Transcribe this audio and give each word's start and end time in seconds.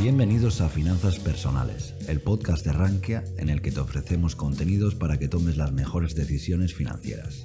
Bienvenidos 0.00 0.60
a 0.60 0.68
Finanzas 0.68 1.18
Personales, 1.18 1.92
el 2.06 2.20
podcast 2.20 2.64
de 2.64 2.72
Rankia 2.72 3.24
en 3.36 3.48
el 3.48 3.60
que 3.60 3.72
te 3.72 3.80
ofrecemos 3.80 4.36
contenidos 4.36 4.94
para 4.94 5.18
que 5.18 5.26
tomes 5.26 5.56
las 5.56 5.72
mejores 5.72 6.14
decisiones 6.14 6.72
financieras. 6.72 7.42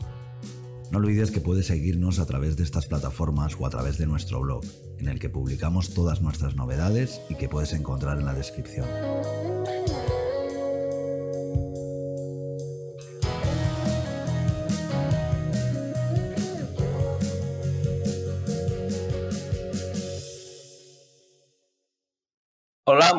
No 0.91 0.99
olvides 0.99 1.31
que 1.31 1.41
puedes 1.41 1.65
seguirnos 1.65 2.19
a 2.19 2.27
través 2.27 2.55
de 2.55 2.61
estas 2.61 2.85
plataformas 2.85 3.55
o 3.59 3.65
a 3.65 3.71
través 3.71 3.97
de 3.97 4.05
nuestro 4.05 4.39
blog, 4.39 4.63
en 4.99 5.07
el 5.07 5.17
que 5.17 5.29
publicamos 5.29 5.95
todas 5.95 6.21
nuestras 6.21 6.55
novedades 6.55 7.21
y 7.27 7.35
que 7.35 7.49
puedes 7.49 7.73
encontrar 7.73 8.19
en 8.19 8.25
la 8.25 8.35
descripción. 8.35 8.85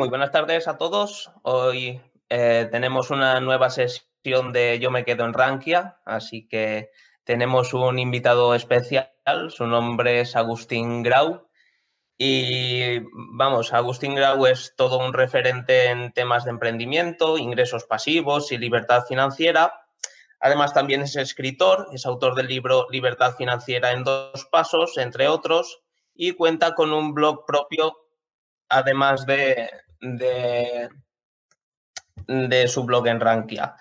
Muy 0.04 0.10
buenas 0.10 0.32
tardes 0.32 0.68
a 0.68 0.76
todos. 0.76 1.30
Hoy 1.44 1.98
eh, 2.28 2.68
tenemos 2.70 3.08
una 3.08 3.40
nueva 3.40 3.70
sesión 3.70 4.52
de 4.52 4.78
Yo 4.78 4.90
me 4.90 5.02
quedo 5.02 5.24
en 5.24 5.32
Rankia, 5.32 5.96
así 6.04 6.46
que 6.46 6.90
tenemos 7.24 7.72
un 7.72 7.98
invitado 7.98 8.54
especial, 8.54 9.08
su 9.48 9.66
nombre 9.66 10.20
es 10.20 10.36
Agustín 10.36 11.02
Grau. 11.02 11.48
Y 12.18 12.98
vamos, 13.14 13.72
Agustín 13.72 14.14
Grau 14.14 14.44
es 14.44 14.74
todo 14.77 14.98
un 14.98 15.14
referente 15.14 15.86
en 15.86 16.12
temas 16.12 16.44
de 16.44 16.50
emprendimiento, 16.50 17.38
ingresos 17.38 17.84
pasivos 17.84 18.52
y 18.52 18.58
libertad 18.58 19.05
financiera. 19.08 19.86
Además, 20.38 20.74
también 20.74 21.00
es 21.00 21.16
escritor, 21.16 21.88
es 21.94 22.05
autor 22.05 22.34
del 22.34 22.48
libro 22.48 22.88
Libertad 22.91 23.36
Financiera 23.36 23.92
en 23.92 24.05
dos 24.05 24.46
pasos, 24.52 24.98
entre 24.98 25.28
otros, 25.28 25.80
y 26.14 26.32
cuenta 26.32 26.74
con 26.74 26.92
un 26.92 27.14
blog 27.14 27.46
propio 27.46 27.96
además 28.68 29.27
de, 29.27 29.70
de, 30.04 30.90
su 32.69 32.84
blog 32.84 33.06
en 33.08 33.20
Rankia. 33.20 33.77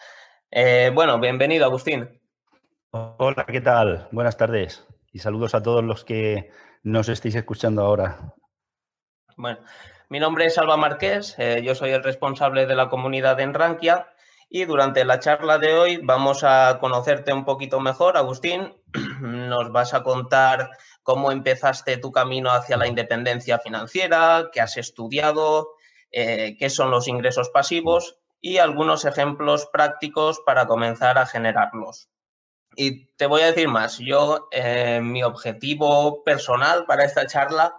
Eh, 0.50 0.92
bueno, 0.94 1.20
bienvenido, 1.20 1.66
Agustín. 1.66 2.22
Hola, 2.92 3.46
¿qué 3.46 3.62
tal? 3.62 4.08
Buenas 4.12 4.38
tardes 4.38 4.86
y 5.12 5.20
saludos 5.20 5.54
a 5.56 5.62
todos 5.64 5.84
los 5.84 6.06
que 6.06 6.52
nos 6.84 7.10
estéis 7.10 7.36
escuchando 7.36 7.84
ahora. 7.84 8.34
Bueno, 9.36 9.60
mi 10.10 10.20
nombre 10.20 10.46
es 10.46 10.58
Alba 10.58 10.78
Marqués, 10.78 11.36
eh, 11.40 11.62
yo 11.64 11.76
soy 11.76 11.92
el 11.92 12.04
responsable 12.04 12.66
de 12.68 12.76
la 12.76 12.90
comunidad 12.90 13.40
en 13.40 13.54
Rankia 13.54 14.08
y 14.48 14.66
durante 14.66 15.04
la 15.06 15.20
charla 15.20 15.58
de 15.58 15.74
hoy 15.74 15.98
vamos 16.04 16.44
a 16.44 16.78
conocerte 16.80 17.34
un 17.34 17.44
poquito 17.46 17.80
mejor, 17.80 18.16
Agustín. 18.16 18.76
Nos 19.22 19.72
vas 19.72 19.96
a 19.96 20.04
contar 20.04 20.70
cómo 21.02 21.32
empezaste 21.32 21.98
tu 21.98 22.12
camino 22.12 22.52
hacia 22.52 22.78
la 22.78 22.88
independencia 22.88 23.58
financiera, 23.58 24.50
qué 24.52 24.62
has 24.62 24.78
estudiado, 24.78 25.70
eh, 26.14 26.56
qué 26.58 26.70
son 26.70 26.92
los 26.92 27.08
ingresos 27.08 27.50
pasivos 27.50 28.18
y 28.40 28.60
algunos 28.60 29.04
ejemplos 29.04 29.68
prácticos 29.74 30.40
para 30.46 30.68
comenzar 30.68 31.18
a 31.18 31.26
generarlos. 31.26 32.10
Y 32.76 33.08
te 33.16 33.26
voy 33.26 33.42
a 33.42 33.48
decir 33.48 33.68
más, 33.68 34.00
yo, 34.00 34.48
eh, 34.52 35.00
mi 35.02 35.24
objetivo 35.24 36.24
personal 36.24 36.86
para 36.86 37.04
esta 37.06 37.26
charla 37.26 37.76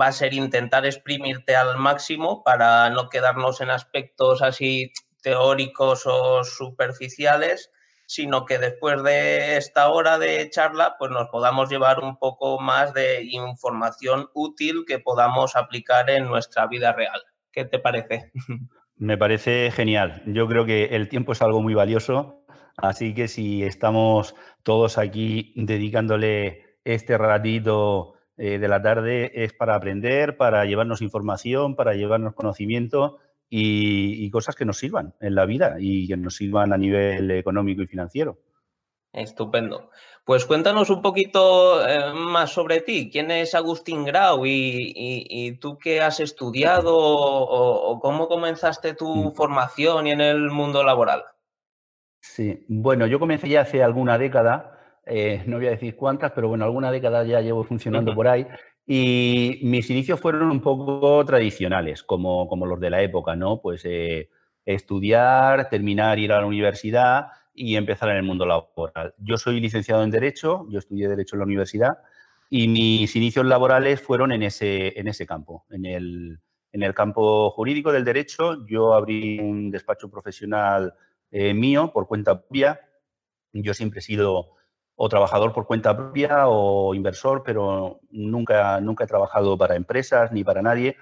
va 0.00 0.06
a 0.06 0.12
ser 0.12 0.32
intentar 0.34 0.86
exprimirte 0.86 1.56
al 1.56 1.76
máximo 1.76 2.42
para 2.44 2.88
no 2.90 3.08
quedarnos 3.08 3.60
en 3.60 3.70
aspectos 3.70 4.42
así 4.42 4.92
teóricos 5.22 6.06
o 6.06 6.44
superficiales, 6.44 7.70
sino 8.06 8.44
que 8.44 8.58
después 8.58 9.02
de 9.02 9.56
esta 9.56 9.88
hora 9.88 10.18
de 10.18 10.50
charla, 10.50 10.96
pues 10.98 11.10
nos 11.10 11.28
podamos 11.30 11.70
llevar 11.70 12.00
un 12.00 12.18
poco 12.18 12.60
más 12.60 12.92
de 12.94 13.24
información 13.24 14.28
útil 14.34 14.84
que 14.86 14.98
podamos 14.98 15.56
aplicar 15.56 16.10
en 16.10 16.26
nuestra 16.26 16.66
vida 16.66 16.92
real. 16.92 17.22
¿Qué 17.52 17.64
te 17.64 17.78
parece? 17.78 18.32
Me 18.96 19.18
parece 19.18 19.70
genial. 19.70 20.22
Yo 20.26 20.46
creo 20.48 20.64
que 20.64 20.84
el 20.96 21.08
tiempo 21.08 21.32
es 21.32 21.42
algo 21.42 21.60
muy 21.60 21.74
valioso, 21.74 22.44
así 22.76 23.14
que 23.14 23.28
si 23.28 23.62
estamos 23.62 24.34
todos 24.62 24.98
aquí 24.98 25.52
dedicándole 25.56 26.78
este 26.84 27.18
ratito 27.18 28.14
eh, 28.36 28.58
de 28.58 28.68
la 28.68 28.80
tarde 28.80 29.30
es 29.34 29.52
para 29.52 29.74
aprender, 29.74 30.36
para 30.36 30.64
llevarnos 30.64 31.02
información, 31.02 31.76
para 31.76 31.94
llevarnos 31.94 32.34
conocimiento 32.34 33.18
y, 33.48 34.30
cosas 34.30 34.56
que 34.56 34.64
nos 34.64 34.78
sirvan 34.78 35.14
en 35.20 35.34
la 35.34 35.44
vida 35.44 35.76
y 35.78 36.08
que 36.08 36.16
nos 36.16 36.36
sirvan 36.36 36.72
a 36.72 36.78
nivel 36.78 37.30
económico 37.32 37.82
y 37.82 37.86
financiero. 37.86 38.38
Estupendo. 39.12 39.90
Pues 40.24 40.46
cuéntanos 40.46 40.88
un 40.88 41.02
poquito 41.02 41.86
eh, 41.86 42.14
más 42.14 42.50
sobre 42.50 42.80
ti. 42.80 43.10
¿Quién 43.10 43.30
es 43.30 43.54
Agustín 43.54 44.04
Grau 44.04 44.46
y, 44.46 45.58
tú 45.60 45.78
qué 45.78 46.00
has 46.00 46.20
estudiado 46.20 46.96
o, 46.96 48.00
cómo 48.00 48.28
comenzaste 48.28 48.94
tu 48.94 49.32
formación 49.32 50.06
y 50.06 50.12
en 50.12 50.20
el 50.20 50.50
mundo 50.50 50.82
laboral? 50.82 51.24
Sí, 52.20 52.64
bueno, 52.68 53.06
yo 53.06 53.18
comencé 53.18 53.48
ya 53.48 53.62
hace 53.62 53.82
alguna 53.82 54.16
década, 54.16 55.00
eh, 55.04 55.42
no 55.46 55.56
voy 55.56 55.66
a 55.66 55.70
decir 55.70 55.96
cuántas, 55.96 56.30
pero 56.30 56.48
bueno, 56.48 56.64
alguna 56.64 56.92
década 56.92 57.24
ya 57.24 57.40
llevo 57.40 57.64
funcionando 57.64 58.14
por 58.14 58.28
ahí 58.28 58.46
y 58.86 59.58
mis 59.64 59.90
inicios 59.90 60.20
fueron 60.20 60.50
un 60.50 60.60
poco 60.60 61.24
tradicionales, 61.24 62.04
como, 62.04 62.48
como 62.48 62.64
los 62.66 62.78
de 62.78 62.90
la 62.90 63.02
época, 63.02 63.34
¿no? 63.34 63.60
Pues 63.60 63.82
eh, 63.84 64.30
estudiar, 64.64 65.68
terminar, 65.68 66.20
ir 66.20 66.32
a 66.32 66.40
la 66.40 66.46
universidad 66.46 67.26
y 67.54 67.76
empezar 67.76 68.08
en 68.10 68.16
el 68.16 68.22
mundo 68.22 68.46
laboral. 68.46 69.14
Yo 69.18 69.36
soy 69.36 69.60
licenciado 69.60 70.02
en 70.02 70.10
Derecho, 70.10 70.66
yo 70.70 70.78
estudié 70.78 71.08
Derecho 71.08 71.36
en 71.36 71.40
la 71.40 71.46
universidad 71.46 71.98
y 72.48 72.68
mis 72.68 73.16
inicios 73.16 73.46
laborales 73.46 74.00
fueron 74.00 74.30
en 74.32 74.42
ese, 74.42 74.98
en 74.98 75.08
ese 75.08 75.26
campo, 75.26 75.64
en 75.70 75.86
el, 75.86 76.40
en 76.72 76.82
el 76.82 76.94
campo 76.94 77.50
jurídico 77.50 77.92
del 77.92 78.04
derecho. 78.04 78.66
Yo 78.66 78.92
abrí 78.92 79.38
un 79.38 79.70
despacho 79.70 80.10
profesional 80.10 80.92
eh, 81.30 81.54
mío 81.54 81.90
por 81.92 82.06
cuenta 82.06 82.38
propia. 82.38 82.78
Yo 83.54 83.72
siempre 83.72 84.00
he 84.00 84.02
sido 84.02 84.50
o 84.94 85.08
trabajador 85.08 85.54
por 85.54 85.66
cuenta 85.66 85.96
propia 85.96 86.46
o 86.48 86.94
inversor, 86.94 87.42
pero 87.42 88.00
nunca, 88.10 88.80
nunca 88.80 89.04
he 89.04 89.06
trabajado 89.06 89.56
para 89.56 89.74
empresas 89.74 90.30
ni 90.32 90.44
para 90.44 90.60
nadie. 90.60 90.96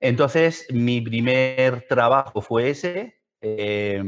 Entonces, 0.00 0.66
mi 0.70 1.00
primer 1.00 1.82
trabajo 1.82 2.40
fue 2.40 2.70
ese, 2.70 3.20
eh, 3.40 4.02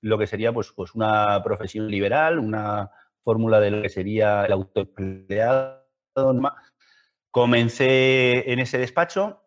lo 0.00 0.18
que 0.18 0.26
sería 0.26 0.52
pues, 0.52 0.72
pues 0.72 0.94
una 0.94 1.42
profesión 1.42 1.88
liberal, 1.88 2.38
una 2.38 2.90
fórmula 3.22 3.60
de 3.60 3.70
lo 3.70 3.82
que 3.82 3.88
sería 3.88 4.44
el 4.44 4.52
autoempleado. 4.52 5.84
Comencé 7.30 8.52
en 8.52 8.58
ese 8.58 8.78
despacho, 8.78 9.42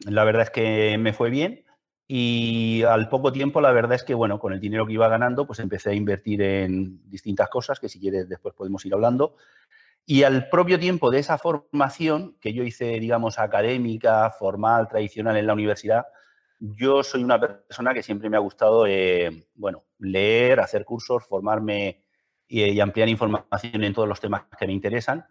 la 0.00 0.24
verdad 0.24 0.42
es 0.42 0.50
que 0.50 0.98
me 0.98 1.12
fue 1.12 1.30
bien, 1.30 1.64
y 2.08 2.84
al 2.84 3.08
poco 3.08 3.32
tiempo, 3.32 3.60
la 3.60 3.72
verdad 3.72 3.94
es 3.94 4.04
que, 4.04 4.14
bueno, 4.14 4.38
con 4.38 4.52
el 4.52 4.60
dinero 4.60 4.86
que 4.86 4.92
iba 4.92 5.08
ganando, 5.08 5.46
pues 5.46 5.58
empecé 5.58 5.90
a 5.90 5.94
invertir 5.94 6.40
en 6.40 7.00
distintas 7.10 7.48
cosas, 7.48 7.80
que 7.80 7.88
si 7.88 7.98
quieres 7.98 8.28
después 8.28 8.54
podemos 8.54 8.84
ir 8.86 8.94
hablando. 8.94 9.36
Y 10.04 10.22
al 10.22 10.48
propio 10.48 10.78
tiempo 10.78 11.10
de 11.10 11.18
esa 11.18 11.36
formación 11.36 12.36
que 12.40 12.52
yo 12.52 12.62
hice, 12.62 13.00
digamos, 13.00 13.40
académica, 13.40 14.30
formal, 14.30 14.86
tradicional 14.86 15.36
en 15.36 15.48
la 15.48 15.54
universidad, 15.54 16.06
yo 16.58 17.02
soy 17.02 17.22
una 17.24 17.40
persona 17.40 17.94
que 17.94 18.02
siempre 18.02 18.30
me 18.30 18.36
ha 18.36 18.40
gustado, 18.40 18.86
eh, 18.86 19.48
bueno, 19.54 19.84
leer, 19.98 20.60
hacer 20.60 20.84
cursos, 20.84 21.24
formarme 21.24 22.04
y, 22.48 22.64
y 22.64 22.80
ampliar 22.80 23.08
información 23.08 23.84
en 23.84 23.92
todos 23.92 24.08
los 24.08 24.20
temas 24.20 24.44
que 24.58 24.66
me 24.66 24.72
interesan. 24.72 25.26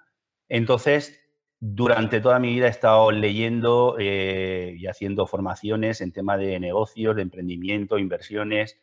Entonces, 0.48 1.26
durante 1.60 2.22
toda 2.22 2.40
mi 2.40 2.54
vida 2.54 2.68
he 2.68 2.70
estado 2.70 3.12
leyendo 3.12 3.96
eh, 3.98 4.76
y 4.78 4.88
haciendo 4.88 5.26
formaciones 5.26 6.02
en 6.02 6.12
tema 6.12 6.38
de 6.38 6.60
negocios, 6.60 7.16
de 7.16 7.22
emprendimiento, 7.22 7.98
inversiones. 7.98 8.78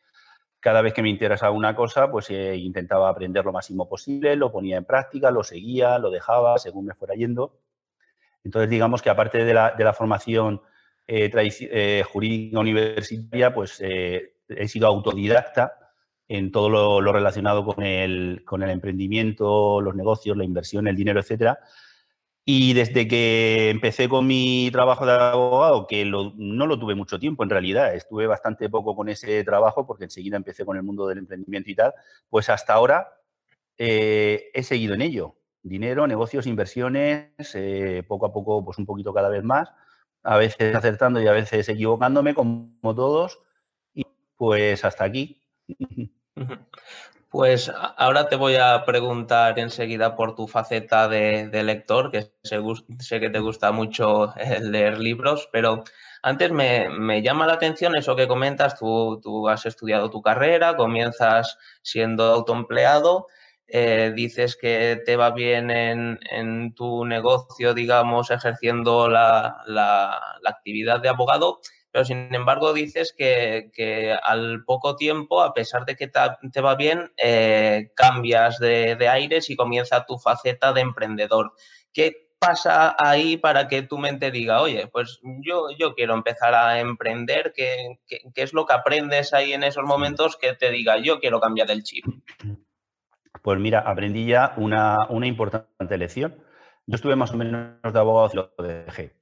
Cada 0.59 0.83
vez 0.83 0.95
que 0.95 1.03
me 1.03 1.11
interesaba 1.11 1.53
una 1.53 1.77
cosa, 1.77 2.11
pues 2.11 2.31
eh, 2.31 2.57
intentaba 2.57 3.09
aprender 3.09 3.45
lo 3.45 3.53
máximo 3.53 3.89
posible, 3.89 4.37
lo 4.37 4.51
ponía 4.51 4.79
en 4.79 4.85
práctica, 4.85 5.31
lo 5.31 5.43
seguía, 5.45 5.99
lo 5.99 6.11
dejaba 6.11 6.59
según 6.59 6.87
me 6.87 6.95
fuera 6.95 7.15
yendo. 7.15 7.61
Entonces, 8.45 8.71
digamos 8.71 9.03
que 9.03 9.11
aparte 9.11 9.45
de 9.45 9.55
la, 9.55 9.95
formación 9.97 10.63
eh, 11.07 12.05
jurídica 12.11 12.61
universitaria, 12.61 13.55
pues 13.55 13.81
he 13.81 14.69
sido 14.69 14.87
autodidacta 14.87 15.73
en 16.29 16.51
todo 16.51 17.01
lo, 17.01 17.13
relacionado 17.13 17.65
con 17.65 17.85
el, 17.85 18.43
con 18.45 18.63
el 18.63 18.71
emprendimiento, 18.71 19.81
los 19.81 19.95
negocios, 19.95 20.37
la 20.37 20.45
inversión, 20.45 20.87
el 20.87 20.97
dinero, 20.97 21.21
etcétera 21.21 21.59
y 22.45 22.73
desde 22.75 23.07
que 23.07 23.71
empecé 23.71 24.09
con 24.09 24.27
mi 24.27 24.69
trabajo 24.73 25.07
de 25.07 25.13
abogado, 25.13 25.87
que 25.87 26.05
no 26.05 26.67
lo 26.67 26.79
tuve 26.79 26.97
mucho 26.97 27.19
tiempo 27.21 27.45
en 27.45 27.51
realidad, 27.51 27.95
estuve 27.95 28.27
bastante 28.27 28.69
poco 28.69 28.97
con 28.97 29.09
ese 29.09 29.45
trabajo 29.45 29.87
porque 29.87 30.05
enseguida 30.05 30.37
empecé 30.37 30.65
con 30.65 30.77
el 30.77 30.83
mundo 30.83 31.07
del 31.07 31.19
emprendimiento 31.19 31.71
y 31.71 31.77
tal, 31.77 31.95
pues 32.29 32.51
hasta 32.51 32.73
ahora 32.75 33.07
eh, 33.79 34.51
he 34.55 34.63
seguido 34.65 34.95
en 34.95 35.03
ello. 35.03 35.37
Dinero, 35.63 36.09
negocios, 36.09 36.49
inversiones, 36.49 37.31
eh, 37.55 38.03
poco 38.09 38.27
a 38.27 38.33
poco, 38.33 38.65
pues 38.65 38.77
un 38.79 38.87
poquito 38.87 39.15
cada 39.15 39.29
vez 39.29 39.45
más, 39.45 39.71
a 40.23 40.37
veces 40.37 40.75
acertando 40.75 41.21
y 41.21 41.27
a 41.27 41.33
veces 41.33 41.69
equivocándome, 41.69 42.35
como 42.35 42.95
todos, 42.95 43.39
y 43.95 44.07
pues 44.37 44.85
hasta 44.85 45.05
aquí. 45.05 45.43
Pues 47.33 47.73
ahora 47.97 48.29
te 48.29 48.37
voy 48.37 48.57
a 48.57 48.85
preguntar 48.85 49.59
enseguida 49.59 50.17
por 50.17 50.35
tu 50.35 50.47
faceta 50.47 51.09
de, 51.09 51.63
lector, 51.63 52.11
que 52.11 52.31
sé, 52.43 53.21
que 53.21 53.31
te 53.31 53.39
gusta 53.39 53.73
mucho 53.73 54.35
leer 54.61 54.99
libros, 54.99 55.49
pero 55.51 55.83
antes 56.23 56.53
me, 56.53 57.23
llama 57.23 57.47
la 57.47 57.55
atención 57.55 57.97
eso 57.97 58.17
que 58.17 58.29
comentas, 58.29 58.79
tú, 58.79 59.19
tú, 59.23 59.49
has 59.49 59.65
estudiado 59.65 60.11
tu 60.11 60.21
carrera, 60.21 60.77
comienzas 60.77 61.57
siendo 61.81 62.25
autoempleado, 62.25 63.29
eh, 63.73 64.13
dices 64.15 64.57
que 64.61 65.01
te 65.05 65.17
va 65.17 65.31
bien 65.31 65.71
en, 65.71 66.75
tu 66.75 67.05
negocio, 67.05 67.75
digamos, 67.75 68.31
ejerciendo 68.31 69.09
la, 69.09 69.63
la 69.67 70.21
actividad 70.45 71.01
de 71.01 71.09
abogado 71.09 71.61
pero 71.93 72.07
sin 72.07 72.35
embargo 72.35 72.73
dices 72.73 73.15
que, 73.17 74.17
al 74.23 74.65
poco 74.65 74.97
tiempo, 74.97 75.43
a 75.43 75.53
pesar 75.53 75.85
de 75.85 75.95
que 75.95 76.09
te, 76.09 76.61
va 76.63 76.75
bien, 76.75 77.13
eh, 77.19 77.93
cambias 77.95 78.59
de, 78.59 78.97
aires 79.09 79.51
y 79.51 79.57
comienza 79.57 80.07
tu 80.07 80.19
faceta 80.19 80.73
de 80.73 80.81
emprendedor. 80.81 81.53
¿Qué 81.93 82.31
pasa 82.39 82.97
ahí 82.99 83.37
para 83.37 83.69
que 83.69 83.83
tu 83.83 83.99
mente 83.99 84.31
diga, 84.31 84.63
oye, 84.63 84.87
pues 84.87 85.21
yo, 85.45 85.69
yo 85.79 85.95
quiero 85.95 86.15
empezar 86.15 86.55
a 86.55 86.81
emprender? 86.81 87.53
¿Qué, 87.55 87.99
es 88.35 88.55
lo 88.55 88.65
que 88.65 88.73
aprendes 88.73 89.35
ahí 89.35 89.53
en 89.53 89.63
esos 89.63 89.85
momentos 89.85 90.39
que 90.39 90.55
te 90.55 90.71
diga, 90.71 90.97
yo 90.97 91.21
quiero 91.21 91.41
cambiar 91.41 91.71
el 91.71 91.83
chip? 91.83 92.07
Pues 93.41 93.59
mira, 93.59 93.81
aprendí 93.81 94.27
ya 94.27 94.53
una, 94.57 94.99
una 95.09 95.27
importante 95.27 95.97
lección. 95.97 96.37
Yo 96.87 96.97
estuve 96.97 97.17
más 97.17 97.33
o 97.33 97.37
menos 97.37 97.81
de 97.83 97.99
abogado 97.99 98.31
y 98.33 98.37
lo 98.37 98.65
dejé 98.69 99.17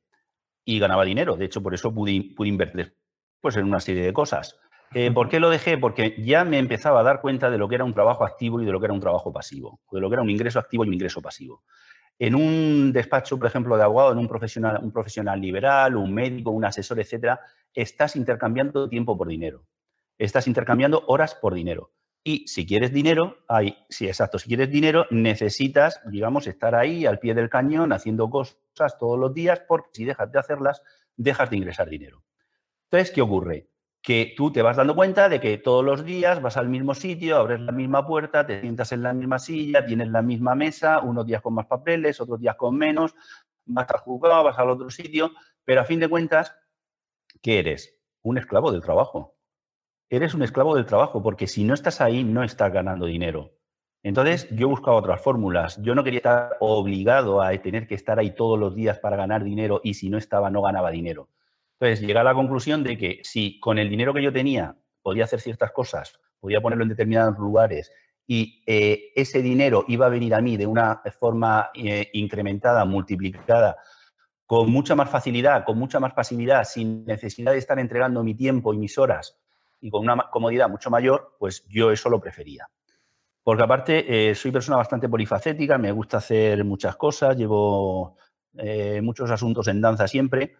y 0.64 0.78
ganaba 0.78 1.04
dinero. 1.04 1.36
De 1.36 1.44
hecho, 1.44 1.62
por 1.62 1.74
eso 1.74 1.92
pude, 1.92 2.32
pude 2.36 2.48
invertir 2.48 2.96
pues, 3.40 3.56
en 3.56 3.64
una 3.64 3.80
serie 3.80 4.04
de 4.04 4.12
cosas. 4.12 4.58
Eh, 4.92 5.10
¿Por 5.12 5.28
qué 5.28 5.38
lo 5.38 5.50
dejé? 5.50 5.78
Porque 5.78 6.16
ya 6.18 6.44
me 6.44 6.58
empezaba 6.58 7.00
a 7.00 7.02
dar 7.04 7.20
cuenta 7.20 7.48
de 7.50 7.58
lo 7.58 7.68
que 7.68 7.76
era 7.76 7.84
un 7.84 7.94
trabajo 7.94 8.24
activo 8.24 8.60
y 8.60 8.64
de 8.64 8.72
lo 8.72 8.80
que 8.80 8.86
era 8.86 8.94
un 8.94 9.00
trabajo 9.00 9.32
pasivo, 9.32 9.80
de 9.92 10.00
lo 10.00 10.08
que 10.08 10.14
era 10.14 10.22
un 10.22 10.30
ingreso 10.30 10.58
activo 10.58 10.84
y 10.84 10.88
un 10.88 10.94
ingreso 10.94 11.22
pasivo. 11.22 11.62
En 12.18 12.34
un 12.34 12.92
despacho, 12.92 13.38
por 13.38 13.46
ejemplo, 13.46 13.76
de 13.76 13.84
abogado, 13.84 14.12
en 14.12 14.18
un 14.18 14.28
profesional, 14.28 14.80
un 14.82 14.92
profesional 14.92 15.40
liberal, 15.40 15.96
un 15.96 16.12
médico, 16.12 16.50
un 16.50 16.64
asesor, 16.64 17.00
etcétera, 17.00 17.40
estás 17.72 18.16
intercambiando 18.16 18.88
tiempo 18.88 19.16
por 19.16 19.28
dinero. 19.28 19.64
Estás 20.18 20.46
intercambiando 20.48 21.04
horas 21.06 21.34
por 21.34 21.54
dinero. 21.54 21.92
Y 22.22 22.46
si 22.48 22.66
quieres 22.66 22.92
dinero, 22.92 23.38
hay, 23.48 23.76
sí, 23.88 24.06
exacto, 24.06 24.38
si 24.38 24.48
quieres 24.48 24.70
dinero, 24.70 25.06
necesitas, 25.10 26.02
digamos, 26.06 26.46
estar 26.46 26.74
ahí 26.74 27.06
al 27.06 27.18
pie 27.18 27.34
del 27.34 27.48
cañón 27.48 27.92
haciendo 27.92 28.28
cosas 28.28 28.98
todos 28.98 29.18
los 29.18 29.32
días, 29.32 29.62
porque 29.66 29.88
si 29.94 30.04
dejas 30.04 30.30
de 30.30 30.38
hacerlas, 30.38 30.82
dejas 31.16 31.48
de 31.48 31.56
ingresar 31.56 31.88
dinero. 31.88 32.22
Entonces, 32.90 33.10
¿qué 33.14 33.22
ocurre? 33.22 33.70
Que 34.02 34.34
tú 34.36 34.52
te 34.52 34.60
vas 34.60 34.76
dando 34.76 34.94
cuenta 34.94 35.30
de 35.30 35.40
que 35.40 35.56
todos 35.58 35.84
los 35.84 36.04
días 36.04 36.42
vas 36.42 36.58
al 36.58 36.68
mismo 36.68 36.94
sitio, 36.94 37.38
abres 37.38 37.60
la 37.60 37.72
misma 37.72 38.06
puerta, 38.06 38.46
te 38.46 38.60
sientas 38.60 38.92
en 38.92 39.02
la 39.02 39.14
misma 39.14 39.38
silla, 39.38 39.86
tienes 39.86 40.08
la 40.08 40.20
misma 40.20 40.54
mesa, 40.54 41.00
unos 41.00 41.26
días 41.26 41.40
con 41.40 41.54
más 41.54 41.66
papeles, 41.66 42.20
otros 42.20 42.38
días 42.38 42.56
con 42.56 42.76
menos, 42.76 43.14
vas 43.64 43.88
al 43.88 44.00
juzgado, 44.00 44.44
vas 44.44 44.58
al 44.58 44.70
otro 44.70 44.90
sitio, 44.90 45.32
pero 45.64 45.80
a 45.80 45.84
fin 45.84 46.00
de 46.00 46.08
cuentas, 46.08 46.54
¿qué 47.40 47.60
eres? 47.60 47.98
Un 48.22 48.36
esclavo 48.36 48.72
del 48.72 48.82
trabajo 48.82 49.39
eres 50.10 50.34
un 50.34 50.42
esclavo 50.42 50.74
del 50.74 50.86
trabajo, 50.86 51.22
porque 51.22 51.46
si 51.46 51.62
no 51.62 51.72
estás 51.72 52.00
ahí, 52.00 52.24
no 52.24 52.42
estás 52.42 52.72
ganando 52.72 53.06
dinero. 53.06 53.52
Entonces, 54.02 54.48
yo 54.50 54.68
buscaba 54.68 54.96
otras 54.96 55.22
fórmulas. 55.22 55.80
Yo 55.82 55.94
no 55.94 56.02
quería 56.02 56.18
estar 56.18 56.56
obligado 56.58 57.40
a 57.40 57.56
tener 57.58 57.86
que 57.86 57.94
estar 57.94 58.18
ahí 58.18 58.34
todos 58.34 58.58
los 58.58 58.74
días 58.74 58.98
para 58.98 59.16
ganar 59.16 59.44
dinero 59.44 59.80
y 59.84 59.94
si 59.94 60.10
no 60.10 60.18
estaba, 60.18 60.50
no 60.50 60.62
ganaba 60.62 60.90
dinero. 60.90 61.28
Entonces, 61.78 62.00
llegué 62.00 62.18
a 62.18 62.24
la 62.24 62.34
conclusión 62.34 62.82
de 62.82 62.98
que 62.98 63.20
si 63.22 63.60
con 63.60 63.78
el 63.78 63.88
dinero 63.88 64.12
que 64.12 64.22
yo 64.22 64.32
tenía 64.32 64.76
podía 65.00 65.24
hacer 65.24 65.40
ciertas 65.40 65.70
cosas, 65.70 66.18
podía 66.40 66.60
ponerlo 66.60 66.82
en 66.82 66.90
determinados 66.90 67.38
lugares 67.38 67.92
y 68.26 68.62
eh, 68.66 69.12
ese 69.14 69.42
dinero 69.42 69.84
iba 69.88 70.06
a 70.06 70.10
venir 70.10 70.34
a 70.34 70.40
mí 70.40 70.56
de 70.56 70.66
una 70.66 71.02
forma 71.18 71.70
eh, 71.74 72.10
incrementada, 72.12 72.84
multiplicada, 72.84 73.76
con 74.46 74.70
mucha 74.70 74.94
más 74.94 75.08
facilidad, 75.08 75.64
con 75.64 75.78
mucha 75.78 76.00
más 76.00 76.12
pasividad, 76.12 76.64
sin 76.64 77.04
necesidad 77.04 77.52
de 77.52 77.58
estar 77.58 77.78
entregando 77.78 78.24
mi 78.24 78.34
tiempo 78.34 78.74
y 78.74 78.78
mis 78.78 78.98
horas 78.98 79.40
y 79.80 79.90
con 79.90 80.02
una 80.02 80.28
comodidad 80.30 80.68
mucho 80.68 80.90
mayor, 80.90 81.36
pues 81.38 81.64
yo 81.68 81.90
eso 81.90 82.10
lo 82.10 82.20
prefería. 82.20 82.68
Porque 83.42 83.62
aparte 83.62 84.30
eh, 84.30 84.34
soy 84.34 84.50
persona 84.50 84.76
bastante 84.76 85.08
polifacética, 85.08 85.78
me 85.78 85.92
gusta 85.92 86.18
hacer 86.18 86.64
muchas 86.64 86.96
cosas, 86.96 87.36
llevo 87.36 88.16
eh, 88.58 89.00
muchos 89.02 89.30
asuntos 89.30 89.68
en 89.68 89.80
danza 89.80 90.06
siempre. 90.06 90.56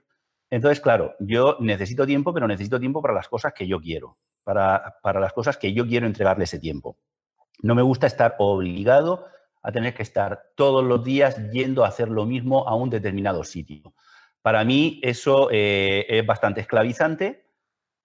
Entonces, 0.49 0.81
claro, 0.81 1.15
yo 1.21 1.57
necesito 1.61 2.07
tiempo, 2.07 2.33
pero 2.33 2.49
necesito 2.49 2.81
tiempo 2.81 3.03
para 3.03 3.15
las 3.15 3.29
cosas 3.29 3.53
que 3.53 3.67
yo 3.67 3.81
quiero, 3.81 4.17
para, 4.43 4.97
para 5.03 5.21
las 5.21 5.33
cosas 5.33 5.57
que 5.59 5.73
yo 5.73 5.87
quiero 5.87 6.07
entregarle 6.07 6.45
ese 6.45 6.59
tiempo. 6.59 6.97
No 7.63 7.75
me 7.75 7.83
gusta 7.83 8.07
estar 8.07 8.37
obligado 8.39 9.27
a 9.63 9.71
tener 9.71 9.95
que 9.95 10.03
estar 10.03 10.43
todos 10.57 10.83
los 10.83 11.05
días 11.05 11.37
yendo 11.53 11.85
a 11.85 11.89
hacer 11.89 12.09
lo 12.09 12.25
mismo 12.25 12.67
a 12.67 12.75
un 12.75 12.89
determinado 12.89 13.45
sitio. 13.45 13.93
Para 14.41 14.65
mí 14.65 14.99
eso 15.03 15.49
eh, 15.53 16.07
es 16.09 16.25
bastante 16.25 16.63
esclavizante 16.63 17.50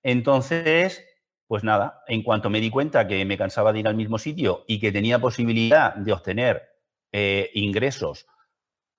entonces, 0.06 1.04
pues 1.48 1.63
nada, 1.63 2.04
en 2.07 2.22
cuanto 2.22 2.52
me 2.52 2.62
di 2.62 2.69
cuenta 2.69 3.07
que 3.07 3.25
me 3.25 3.40
cansaba 3.40 3.74
de 3.74 3.80
ir 3.80 3.88
al 3.88 3.96
mismo 3.96 4.19
sitio 4.19 4.63
y 4.68 4.80
que 4.80 4.92
tenía 4.92 5.18
posibilidad 5.18 5.96
de 5.96 6.13
obtener 6.13 6.62
eh, 7.12 7.50
ingresos 7.56 8.28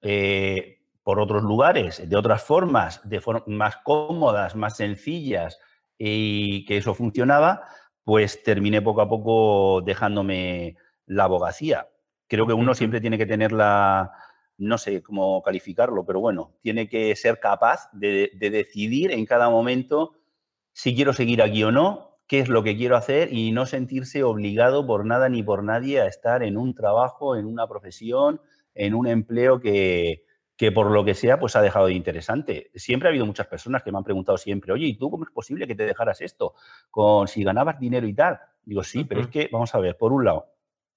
eh, 0.03 0.81
por 1.05 1.21
otros 1.21 1.45
lugares, 1.45 2.09
de 2.11 2.17
otras 2.17 2.43
formas, 2.43 3.09
de 3.09 3.23
más 3.47 3.77
cómodas, 3.85 4.57
más 4.57 4.79
sencillas 4.79 5.61
y 5.97 6.65
que 6.65 6.79
eso 6.79 6.93
funcionaba, 6.93 7.63
pues 8.03 8.43
terminé 8.43 8.83
poco 8.83 9.01
a 9.01 9.09
poco 9.09 9.83
dejándome 9.83 10.77
la 11.07 11.23
abogacía. 11.23 11.89
Creo 12.27 12.49
que 12.49 12.53
uno 12.53 12.75
siempre 12.75 13.01
tiene 13.01 13.17
que 13.17 13.27
tener 13.27 13.53
la, 13.53 14.11
no 14.59 14.77
sé 14.77 15.05
cómo 15.05 15.41
calificarlo, 15.41 16.05
pero 16.05 16.19
bueno, 16.19 16.57
tiene 16.63 16.89
que 16.89 17.15
ser 17.15 17.39
capaz 17.39 17.89
de 17.93 18.33
decidir 18.41 19.13
en 19.13 19.25
cada 19.25 19.49
momento 19.51 20.17
si 20.77 20.95
quiero 20.95 21.15
seguir 21.15 21.41
aquí 21.41 21.65
o 21.65 21.73
no, 21.73 22.19
qué 22.27 22.39
es 22.39 22.51
lo 22.51 22.63
que 22.63 22.77
quiero 22.77 22.99
hacer 22.99 23.33
y 23.33 23.51
no 23.51 23.65
sentirse 23.65 24.23
obligado 24.23 24.87
por 24.87 25.07
nada 25.07 25.31
ni 25.31 25.43
por 25.43 25.65
nadie 25.65 26.03
a 26.03 26.07
estar 26.07 26.43
en 26.43 26.59
un 26.59 26.75
trabajo, 26.75 27.35
en 27.35 27.47
una 27.47 27.67
profesión, 27.67 28.43
en 28.75 28.93
un 28.93 29.07
empleo 29.07 29.59
que, 29.59 30.25
que 30.55 30.73
por 30.73 30.91
lo 30.91 31.03
que 31.03 31.15
sea, 31.15 31.41
pues 31.41 31.57
ha 31.57 31.63
dejado 31.63 31.87
de 31.87 31.95
interesante. 31.95 32.71
Siempre 32.75 33.09
ha 33.09 33.11
habido 33.11 33.25
muchas 33.25 33.47
personas 33.47 33.83
que 33.83 33.91
me 33.91 33.97
han 33.97 34.05
preguntado 34.05 34.37
siempre, 34.37 34.71
oye, 34.71 34.85
¿y 34.85 34.99
tú 34.99 35.11
cómo 35.11 35.25
es 35.25 35.31
posible 35.31 35.67
que 35.67 35.75
te 35.75 35.87
dejaras 35.87 36.21
esto? 36.21 36.53
Con 36.91 37.27
si 37.27 37.43
ganabas 37.43 37.81
dinero 37.81 38.07
y 38.07 38.13
tal. 38.13 38.39
Digo, 38.63 38.85
sí, 38.85 39.05
pero 39.05 39.23
es 39.23 39.29
que, 39.29 39.49
vamos 39.51 39.75
a 39.75 39.79
ver, 39.79 39.97
por 39.97 40.13
un 40.13 40.27
lado, 40.27 40.53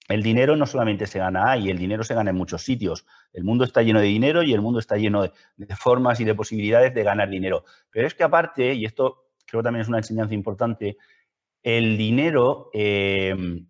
el 0.10 0.22
dinero 0.22 0.58
no 0.58 0.66
solamente 0.66 1.08
se 1.08 1.20
gana 1.20 1.52
ahí, 1.52 1.70
el 1.70 1.78
dinero 1.78 2.04
se 2.04 2.16
gana 2.16 2.32
en 2.32 2.36
muchos 2.36 2.64
sitios. 2.64 3.06
El 3.32 3.46
mundo 3.46 3.64
está 3.64 3.82
lleno 3.82 4.02
de 4.02 4.08
dinero 4.08 4.44
y 4.44 4.52
el 4.54 4.60
mundo 4.60 4.80
está 4.80 4.98
lleno 4.98 5.22
de, 5.22 5.32
de 5.56 5.76
formas 5.78 6.20
y 6.20 6.26
de 6.26 6.36
posibilidades 6.36 6.94
de 6.94 7.04
ganar 7.04 7.30
dinero. 7.30 7.64
Pero 7.90 8.08
es 8.08 8.14
que 8.14 8.24
aparte, 8.24 8.74
y 8.74 8.84
esto 8.84 9.29
creo 9.50 9.62
que 9.62 9.66
también 9.66 9.82
es 9.82 9.88
una 9.88 9.98
enseñanza 9.98 10.34
importante, 10.34 10.98
el 11.64 11.98
dinero 11.98 12.70
em, 12.74 13.68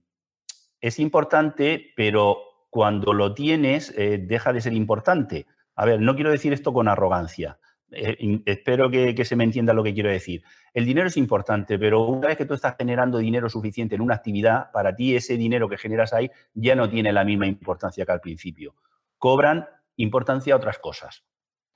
es 0.79 0.99
importante, 0.99 1.93
pero 1.95 2.37
cuando 2.69 3.13
lo 3.13 3.33
tienes 3.33 3.93
eh, 3.97 4.19
deja 4.19 4.53
de 4.53 4.61
ser 4.61 4.73
importante. 4.73 5.47
A 5.75 5.85
ver, 5.85 6.01
no 6.01 6.15
quiero 6.15 6.31
decir 6.31 6.53
esto 6.53 6.71
con 6.73 6.87
arrogancia. 6.87 7.57
Eh, 7.91 8.41
espero 8.45 8.91
que, 8.91 9.15
que, 9.15 9.25
se 9.25 9.35
me 9.35 9.43
entienda 9.43 9.73
lo 9.73 9.83
que 9.83 9.93
quiero 9.93 10.09
decir. 10.09 10.43
El 10.73 10.85
dinero 10.85 11.07
es 11.07 11.17
importante, 11.17 11.79
pero 11.79 12.05
una 12.05 12.27
vez 12.27 12.37
que 12.37 12.45
tú 12.45 12.53
estás 12.53 12.75
generando 12.77 13.17
dinero 13.17 13.49
suficiente 13.49 13.95
en 13.95 14.01
una 14.01 14.15
actividad, 14.15 14.71
para 14.71 14.95
ti 14.95 15.15
ese 15.15 15.37
dinero 15.37 15.67
que 15.67 15.77
generas 15.77 16.13
ahí 16.13 16.29
ya 16.53 16.75
no 16.75 16.87
tiene 16.89 17.11
la 17.11 17.23
misma 17.23 17.47
importancia 17.47 18.05
que 18.05 18.11
al 18.11 18.21
principio. 18.21 18.75
Cobran 19.17 19.67
importancia 19.95 20.55
otras 20.55 20.77
cosas 20.77 21.23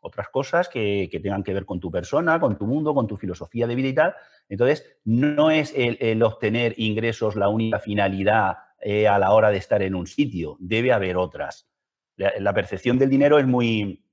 otras 0.03 0.27
cosas 0.27 0.67
que, 0.67 1.10
tengan 1.24 1.43
que 1.43 1.53
ver 1.53 1.65
con 1.65 1.79
tu 1.79 1.89
persona, 1.89 2.38
con 2.38 2.57
tu 2.57 2.67
mundo, 2.67 2.93
con 2.93 3.07
tu 3.07 3.15
filosofía 3.15 3.67
de 3.67 3.75
vida 3.75 3.88
y 3.88 3.93
tal. 3.93 4.15
Entonces, 4.50 5.00
no 5.05 5.50
es 5.50 5.74
el, 5.75 6.22
obtener 6.22 6.74
ingresos 6.77 7.38
la 7.38 7.48
única 7.48 7.79
finalidad 7.79 8.57
eh, 8.81 9.07
a 9.07 9.17
la 9.17 9.31
hora 9.31 9.50
de 9.50 9.57
estar 9.57 9.81
en 9.81 9.95
un 9.95 10.05
sitio, 10.05 10.57
debe 10.60 10.91
haber 10.91 11.15
otras. 11.15 11.69
La, 12.17 12.53
percepción 12.53 13.00
del 13.00 13.10
dinero 13.10 13.39
es 13.39 13.48
muy, 13.48 14.05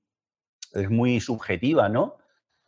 es 0.72 0.88
muy 0.88 1.20
subjetiva, 1.20 1.88
¿no? 1.88 2.18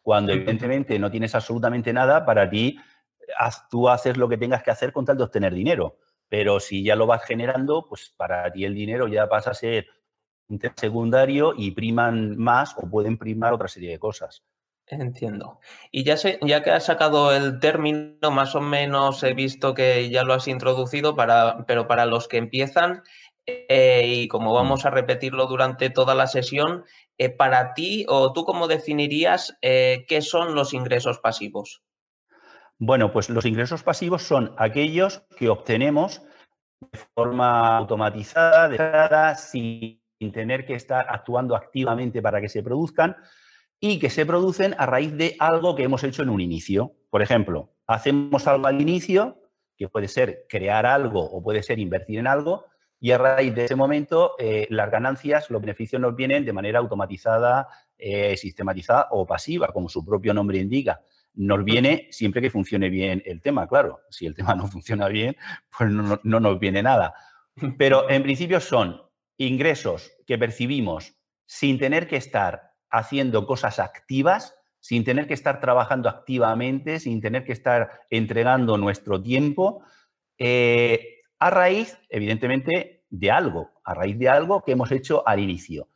Cuando 0.03 0.33
evidentemente 0.33 0.99
no 0.99 1.11
tienes 1.11 1.37
absolutamente 1.37 1.93
nada, 1.93 2.27
para 2.27 2.51
ti 2.51 2.77
tú 3.71 3.89
haces 3.89 4.17
lo 4.17 4.29
que 4.29 4.37
tengas 4.37 4.65
que 4.65 4.73
hacer 4.73 4.93
con 4.93 5.05
tal 5.05 5.17
de 5.17 5.23
obtener 5.23 5.55
dinero. 5.55 5.97
Pero 6.29 6.59
si 6.59 6.83
ya 6.83 6.97
lo 6.97 7.07
vas 7.07 7.25
generando, 7.25 7.87
pues 7.89 8.13
para 8.17 8.51
ti 8.53 8.65
el 8.65 8.75
dinero 8.75 9.07
ya 9.07 9.29
pasa 9.29 9.53
a 9.53 9.55
ser 9.55 9.87
secundario 10.77 11.55
y 11.57 11.71
priman 11.73 12.37
más 12.37 12.75
o 12.77 12.89
pueden 12.89 13.19
primar 13.19 13.53
otra 13.53 13.69
serie 13.69 13.91
de 13.91 13.99
cosas. 13.99 14.43
Entiendo. 14.87 15.61
Y 15.91 16.05
ya, 16.05 16.17
sé, 16.17 16.39
ya 16.43 16.63
que 16.63 16.71
has 16.71 16.85
sacado 16.85 17.33
el 17.33 17.61
término, 17.61 18.31
más 18.31 18.55
o 18.55 18.61
menos 18.61 19.23
he 19.23 19.33
visto 19.33 19.75
que 19.75 20.11
ya 20.11 20.23
lo 20.23 20.35
has 20.35 20.49
introducido, 20.49 21.17
para, 21.17 21.65
pero 21.67 21.87
para 21.87 22.05
los 22.05 22.29
que 22.29 22.37
empiezan, 22.37 23.03
eh, 23.47 24.05
y 24.07 24.29
como 24.29 24.53
mm. 24.53 24.55
vamos 24.55 24.85
a 24.85 24.91
repetirlo 24.91 25.47
durante 25.47 25.89
toda 25.89 26.15
la 26.15 26.27
sesión, 26.27 26.85
eh, 27.17 27.31
para 27.31 27.75
ti 27.75 28.05
o 28.09 28.33
tú 28.33 28.45
cómo 28.45 28.69
definirías 28.69 29.57
eh, 29.63 30.05
qué 30.09 30.21
son 30.21 30.55
los 30.55 30.75
ingresos 30.75 31.19
pasivos? 31.19 31.83
Bueno, 32.79 33.13
pues 33.13 33.31
los 33.31 33.47
ingresos 33.47 33.83
pasivos 33.83 34.23
son 34.23 34.55
aquellos 34.59 35.23
que 35.39 35.49
obtenemos 35.49 36.23
de 36.81 36.99
forma 37.15 37.77
automatizada, 37.79 39.37
sin 39.37 40.02
tener 40.31 40.65
que 40.65 40.75
estar 40.75 41.07
actuando 41.09 41.57
activamente 41.57 42.23
para 42.23 42.41
que 42.41 42.49
se 42.49 42.63
produzcan 42.63 43.17
y 43.81 43.99
que 43.99 44.11
se 44.11 44.25
producen 44.25 44.77
a 44.79 44.87
raíz 44.87 45.17
de 45.17 45.35
algo 45.41 45.75
que 45.75 45.83
hemos 45.83 46.05
hecho 46.05 46.23
en 46.23 46.29
un 46.29 46.41
inicio. 46.41 46.93
Por 47.11 47.21
ejemplo, 47.21 47.73
hacemos 47.89 48.47
algo 48.47 48.69
al 48.69 48.81
inicio, 48.81 49.41
que 49.77 49.89
puede 49.89 50.07
ser 50.07 50.47
crear 50.49 50.87
algo 50.87 51.21
o 51.21 51.43
puede 51.43 51.65
ser 51.65 51.81
invertir 51.81 52.21
en 52.21 52.29
algo, 52.29 52.67
y 53.01 53.11
a 53.11 53.19
raíz 53.19 53.53
de 53.53 53.65
ese 53.65 53.75
momento 53.75 54.37
eh, 54.39 54.69
las 54.71 54.89
ganancias, 54.89 55.51
los 55.51 55.61
beneficios 55.61 56.01
nos 56.01 56.15
vienen 56.15 56.45
de 56.45 56.53
manera 56.53 56.79
automatizada, 56.79 57.67
eh, 57.99 58.37
sistematizada 58.37 59.09
o 59.11 59.27
pasiva, 59.27 59.67
como 59.73 59.89
su 59.89 60.05
propio 60.05 60.33
nombre 60.33 60.59
indica. 60.59 61.01
Nos 61.35 61.65
viene 61.65 62.07
siempre 62.13 62.41
que 62.41 62.51
funcione 62.51 62.89
bien 62.89 63.21
el 63.27 63.41
tema, 63.41 63.67
claro. 63.67 64.03
Si 64.09 64.27
el 64.27 64.35
tema 64.35 64.55
no 64.55 64.67
funciona 64.69 65.09
bien, 65.09 65.37
pues 65.77 65.91
no, 65.91 66.21
no 66.23 66.39
nos 66.39 66.61
viene 66.61 66.85
nada. 66.85 67.13
Pero 67.79 68.09
en 68.09 68.23
principio 68.23 68.61
son 68.61 69.03
ingresos 69.39 70.13
que 70.27 70.39
percibimos 70.39 71.15
sin 71.47 71.79
tener 71.79 72.09
que 72.09 72.17
estar 72.17 72.73
haciendo 72.91 73.47
cosas 73.47 73.79
activas, 73.79 74.55
sin 74.81 75.05
tener 75.05 75.27
que 75.27 75.35
estar 75.35 75.61
trabajando 75.61 76.09
activamente, 76.09 76.99
sin 76.99 77.21
tener 77.21 77.45
que 77.45 77.53
estar 77.53 78.01
entregando 78.11 78.77
nuestro 78.77 79.23
tiempo, 79.23 79.85
eh, 80.39 81.21
a 81.39 81.51
raíz, 81.51 81.99
evidentemente, 82.09 83.05
de 83.11 83.31
algo, 83.31 83.71
a 83.85 83.95
raíz 83.95 84.19
de 84.19 84.29
algo 84.29 84.63
que 84.63 84.73
hemos 84.73 84.91
hecho 84.93 85.27
al 85.27 85.41
inicio. 85.41 85.89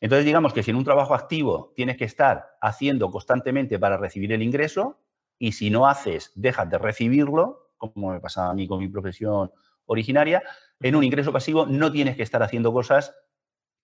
Entonces, 0.00 0.24
digamos 0.24 0.52
que 0.52 0.62
si 0.62 0.70
en 0.70 0.76
un 0.76 0.84
trabajo 0.84 1.14
activo 1.14 1.72
tienes 1.74 1.96
que 1.96 2.04
estar 2.04 2.56
haciendo 2.60 3.10
constantemente 3.10 3.78
para 3.78 3.96
recibir 3.96 4.32
el 4.32 4.42
ingreso 4.42 5.00
y 5.38 5.52
si 5.52 5.70
no 5.70 5.86
haces, 5.88 6.32
dejas 6.34 6.70
de 6.70 6.78
recibirlo, 6.78 7.72
como 7.76 8.12
me 8.12 8.20
pasaba 8.20 8.50
a 8.50 8.54
mí 8.54 8.66
con 8.68 8.78
mi 8.80 8.88
profesión 8.88 9.50
originaria, 9.88 10.42
en 10.80 10.94
un 10.94 11.02
ingreso 11.02 11.32
pasivo 11.32 11.66
no 11.66 11.90
tienes 11.90 12.16
que 12.16 12.22
estar 12.22 12.42
haciendo 12.42 12.72
cosas 12.72 13.12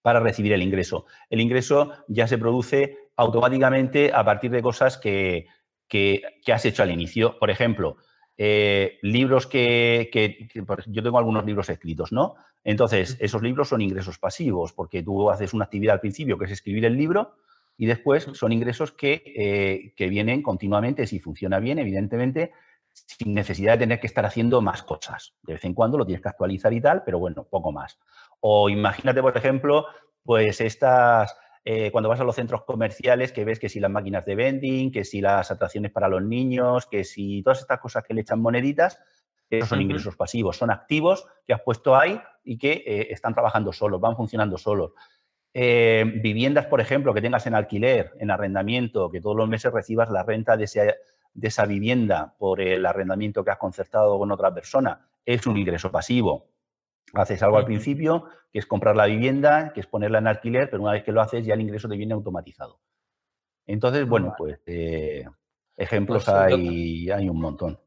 para 0.00 0.20
recibir 0.20 0.52
el 0.52 0.62
ingreso. 0.62 1.06
El 1.28 1.40
ingreso 1.40 1.92
ya 2.06 2.28
se 2.28 2.38
produce 2.38 2.96
automáticamente 3.16 4.12
a 4.14 4.24
partir 4.24 4.52
de 4.52 4.62
cosas 4.62 4.96
que, 4.96 5.46
que 5.88 6.22
has 6.52 6.64
hecho 6.64 6.82
al 6.82 6.92
inicio. 6.92 7.38
Por 7.38 7.50
ejemplo, 7.50 7.96
eh, 8.36 8.98
libros 9.02 9.46
que, 9.46 10.10
yo 10.86 11.02
tengo 11.02 11.18
algunos 11.18 11.44
libros 11.44 11.68
escritos, 11.68 12.10
¿no? 12.12 12.34
Entonces, 12.64 13.16
esos 13.20 13.42
libros 13.42 13.68
son 13.68 13.80
ingresos 13.80 14.18
pasivos, 14.18 14.72
porque 14.72 15.02
tú 15.02 15.30
haces 15.30 15.54
una 15.54 15.66
actividad 15.66 15.94
al 15.94 16.00
principio 16.00 16.36
que 16.36 16.46
es 16.46 16.50
escribir 16.50 16.84
el 16.84 16.96
libro 16.96 17.36
y 17.76 17.86
después 17.86 18.24
son 18.32 18.52
ingresos 18.52 18.90
que, 18.90 19.22
eh, 19.36 19.92
que 19.96 20.08
vienen 20.08 20.42
continuamente, 20.42 21.06
si 21.06 21.20
funciona 21.20 21.60
bien, 21.60 21.78
evidentemente, 21.78 22.52
sin 22.94 23.34
necesidad 23.34 23.74
de 23.74 23.80
tener 23.80 24.00
que 24.00 24.06
estar 24.06 24.24
haciendo 24.24 24.60
más 24.60 24.82
cosas. 24.82 25.34
De 25.42 25.54
vez 25.54 25.64
en 25.64 25.74
cuando 25.74 25.98
lo 25.98 26.06
tienes 26.06 26.22
que 26.22 26.28
actualizar 26.28 26.72
y 26.72 26.80
tal, 26.80 27.02
pero 27.04 27.18
bueno, 27.18 27.44
poco 27.44 27.72
más. 27.72 27.98
O 28.40 28.68
imagínate, 28.68 29.20
por 29.20 29.36
ejemplo, 29.36 29.86
pues 30.22 30.60
estas 30.60 31.36
eh, 31.66 31.90
cuando 31.90 32.10
vas 32.10 32.20
a 32.20 32.24
los 32.24 32.36
centros 32.36 32.64
comerciales, 32.64 33.32
que 33.32 33.44
ves 33.44 33.58
que 33.58 33.70
si 33.70 33.80
las 33.80 33.90
máquinas 33.90 34.26
de 34.26 34.34
vending, 34.34 34.92
que 34.92 35.04
si 35.04 35.22
las 35.22 35.50
atracciones 35.50 35.90
para 35.92 36.08
los 36.08 36.22
niños, 36.22 36.86
que 36.86 37.04
si 37.04 37.42
todas 37.42 37.60
estas 37.60 37.80
cosas 37.80 38.04
que 38.04 38.12
le 38.12 38.20
echan 38.20 38.40
moneditas, 38.40 39.00
esos 39.48 39.68
son 39.68 39.80
ingresos 39.80 40.16
pasivos, 40.16 40.56
son 40.56 40.70
activos 40.70 41.26
que 41.46 41.54
has 41.54 41.62
puesto 41.62 41.96
ahí 41.96 42.20
y 42.42 42.58
que 42.58 42.82
eh, 42.86 43.08
están 43.10 43.32
trabajando 43.32 43.72
solos, 43.72 44.00
van 44.00 44.16
funcionando 44.16 44.58
solos. 44.58 44.92
Eh, 45.54 46.04
viviendas, 46.22 46.66
por 46.66 46.80
ejemplo, 46.80 47.14
que 47.14 47.22
tengas 47.22 47.46
en 47.46 47.54
alquiler, 47.54 48.12
en 48.18 48.30
arrendamiento, 48.30 49.10
que 49.10 49.20
todos 49.20 49.36
los 49.36 49.48
meses 49.48 49.72
recibas 49.72 50.10
la 50.10 50.22
renta 50.22 50.56
de, 50.56 50.66
de 51.34 51.48
esa 51.48 51.66
vivienda 51.66 52.34
por 52.38 52.60
el 52.60 52.86
arrendamiento 52.86 53.44
que 53.44 53.50
has 53.50 53.58
concertado 53.58 54.18
con 54.18 54.30
otra 54.32 54.54
persona, 54.54 55.08
es 55.26 55.46
un 55.46 55.56
ingreso 55.56 55.90
pasivo. 55.90 56.46
Haces 57.12 57.42
algo 57.42 57.58
al 57.58 57.64
principio, 57.64 58.24
que 58.52 58.58
es 58.60 58.66
comprar 58.66 58.96
la 58.96 59.06
vivienda, 59.06 59.72
que 59.72 59.80
es 59.80 59.86
ponerla 59.86 60.18
en 60.18 60.28
alquiler, 60.28 60.70
pero 60.70 60.82
una 60.82 60.92
vez 60.92 61.04
que 61.04 61.12
lo 61.12 61.20
haces 61.20 61.44
ya 61.44 61.54
el 61.54 61.60
ingreso 61.60 61.88
te 61.88 61.96
viene 61.96 62.14
automatizado. 62.14 62.80
Entonces, 63.66 64.06
bueno, 64.06 64.34
pues 64.36 64.60
eh, 64.66 65.24
ejemplos 65.76 66.24
pues 66.24 66.36
hay, 66.36 67.10
hay 67.10 67.28
un 67.28 67.40
montón. 67.40 67.78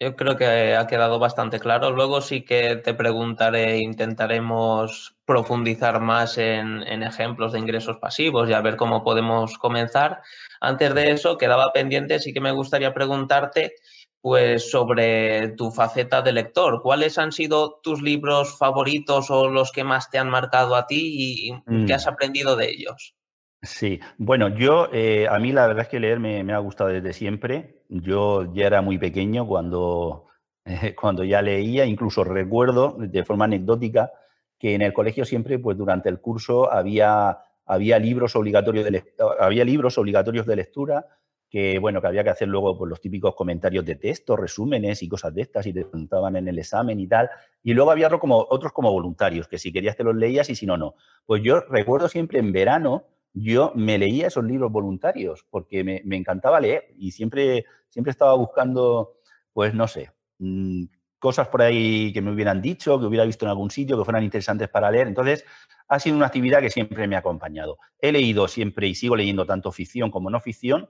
Yo 0.00 0.14
creo 0.14 0.36
que 0.36 0.76
ha 0.76 0.86
quedado 0.86 1.18
bastante 1.18 1.58
claro. 1.58 1.90
Luego 1.90 2.20
sí 2.20 2.42
que 2.42 2.76
te 2.76 2.94
preguntaré, 2.94 3.78
intentaremos 3.78 5.16
profundizar 5.24 6.00
más 6.00 6.38
en, 6.38 6.82
en, 6.84 7.02
ejemplos 7.02 7.52
de 7.52 7.58
ingresos 7.58 7.98
pasivos 7.98 8.48
y 8.48 8.52
a 8.52 8.60
ver 8.60 8.76
cómo 8.76 9.02
podemos 9.02 9.58
comenzar. 9.58 10.22
Antes 10.60 10.94
de 10.94 11.10
eso, 11.10 11.36
quedaba 11.36 11.72
pendiente, 11.72 12.20
sí 12.20 12.32
que 12.32 12.40
me 12.40 12.52
gustaría 12.52 12.94
preguntarte 12.94 13.72
pues 14.20 14.70
sobre 14.70 15.48
tu 15.50 15.70
faceta 15.70 16.22
de 16.22 16.32
lector. 16.32 16.82
¿Cuáles 16.82 17.18
han 17.18 17.32
sido 17.32 17.80
tus 17.82 18.02
libros 18.02 18.58
favoritos 18.58 19.30
o 19.30 19.48
los 19.48 19.72
que 19.72 19.84
más 19.84 20.10
te 20.10 20.18
han 20.18 20.28
marcado 20.28 20.74
a 20.74 20.86
ti 20.86 21.52
y 21.66 21.86
qué 21.86 21.94
has 21.94 22.06
mm. 22.06 22.10
aprendido 22.10 22.56
de 22.56 22.70
ellos? 22.70 23.14
Sí, 23.62 24.00
bueno, 24.18 24.48
yo, 24.48 24.88
eh, 24.92 25.26
a 25.28 25.38
mí 25.38 25.52
la 25.52 25.66
verdad 25.66 25.84
es 25.84 25.88
que 25.88 26.00
leer 26.00 26.20
me, 26.20 26.52
ha 26.52 26.58
gustado 26.58 26.90
desde 26.90 27.12
siempre. 27.12 27.77
Yo 27.88 28.52
ya 28.52 28.66
era 28.66 28.82
muy 28.82 28.98
pequeño 28.98 29.46
cuando, 29.46 30.26
cuando 31.00 31.24
ya 31.24 31.42
leía, 31.42 31.84
incluso 31.84 32.24
recuerdo 32.24 32.96
de 32.98 33.24
forma 33.24 33.46
anecdótica 33.46 34.12
que 34.58 34.74
en 34.74 34.82
el 34.82 34.92
colegio 34.92 35.24
siempre, 35.24 35.58
pues 35.58 35.76
durante 35.76 36.08
el 36.08 36.20
curso 36.20 36.72
había, 36.72 37.38
había, 37.64 37.98
libros, 37.98 38.34
obligatorios 38.34 38.84
de, 38.84 39.04
había 39.38 39.64
libros 39.64 39.96
obligatorios 39.98 40.46
de 40.46 40.56
lectura 40.56 41.06
que 41.50 41.78
bueno, 41.78 42.00
que 42.00 42.06
había 42.06 42.22
que 42.22 42.30
hacer 42.30 42.48
luego 42.48 42.76
pues, 42.76 42.88
los 42.88 43.00
típicos 43.00 43.34
comentarios 43.34 43.84
de 43.84 43.96
texto, 43.96 44.36
resúmenes 44.36 45.02
y 45.02 45.08
cosas 45.08 45.34
de 45.34 45.42
estas, 45.42 45.66
y 45.66 45.72
te 45.72 45.84
preguntaban 45.84 46.36
en 46.36 46.48
el 46.48 46.58
examen 46.58 47.00
y 47.00 47.06
tal. 47.06 47.30
Y 47.62 47.72
luego 47.72 47.90
había 47.90 48.10
como, 48.18 48.46
otros 48.50 48.72
como 48.72 48.92
voluntarios, 48.92 49.48
que 49.48 49.58
si 49.58 49.72
querías 49.72 49.96
te 49.96 50.04
los 50.04 50.14
leías 50.14 50.50
y 50.50 50.54
si 50.54 50.66
no, 50.66 50.76
no. 50.76 50.94
Pues 51.24 51.42
yo 51.42 51.60
recuerdo 51.60 52.08
siempre 52.08 52.38
en 52.38 52.52
verano, 52.52 53.04
yo 53.42 53.72
me 53.74 53.98
leía 53.98 54.28
esos 54.28 54.44
libros 54.44 54.72
voluntarios, 54.72 55.44
porque 55.50 55.84
me, 55.84 56.16
encantaba 56.16 56.60
leer 56.60 56.86
y 56.96 57.10
siempre, 57.12 57.66
siempre 57.88 58.10
estaba 58.10 58.34
buscando, 58.34 59.16
pues 59.52 59.74
no 59.74 59.88
sé, 59.88 60.10
mm, 60.38 60.84
cosas 61.18 61.48
por 61.48 61.62
ahí 61.62 62.12
que 62.12 62.22
me 62.22 62.32
hubieran 62.32 62.62
dicho, 62.62 62.98
que 62.98 63.06
hubiera 63.06 63.24
visto 63.24 63.44
en 63.44 63.50
algún 63.50 63.70
sitio, 63.70 63.98
que 63.98 64.04
fueran 64.04 64.24
interesantes 64.24 64.68
para 64.68 64.90
leer. 64.90 65.08
Entonces, 65.08 65.44
ha 65.88 65.98
sido 65.98 66.16
una 66.16 66.26
actividad 66.26 66.60
que 66.60 66.70
siempre 66.70 67.06
me 67.08 67.16
ha 67.16 67.20
acompañado. 67.20 67.78
He 68.00 68.12
leído 68.12 68.46
siempre 68.48 68.88
y 68.88 68.94
sigo 68.94 69.16
leyendo 69.16 69.46
tanto 69.46 69.72
ficción 69.72 70.10
como 70.10 70.30
no 70.30 70.40
ficción, 70.40 70.88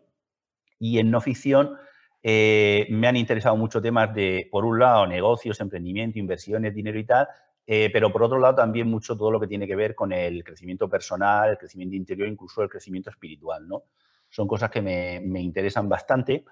y 0.78 0.98
en 0.98 1.10
no 1.10 1.20
ficción 1.20 1.76
eh, 2.22 2.86
me 2.90 3.06
han 3.08 3.16
interesado 3.16 3.56
mucho 3.56 3.80
temas 3.80 4.14
de, 4.14 4.48
por 4.50 4.64
un 4.64 4.78
lado, 4.78 5.06
negocios, 5.06 5.60
emprendimiento, 5.60 6.18
inversiones, 6.18 6.74
dinero 6.74 6.98
y 6.98 7.04
tal, 7.04 7.28
eh, 7.70 7.90
pero 7.92 8.10
por 8.10 8.22
otro 8.22 8.38
lado 8.38 8.54
también 8.54 8.88
mucho 8.88 9.14
todo 9.14 9.30
lo 9.30 9.38
que 9.38 9.46
tiene 9.46 9.66
que 9.66 9.76
ver 9.76 9.94
con 9.94 10.10
el 10.10 10.42
crecimiento 10.42 10.88
personal, 10.88 11.50
el 11.50 11.58
crecimiento 11.58 11.94
interior, 11.94 12.26
incluso 12.26 12.62
el 12.62 12.70
crecimiento 12.70 13.10
espiritual, 13.10 13.68
¿no? 13.68 13.82
Son 14.30 14.48
cosas 14.48 14.70
que 14.70 14.80
me, 14.80 15.20
me 15.20 15.42
interesan 15.42 15.86
bastante, 15.86 16.46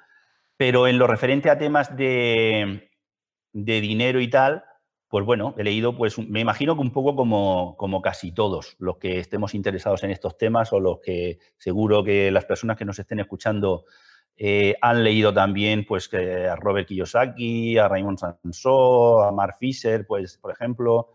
pero 0.59 0.87
en 0.87 0.99
lo 0.99 1.07
referente 1.07 1.49
a 1.49 1.57
temas 1.57 1.97
de, 1.97 2.91
de 3.51 3.81
dinero 3.81 4.21
y 4.21 4.29
tal, 4.29 4.63
pues 5.09 5.25
bueno, 5.25 5.55
he 5.57 5.65
leído, 5.65 5.97
pues 5.97 6.19
me 6.19 6.41
imagino 6.41 6.75
que 6.75 6.83
un 6.83 6.93
poco 6.93 7.17
como, 7.17 7.77
como, 7.79 8.03
casi 8.03 8.33
todos 8.33 8.77
los 8.79 8.99
que 8.99 9.19
estemos 9.19 9.55
interesados 9.55 10.03
en 10.03 10.11
estos 10.11 10.37
temas 10.37 10.71
o 10.75 10.81
los 10.81 11.01
que 11.01 11.39
seguro 11.57 12.05
que 12.05 12.31
las 12.31 12.45
personas 12.45 12.77
que 12.77 12.85
nos 12.85 12.99
estén 12.99 13.21
escuchando 13.21 13.87
eh, 14.37 14.75
han 14.83 15.03
leído 15.03 15.33
también 15.33 15.87
pues, 15.87 16.11
a 16.13 16.57
Robert 16.57 16.87
Kiyosaki, 16.89 17.79
a 17.79 17.89
Raymond 17.89 18.19
Sansó, 18.19 19.23
a 19.23 19.33
Mark 19.33 19.57
Fisher, 19.59 20.07
pues, 20.07 20.37
por 20.37 20.53
ejemplo. 20.53 21.15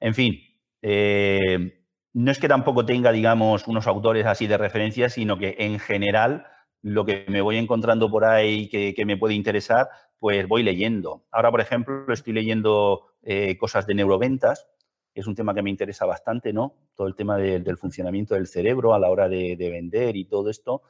En 0.00 0.14
fin, 0.14 0.38
eh, 0.82 1.80
no 2.12 2.30
es 2.30 2.38
que 2.38 2.48
tampoco 2.48 2.84
tenga, 2.84 3.10
digamos, 3.12 3.66
unos 3.68 3.86
autores 3.86 4.26
así 4.26 4.46
de 4.46 4.58
referencia, 4.58 5.08
sino 5.08 5.38
que 5.38 5.56
en 5.58 5.78
general 5.78 6.46
lo 6.82 7.04
que 7.06 7.24
me 7.28 7.40
voy 7.40 7.56
encontrando 7.56 8.10
por 8.10 8.24
ahí 8.24 8.68
que, 8.68 9.04
me 9.06 9.16
puede 9.16 9.34
interesar, 9.34 9.88
pues 10.18 10.46
voy 10.46 10.62
leyendo. 10.62 11.24
Ahora, 11.30 11.50
por 11.50 11.60
ejemplo, 11.60 12.12
estoy 12.12 12.32
leyendo 12.34 13.06
eh, 13.22 13.56
cosas 13.56 13.86
de 13.86 13.94
neuroventas, 13.94 14.66
que 15.14 15.20
es 15.20 15.26
un 15.26 15.34
tema 15.34 15.54
que 15.54 15.62
me 15.62 15.70
interesa 15.70 16.04
bastante, 16.04 16.52
¿no? 16.52 16.74
Todo 16.96 17.06
el 17.06 17.14
tema 17.14 17.38
del 17.38 17.76
funcionamiento 17.76 18.34
del 18.34 18.46
cerebro 18.46 18.94
a 18.94 18.98
la 18.98 19.10
hora 19.10 19.28
de 19.28 19.56
vender 19.56 20.16
y 20.16 20.24
todo 20.24 20.50
esto. 20.50 20.82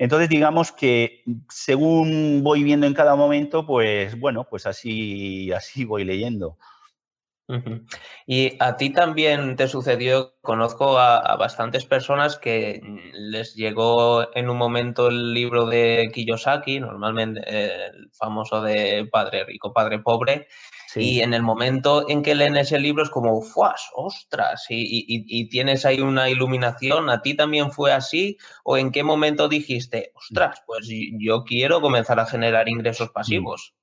Entonces, 0.00 0.30
digamos 0.30 0.72
que 0.72 1.22
según 1.50 2.40
voy 2.42 2.62
viendo 2.64 2.86
en 2.86 2.94
cada 2.94 3.16
momento, 3.16 3.66
pues 3.66 4.18
bueno, 4.18 4.46
pues 4.48 4.64
así, 4.64 5.52
así 5.52 5.84
voy 5.84 6.04
leyendo. 6.04 6.56
Y 8.26 8.56
a 8.60 8.76
ti 8.76 8.90
también 8.90 9.56
te 9.56 9.68
sucedió, 9.68 10.34
conozco 10.40 10.98
a, 10.98 11.36
bastantes 11.36 11.84
personas 11.84 12.36
que 12.36 12.80
les 13.12 13.54
llegó 13.54 14.34
en 14.36 14.50
un 14.50 14.56
momento 14.56 15.08
el 15.08 15.34
libro 15.34 15.66
de 15.66 16.10
Kiyosaki, 16.12 16.80
normalmente 16.80 17.40
el 17.46 18.10
famoso 18.12 18.62
de 18.62 19.08
Padre 19.10 19.44
Rico, 19.44 19.72
Padre 19.72 19.98
Pobre, 19.98 20.46
y 20.96 21.20
en 21.20 21.34
el 21.34 21.42
momento 21.42 22.08
en 22.08 22.22
que 22.22 22.34
leen 22.34 22.56
ese 22.56 22.78
libro 22.78 23.02
es 23.02 23.10
como, 23.10 23.42
¡fuas! 23.42 23.90
¡Ostras! 23.94 24.66
Y, 24.68 25.48
tienes 25.48 25.84
ahí 25.84 26.00
una 26.00 26.28
iluminación. 26.28 27.10
¿A 27.10 27.22
ti 27.22 27.34
también 27.34 27.70
fue 27.70 27.92
así? 27.92 28.38
¿O 28.64 28.76
en 28.76 28.90
qué 28.90 29.02
momento 29.02 29.48
dijiste, 29.48 30.12
ostras, 30.14 30.62
pues 30.66 30.88
yo 31.18 31.44
quiero 31.44 31.80
comenzar 31.80 32.18
a 32.18 32.26
generar 32.26 32.68
ingresos 32.68 33.08
mm. 33.10 33.12
pasivos? 33.12 33.74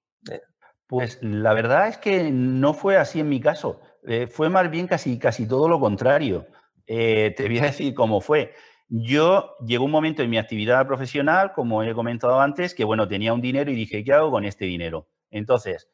Pues 0.87 1.19
la 1.21 1.53
verdad 1.53 1.89
es 1.89 1.97
que 1.97 2.31
no 2.31 2.73
fue 2.73 2.97
así 2.97 3.19
en 3.19 3.29
mi 3.29 3.41
caso. 3.41 3.81
Eh, 4.07 4.27
fue 4.27 4.49
más 4.49 4.71
bien 4.71 4.87
casi, 4.87 5.19
casi 5.19 5.47
todo 5.47 5.67
lo 5.67 5.79
contrario. 5.79 6.47
Eh, 6.85 7.33
te 7.35 7.47
voy 7.47 7.59
a 7.59 7.63
decir 7.73 7.93
cómo 7.93 8.21
fue. 8.21 8.53
Yo 8.89 9.55
llegó 9.65 9.83
un 9.83 9.91
momento 9.91 10.23
en 10.23 10.29
mi 10.29 10.37
actividad 10.37 10.87
profesional, 10.87 11.51
como 11.53 11.83
he 11.83 11.93
comentado 11.93 12.39
antes, 12.39 12.73
que 12.73 12.85
bueno, 12.85 13.07
tenía 13.07 13.33
un 13.33 13.41
dinero 13.41 13.69
y 13.69 13.75
dije, 13.75 14.03
¿qué 14.03 14.13
hago 14.13 14.31
con 14.31 14.45
este 14.45 14.63
dinero? 14.63 15.09
Entonces, 15.29 15.89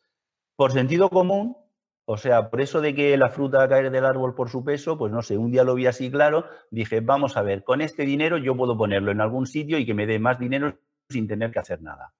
por 0.55 0.71
sentido 0.73 1.09
común, 1.09 1.57
o 2.05 2.17
sea, 2.17 2.49
por 2.51 2.61
eso 2.61 2.81
de 2.81 2.93
que 2.93 3.17
la 3.17 3.29
fruta 3.29 3.67
caer 3.67 3.89
del 3.89 4.05
árbol 4.05 4.35
por 4.35 4.49
su 4.49 4.63
peso, 4.63 4.97
pues 4.97 5.11
no 5.11 5.23
sé, 5.23 5.37
un 5.37 5.51
día 5.51 5.63
lo 5.63 5.73
vi 5.73 5.87
así 5.87 6.11
claro, 6.11 6.45
dije, 6.69 6.99
vamos 6.99 7.35
a 7.37 7.41
ver, 7.41 7.63
con 7.63 7.81
este 7.81 8.03
dinero 8.05 8.37
yo 8.37 8.55
puedo 8.55 8.77
ponerlo 8.77 9.11
en 9.11 9.21
algún 9.21 9.47
sitio 9.47 9.79
y 9.79 9.85
que 9.85 9.93
me 9.95 10.05
dé 10.05 10.19
más 10.19 10.37
dinero 10.37 10.77
sin 11.09 11.27
tener 11.27 11.51
que 11.51 11.59
hacer 11.59 11.81
nada. 11.81 12.13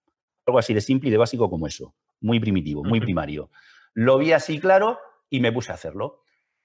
Algo 0.47 0.59
así 0.59 0.73
de 0.73 0.81
simple 0.81 1.09
y 1.09 1.11
de 1.11 1.17
básico 1.17 1.49
como 1.49 1.67
eso, 1.67 1.93
muy 2.23 2.39
primitivo, 2.39 2.83
muy 2.83 2.99
primario. 2.99 3.51
Lo 3.93 4.17
vi 4.17 4.31
así 4.31 4.59
claro 4.59 4.97
y 5.29 5.39
me 5.39 5.51
puse 5.51 5.71
a 5.71 5.75
hacerlo. 5.75 6.23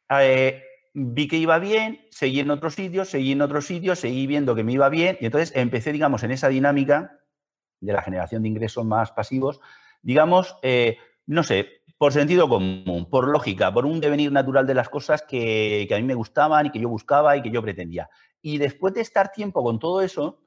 Eh, 0.09 0.63
vi 0.95 1.29
que 1.29 1.37
iba 1.37 1.59
bien, 1.59 2.07
seguí 2.11 2.41
en 2.41 2.51
otros 2.51 2.75
sitios, 2.75 3.09
seguí 3.09 3.33
en 3.33 3.43
otros 3.43 3.67
sitios, 3.67 3.99
seguí 3.99 4.27
viendo 4.27 4.55
que 4.55 4.65
me 4.65 4.73
iba 4.73 4.89
bien 4.89 5.19
y 5.21 5.27
entonces 5.27 5.53
empecé, 5.55 5.93
digamos, 5.93 6.23
en 6.23 6.31
esa 6.31 6.49
dinámica 6.49 7.21
de 7.81 7.93
la 7.93 8.03
generación 8.03 8.43
de 8.43 8.49
ingresos 8.49 8.85
más 8.85 9.13
pasivos, 9.13 9.61
digamos, 10.01 10.57
eh, 10.63 10.97
no 11.27 11.43
sé, 11.43 11.83
por 11.99 12.13
sentido 12.13 12.49
común, 12.49 13.09
por 13.11 13.29
lógica, 13.29 13.73
por 13.73 13.85
un 13.85 14.01
devenir 14.01 14.33
natural 14.33 14.67
de 14.67 14.75
las 14.75 14.89
cosas 14.89 15.23
que, 15.23 15.85
que, 15.89 15.95
a 15.95 15.99
mí 15.99 16.05
me 16.05 16.15
gustaban 16.15 16.67
y 16.67 16.71
que 16.71 16.79
yo 16.79 16.89
buscaba 16.89 17.37
y 17.37 17.43
que 17.43 17.51
yo 17.51 17.61
pretendía. 17.63 18.09
Y 18.41 18.59
después 18.59 18.95
de 18.95 19.01
estar 19.01 19.33
tiempo 19.33 19.63
con 19.65 19.81
todo 19.81 20.01
eso, 20.01 20.41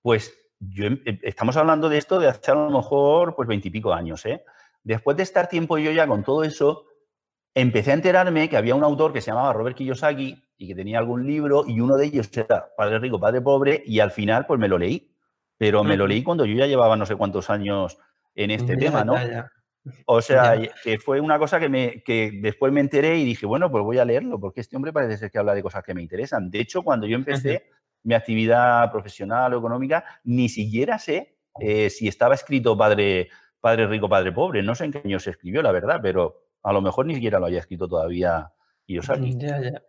pues 0.00 0.41
yo, 0.70 0.86
em, 0.86 1.00
em, 1.04 1.18
estamos 1.22 1.56
hablando 1.56 1.88
de 1.88 1.98
esto 1.98 2.20
de 2.20 2.28
hace 2.28 2.50
a 2.50 2.54
lo 2.54 2.70
mejor 2.70 3.34
pues 3.34 3.48
veintipico 3.48 3.92
años, 3.92 4.24
¿eh? 4.26 4.44
Después 4.84 5.16
de 5.16 5.22
estar 5.22 5.48
tiempo 5.48 5.78
yo 5.78 5.90
ya 5.90 6.06
con 6.06 6.22
todo 6.22 6.44
eso, 6.44 6.86
empecé 7.54 7.90
a 7.90 7.94
enterarme 7.94 8.48
que 8.48 8.56
había 8.56 8.74
un 8.74 8.84
autor 8.84 9.12
que 9.12 9.20
se 9.20 9.30
llamaba 9.30 9.52
Robert 9.52 9.76
Kiyosaki 9.76 10.44
y 10.56 10.68
que 10.68 10.74
tenía 10.74 10.98
algún 10.98 11.26
libro 11.26 11.64
y 11.66 11.80
uno 11.80 11.96
de 11.96 12.06
ellos 12.06 12.30
era 12.36 12.68
Padre 12.76 12.98
Rico, 12.98 13.18
Padre 13.18 13.40
Pobre 13.40 13.82
y 13.84 14.00
al 14.00 14.10
final 14.10 14.46
pues 14.46 14.58
me 14.58 14.68
lo 14.68 14.78
leí. 14.78 15.08
Pero 15.58 15.84
me 15.84 15.96
lo 15.96 16.08
leí 16.08 16.24
cuando 16.24 16.44
yo 16.44 16.56
ya 16.56 16.66
llevaba 16.66 16.96
no 16.96 17.06
sé 17.06 17.14
cuántos 17.14 17.48
años 17.48 17.96
en 18.34 18.50
este 18.50 18.76
tema, 18.76 19.04
¿no? 19.04 19.14
O 20.06 20.20
sea, 20.20 20.60
que 20.82 20.98
fue 20.98 21.20
una 21.20 21.38
cosa 21.38 21.60
que, 21.60 21.68
me, 21.68 22.02
que 22.02 22.32
después 22.40 22.72
me 22.72 22.80
enteré 22.80 23.18
y 23.18 23.24
dije, 23.24 23.46
bueno, 23.46 23.70
pues 23.70 23.84
voy 23.84 23.98
a 23.98 24.04
leerlo, 24.04 24.40
porque 24.40 24.60
este 24.60 24.74
hombre 24.74 24.92
parece 24.92 25.18
ser 25.18 25.30
que 25.30 25.38
habla 25.38 25.54
de 25.54 25.62
cosas 25.62 25.84
que 25.84 25.94
me 25.94 26.02
interesan. 26.02 26.50
De 26.50 26.60
hecho, 26.60 26.82
cuando 26.82 27.06
yo 27.06 27.14
empecé 27.14 27.64
mi 28.04 28.14
actividad 28.14 28.90
profesional 28.90 29.54
o 29.54 29.58
económica, 29.58 30.04
ni 30.24 30.48
siquiera 30.48 30.98
sé 30.98 31.36
eh, 31.60 31.90
si 31.90 32.08
estaba 32.08 32.34
escrito 32.34 32.76
padre, 32.76 33.28
padre 33.60 33.86
rico, 33.86 34.08
padre 34.08 34.32
pobre. 34.32 34.62
No 34.62 34.74
sé 34.74 34.86
en 34.86 34.92
qué 34.92 35.02
año 35.04 35.18
se 35.18 35.30
escribió, 35.30 35.62
la 35.62 35.72
verdad, 35.72 36.00
pero 36.02 36.42
a 36.62 36.72
lo 36.72 36.80
mejor 36.80 37.06
ni 37.06 37.14
siquiera 37.14 37.38
lo 37.38 37.46
haya 37.46 37.60
escrito 37.60 37.88
todavía 37.88 38.52
Kiyosaki. 38.86 39.38
Ya, 39.38 39.60
ya. 39.60 39.82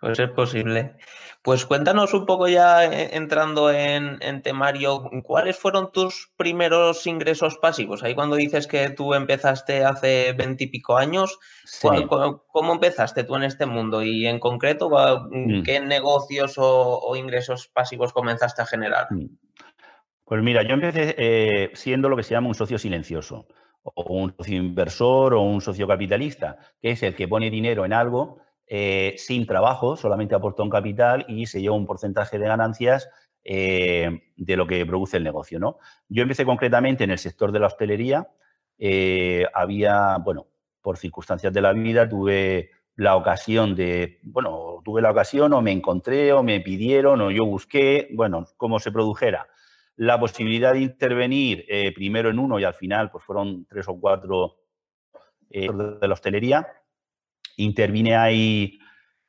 Pues 0.00 0.18
es 0.18 0.30
posible. 0.30 0.96
Pues 1.42 1.64
cuéntanos 1.64 2.12
un 2.12 2.26
poco 2.26 2.48
ya 2.48 2.84
eh, 2.86 3.10
entrando 3.12 3.70
en, 3.70 4.42
temario, 4.42 5.08
¿cuáles 5.22 5.56
fueron 5.56 5.92
tus 5.92 6.32
primeros 6.36 7.06
ingresos 7.06 7.58
pasivos? 7.58 8.02
Ahí 8.02 8.16
cuando 8.16 8.34
dices 8.34 8.66
que 8.66 8.90
tú 8.90 9.14
empezaste 9.14 9.84
hace 9.84 10.32
veintipico 10.32 10.96
años, 10.96 11.38
¿cómo, 12.50 12.72
empezaste 12.72 13.22
tú 13.22 13.36
en 13.36 13.44
este 13.44 13.64
mundo? 13.64 14.02
Y 14.02 14.26
en 14.26 14.40
concreto, 14.40 14.90
mm. 14.90 15.62
¿qué 15.62 15.78
negocios 15.78 16.54
o, 16.56 17.14
ingresos 17.14 17.68
pasivos 17.68 18.12
comenzaste 18.12 18.62
a 18.62 18.66
generar? 18.66 19.06
Mm. 19.10 19.26
Pues 20.24 20.42
mira, 20.42 20.64
yo 20.64 20.74
empecé 20.74 21.14
eh, 21.16 21.70
siendo 21.74 22.08
lo 22.08 22.16
que 22.16 22.24
se 22.24 22.34
llama 22.34 22.48
un 22.48 22.56
socio 22.56 22.78
silencioso 22.78 23.46
o 23.84 24.14
un 24.14 24.34
socio 24.36 24.56
inversor 24.56 25.34
o 25.34 25.42
un 25.42 25.60
socio 25.60 25.86
capitalista, 25.86 26.58
que 26.82 26.90
es 26.90 27.02
el 27.04 27.14
que 27.14 27.28
pone 27.28 27.50
dinero 27.50 27.84
en 27.84 27.92
algo 27.92 28.40
eh, 28.68 29.14
sin 29.16 29.46
trabajo, 29.46 29.96
solamente 29.96 30.34
aporta 30.34 30.64
un 30.64 30.70
capital 30.70 31.24
y 31.28 31.46
se 31.46 31.60
lleva 31.60 31.76
un 31.76 31.86
porcentaje 31.86 32.36
de 32.38 32.48
ganancias 32.48 33.08
eh, 33.44 34.32
de 34.36 34.56
lo 34.56 34.66
que 34.66 34.84
produce 34.84 35.18
el 35.18 35.24
negocio. 35.24 35.60
¿no? 35.60 35.78
Yo 36.08 36.22
empecé 36.22 36.44
concretamente 36.44 37.04
en 37.04 37.12
el 37.12 37.18
sector 37.18 37.52
de 37.52 37.60
la 37.60 37.68
hostelería. 37.68 38.28
Eh, 38.78 39.46
había, 39.54 40.18
bueno, 40.18 40.48
por 40.82 40.98
circunstancias 40.98 41.52
de 41.52 41.60
la 41.60 41.72
vida 41.72 42.08
tuve 42.08 42.70
la 42.96 43.14
ocasión 43.14 43.76
de, 43.76 44.18
bueno, 44.24 44.82
tuve 44.84 45.00
la 45.00 45.12
ocasión 45.12 45.52
o 45.52 45.62
me 45.62 45.70
encontré 45.70 46.32
o 46.32 46.42
me 46.42 46.60
pidieron 46.60 47.20
o 47.20 47.30
yo 47.30 47.46
busqué, 47.46 48.08
bueno, 48.14 48.46
como 48.56 48.80
se 48.80 48.90
produjera 48.90 49.46
la 49.96 50.18
posibilidad 50.18 50.72
de 50.72 50.80
intervenir 50.80 51.66
primero 51.94 52.30
en 52.30 52.38
uno 52.38 52.58
y 52.58 52.64
al 52.64 52.74
final 52.74 53.10
pues 53.10 53.24
fueron 53.24 53.64
tres 53.66 53.88
o 53.88 53.98
cuatro 53.98 54.56
de 55.48 56.08
la 56.08 56.12
hostelería. 56.12 56.66
Intervine 57.56 58.16
ahí 58.16 58.78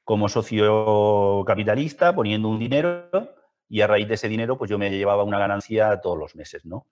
como 0.04 0.30
socio 0.30 1.44
capitalista 1.46 2.16
poniendo 2.16 2.50
un 2.50 2.60
dinero 2.60 3.10
y 3.68 3.82
a 3.82 3.88
raíz 3.88 4.08
de 4.08 4.14
ese 4.14 4.30
dinero 4.30 4.58
pues 4.58 4.70
yo 4.70 4.78
me 4.78 4.90
llevaba 4.90 5.24
una 5.24 5.40
ganancia 5.40 6.00
todos 6.02 6.18
los 6.18 6.36
meses, 6.36 6.66
¿no? 6.66 6.88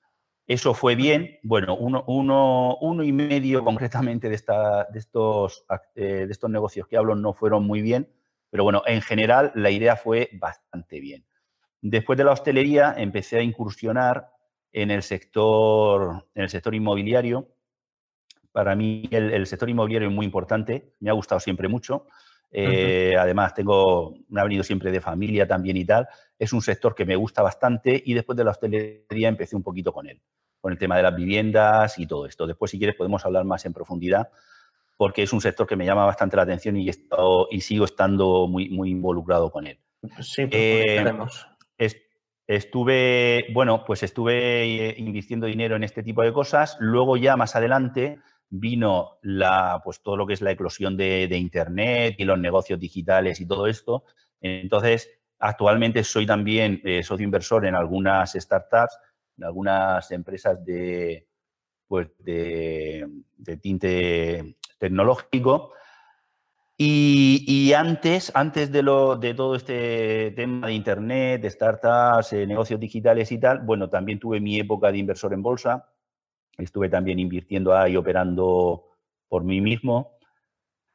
Eso 0.48 0.76
fue 0.76 0.96
bien, 0.96 1.40
bueno, 1.42 1.76
uno, 1.76 2.04
uno, 2.08 2.78
uno 2.80 3.04
y 3.04 3.12
medio 3.12 3.64
concretamente 3.64 4.30
de, 4.30 4.38
de, 4.38 5.00
estos, 5.00 5.66
eh, 5.96 6.26
de 6.28 6.32
estos 6.32 6.52
negocios 6.52 6.88
que 6.88 6.98
hablo 6.98 7.16
no 7.16 7.34
fueron 7.34 7.66
muy 7.66 7.82
bien, 7.82 8.14
pero 8.52 8.64
bueno, 8.64 8.84
en 8.86 9.02
general 9.02 9.52
la 9.56 9.72
idea 9.72 9.96
fue 9.96 10.30
bastante 10.34 11.00
bien. 11.00 11.26
Después 11.82 12.18
de 12.18 12.26
la 12.26 12.32
hostelería 12.32 12.94
empecé 12.96 13.38
a 13.40 13.42
incursionar 13.42 14.30
en 14.72 14.92
el 14.92 15.04
sector, 15.04 16.28
en 16.36 16.44
el 16.44 16.50
sector 16.50 16.76
inmobiliario. 16.76 17.55
Para 18.56 18.74
mí 18.74 19.04
el, 19.12 19.46
sector 19.48 19.70
inmobiliario 19.70 20.08
es 20.08 20.16
muy 20.16 20.26
importante, 20.26 20.94
me 21.02 21.10
ha 21.10 21.14
gustado 21.14 21.42
siempre 21.42 21.68
mucho. 21.68 22.08
Eh, 22.50 23.14
además, 23.20 23.54
tengo, 23.54 24.16
me 24.30 24.40
ha 24.40 24.46
venido 24.46 24.64
siempre 24.64 24.94
de 24.94 25.02
familia 25.02 25.46
también 25.46 25.76
y 25.76 25.84
tal. 25.84 26.08
Es 26.40 26.54
un 26.54 26.62
sector 26.62 26.96
que 26.96 27.04
me 27.04 27.18
gusta 27.18 27.42
bastante 27.42 28.02
y 28.06 28.14
después 28.14 28.38
de 28.38 28.46
la 28.46 28.52
hostelería 28.52 29.28
empecé 29.28 29.58
un 29.58 29.62
poquito 29.62 29.92
con 29.92 30.08
él, 30.08 30.22
con 30.62 30.72
el 30.72 30.78
tema 30.78 30.96
de 30.96 31.04
las 31.04 31.14
viviendas 31.14 32.00
y 32.00 32.08
todo 32.08 32.26
esto. 32.28 32.48
Después, 32.48 32.72
si 32.72 32.78
quieres, 32.78 32.96
podemos 32.96 33.26
hablar 33.26 33.44
más 33.44 33.66
en 33.66 33.74
profundidad 33.74 34.30
porque 34.96 35.24
es 35.24 35.34
un 35.34 35.42
sector 35.42 35.68
que 35.68 35.76
me 35.76 35.86
llama 35.86 36.06
bastante 36.06 36.38
la 36.38 36.44
atención 36.44 36.78
y, 36.78 36.90
y 36.90 37.60
sigo 37.60 37.84
estando 37.84 38.48
muy, 38.48 38.70
muy 38.70 38.90
involucrado 38.90 39.52
con 39.52 39.68
él. 39.68 39.78
Sí, 40.22 40.46
pues 40.46 40.54
eh, 40.54 41.04
Estuve, 42.48 43.48
bueno, 43.54 43.84
pues 43.86 44.04
estuve 44.04 44.90
eh, 44.90 44.96
invirtiendo 45.00 45.48
dinero 45.48 45.76
en 45.76 45.84
este 45.84 46.04
tipo 46.04 46.22
de 46.22 46.32
cosas. 46.32 46.78
Luego 46.80 47.18
ya 47.18 47.36
más 47.36 47.56
adelante 47.56 48.20
vino 48.50 49.18
la, 49.22 49.82
pues 49.84 50.02
todo 50.02 50.18
lo 50.18 50.28
que 50.28 50.34
es 50.34 50.42
la 50.42 50.52
eclosión 50.52 50.98
de, 50.98 51.28
Internet 51.38 52.16
y 52.18 52.26
los 52.26 52.40
negocios 52.40 52.80
digitales 52.80 53.40
y 53.42 53.48
todo 53.48 53.68
esto. 53.68 54.04
Entonces, 54.42 55.10
actualmente 55.40 56.04
soy 56.04 56.26
también 56.26 56.82
eh, 56.84 57.04
socio 57.04 57.24
inversor 57.24 57.66
en 57.66 57.76
algunas 57.76 58.34
startups, 58.34 58.98
en 59.38 59.44
algunas 59.46 60.12
empresas 60.12 60.64
de, 60.64 61.28
pues 61.88 62.10
de 62.20 63.08
tinte 63.62 64.58
tecnológico 64.78 65.74
y, 66.78 67.72
antes, 67.74 68.32
antes 68.36 68.70
de, 68.70 68.84
lo, 68.84 69.16
de 69.16 69.34
todo 69.34 69.56
este 69.56 70.32
tema 70.32 70.68
de 70.68 70.74
Internet, 70.74 71.42
de 71.42 71.50
startups, 71.50 72.34
eh, 72.34 72.46
negocios 72.46 72.80
digitales 72.80 73.32
y 73.32 73.40
tal, 73.40 73.60
bueno, 73.60 73.90
también 73.90 74.20
tuve 74.20 74.42
mi 74.42 74.60
época 74.60 74.92
de 74.92 74.98
inversor 74.98 75.34
en 75.34 75.42
bolsa. 75.42 75.90
Estuve 76.58 76.90
también 76.90 77.20
invirtiendo 77.20 77.76
ahí, 77.76 77.96
operando 77.96 78.86
por 79.28 79.44
mí 79.44 79.62
mismo. 79.62 80.18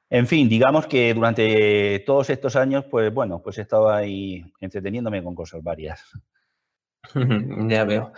En 0.09 0.27
fin, 0.27 0.49
digamos 0.49 0.87
que 0.87 1.15
durante 1.15 2.01
todos 2.01 2.31
estos 2.31 2.57
años, 2.57 2.85
pues 2.91 3.13
bueno, 3.15 3.41
pues 3.43 3.59
he 3.59 3.63
estado 3.63 3.91
ahí 3.91 4.45
entreteniéndome 4.61 5.23
con 5.23 5.35
cosas 5.35 5.63
varias. 5.63 6.03
ya 7.69 7.85
veo. 7.85 8.13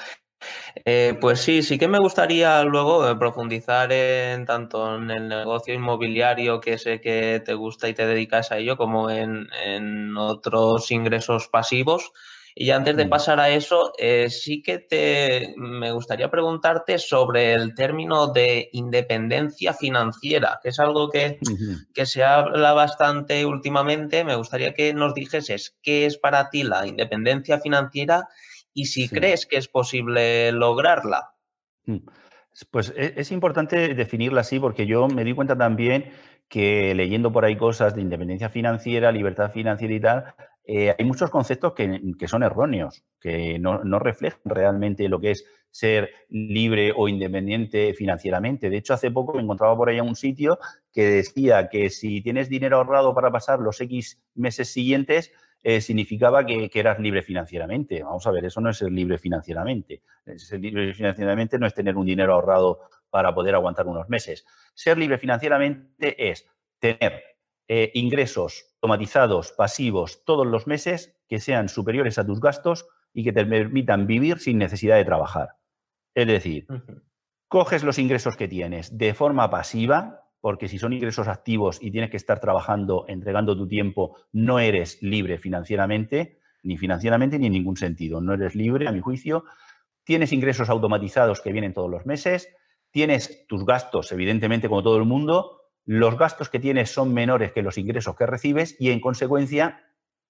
Eh, 0.85 1.17
pues 1.21 1.41
sí, 1.41 1.63
sí 1.63 1.79
que 1.79 1.89
me 1.89 1.99
gustaría 1.99 2.63
luego 2.65 3.09
eh, 3.09 3.17
profundizar 3.17 3.93
en 3.93 4.45
tanto 4.47 4.97
en 4.97 5.11
el 5.11 5.29
negocio 5.29 5.75
inmobiliario 5.75 6.61
que 6.61 6.79
sé 6.79 7.01
que 7.01 7.43
te 7.45 7.55
gusta 7.55 7.89
y 7.89 7.95
te 7.95 8.07
dedicas 8.07 8.51
a 8.53 8.59
ello, 8.59 8.77
como 8.77 9.11
en, 9.11 10.17
otros 10.17 10.91
ingresos 10.91 11.49
pasivos. 11.49 12.13
Y 12.55 12.71
antes 12.71 12.97
de 12.97 13.07
pasar 13.07 13.41
a 13.41 13.49
eso, 13.49 13.93
eh, 13.99 14.29
sí 14.29 14.63
que 14.63 14.79
te 14.79 15.55
me 15.57 15.93
gustaría 15.93 16.31
preguntarte 16.31 16.99
sobre 16.99 17.55
el 17.55 17.75
término 17.75 18.29
de 18.33 18.69
independencia 18.73 19.73
financiera, 19.73 20.61
que 20.63 20.69
es 20.69 20.79
algo 20.79 21.09
que, 21.09 21.39
que 21.95 22.05
se 22.05 22.23
habla 22.23 22.73
bastante 22.75 23.47
últimamente. 23.47 24.25
Me 24.25 24.37
gustaría 24.37 24.75
que 24.75 24.93
nos 24.93 25.15
dijeses 25.15 25.77
qué 25.83 26.05
es 26.05 26.19
para 26.19 26.51
ti 26.51 26.63
la 26.63 26.87
independencia 26.87 27.59
financiera 27.59 28.29
y 28.75 28.87
si 28.87 29.09
crees 29.09 29.47
que 29.47 29.57
es 29.57 29.69
posible 29.69 30.53
lograrla. 30.53 31.35
Mm. 31.87 31.99
Pues 32.71 32.93
e, 32.97 33.15
es, 33.17 33.33
importante 33.33 33.95
definirla 33.95 34.43
así 34.43 34.61
porque 34.61 34.87
yo 34.87 35.09
me 35.09 35.25
di 35.25 35.33
cuenta 35.33 35.57
también 35.57 36.13
que 36.49 36.95
leyendo 36.95 37.33
por 37.33 37.47
ahí 37.47 37.57
cosas 37.57 37.95
de 37.95 38.03
independencia 38.03 38.51
financiera, 38.51 39.11
libertad 39.11 39.51
financiera 39.53 39.95
y 39.95 40.01
tal, 40.01 40.35
eh, 40.65 40.95
hay 40.97 41.05
muchos 41.05 41.31
conceptos 41.31 41.73
que, 41.73 42.29
son 42.29 42.43
erróneos, 42.43 43.03
que 43.21 43.59
no, 43.59 43.79
reflejan 43.99 44.41
realmente 44.45 45.09
lo 45.09 45.21
que 45.21 45.33
es 45.33 45.45
ser 45.71 46.11
libre 46.29 46.93
o 46.95 47.09
independiente 47.09 47.95
financieramente. 47.95 48.71
De 48.71 48.77
hecho, 48.77 48.95
hace 48.95 49.11
poco 49.11 49.35
me 49.35 49.43
encontraba 49.43 49.77
por 49.77 49.89
ahí 49.89 50.01
un 50.01 50.15
sitio 50.15 50.59
que 50.93 51.05
decía 51.05 51.69
que 51.69 51.91
si 51.91 52.21
tienes 52.21 52.49
dinero 52.49 52.77
ahorrado 52.77 53.15
para 53.15 53.31
pasar 53.31 53.59
los 53.59 53.81
X 53.81 54.23
meses 54.35 54.73
siguientes, 54.73 55.33
eh, 55.65 55.81
significaba 55.81 56.45
que, 56.45 56.71
eras 56.73 56.99
libre 56.99 57.23
financieramente. 57.23 58.03
Vamos 58.03 58.27
a 58.27 58.31
ver, 58.31 58.45
eso 58.45 58.61
no 58.61 58.71
es 58.71 58.77
ser 58.77 58.93
libre 58.93 59.19
financieramente. 59.19 60.03
Ser 60.37 60.61
libre 60.61 60.95
financieramente 60.95 61.59
no 61.59 61.67
es 61.67 61.75
tener 61.75 61.97
un 61.97 62.07
dinero 62.07 62.35
ahorrado 62.35 62.81
para 63.11 63.35
poder 63.35 63.55
aguantar 63.55 63.87
unos 63.87 64.09
meses. 64.09 64.45
Ser 64.75 64.99
libre 64.99 65.19
financieramente 65.19 66.31
es 66.31 66.47
tener 66.79 67.32
eh, 67.75 67.91
ingresos 67.95 68.67
automatizados, 68.83 69.53
pasivos, 69.53 70.27
todos 70.27 70.47
los 70.47 70.67
meses 70.67 71.17
que 71.27 71.41
sean 71.41 71.71
superiores 71.71 72.19
a 72.19 72.27
tus 72.27 72.39
gastos 72.39 72.87
y 73.15 73.25
que 73.25 73.33
te 73.33 73.47
permitan 73.47 74.07
vivir 74.07 74.41
sin 74.41 74.59
necesidad 74.59 74.97
de 74.97 75.07
trabajar. 75.07 75.57
Es 76.15 76.27
decir, 76.27 76.67
coges 77.49 77.83
los 77.83 77.99
ingresos 77.99 78.37
que 78.37 78.47
tienes 78.47 78.99
de 78.99 79.15
forma 79.15 79.49
pasiva, 79.49 80.29
porque 80.43 80.69
si 80.69 80.79
son 80.79 80.93
ingresos 80.93 81.29
activos 81.29 81.79
y 81.81 81.91
tienes 81.91 82.11
que 82.11 82.19
estar 82.19 82.41
trabajando, 82.41 83.07
entregando 83.09 83.57
tu 83.57 83.67
tiempo, 83.67 84.19
no 84.33 84.59
eres 84.59 85.01
libre 85.01 85.39
financieramente, 85.39 86.41
ni 86.63 86.77
financieramente 86.77 87.39
ni 87.39 87.47
en 87.47 87.55
ningún 87.55 87.79
sentido. 87.79 88.21
No 88.21 88.35
eres 88.35 88.55
libre, 88.55 88.87
a 88.87 88.93
mi 88.93 89.01
juicio. 89.01 89.45
Tienes 90.05 90.35
ingresos 90.35 90.69
automatizados 90.69 91.41
que 91.41 91.53
vienen 91.53 91.73
todos 91.73 91.91
los 91.91 92.05
meses, 92.05 92.55
tienes 92.91 93.47
tus 93.47 93.65
gastos, 93.65 94.13
evidentemente, 94.13 94.69
como 94.69 94.83
todo 94.83 94.99
el 94.99 95.07
mundo, 95.07 95.62
los 95.85 96.17
gastos 96.19 96.49
que 96.49 96.61
tienes 96.61 96.91
son 96.91 97.13
menores 97.13 97.53
que 97.53 97.63
los 97.63 97.79
ingresos 97.79 98.17
que 98.17 98.27
recibes 98.27 98.77
y, 98.79 98.91
en 98.91 99.01
consecuencia, 99.01 99.85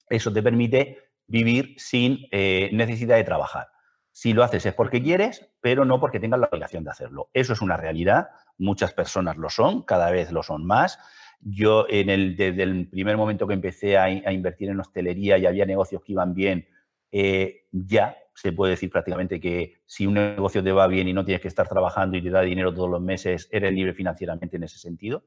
eso 0.09 0.33
te 0.33 0.43
permite 0.43 0.99
vivir 1.27 1.75
sin 1.79 2.27
eh, 2.31 2.71
necesidad 2.73 3.17
de 3.17 3.25
trabajar. 3.25 3.69
Si 4.11 4.35
lo 4.35 4.45
haces 4.45 4.67
es 4.67 4.75
porque 4.75 5.03
quieres, 5.03 5.49
pero 5.61 5.85
no 5.85 5.99
porque 5.99 6.21
tengas 6.21 6.41
la 6.41 6.49
obligación 6.51 6.85
de 6.85 6.91
hacerlo. 6.91 7.31
Eso 7.33 7.55
es 7.55 7.63
una 7.63 7.77
realidad. 7.77 8.29
Muchas 8.59 8.93
personas 8.93 9.39
lo 9.39 9.49
son, 9.49 9.83
cada 9.83 10.11
vez 10.11 10.31
lo 10.33 10.43
son 10.43 10.67
más. 10.67 10.99
Yo, 11.41 11.87
en 11.89 12.11
el, 12.11 12.37
desde 12.37 12.63
el 12.63 12.89
primer 12.89 13.17
momento 13.17 13.47
que 13.47 13.55
empecé 13.55 13.97
a, 13.97 14.11
invertir 14.11 14.69
en 14.69 14.81
hostelería 14.81 15.39
y 15.39 15.47
había 15.47 15.65
negocios 15.65 16.03
que 16.03 16.13
iban 16.13 16.35
bien, 16.35 16.69
eh, 17.11 17.67
ya 17.73 18.17
se 18.35 18.53
puede 18.53 18.73
decir 18.73 18.91
prácticamente 18.91 19.41
que 19.41 19.81
si 19.87 20.07
un 20.07 20.15
negocio 20.15 20.63
te 20.63 20.73
va 20.73 20.87
bien 20.87 21.09
y 21.09 21.13
no 21.13 21.25
tienes 21.25 21.43
que 21.43 21.49
estar 21.49 21.69
trabajando 21.69 22.17
y 22.17 22.23
te 22.23 22.31
da 22.31 22.41
dinero 22.43 22.73
todos 22.73 22.91
los 22.91 23.01
meses, 23.01 23.49
eres 23.53 23.73
libre 23.73 23.95
financieramente 23.95 24.57
en 24.57 24.65
ese 24.65 24.79
sentido. 24.79 25.25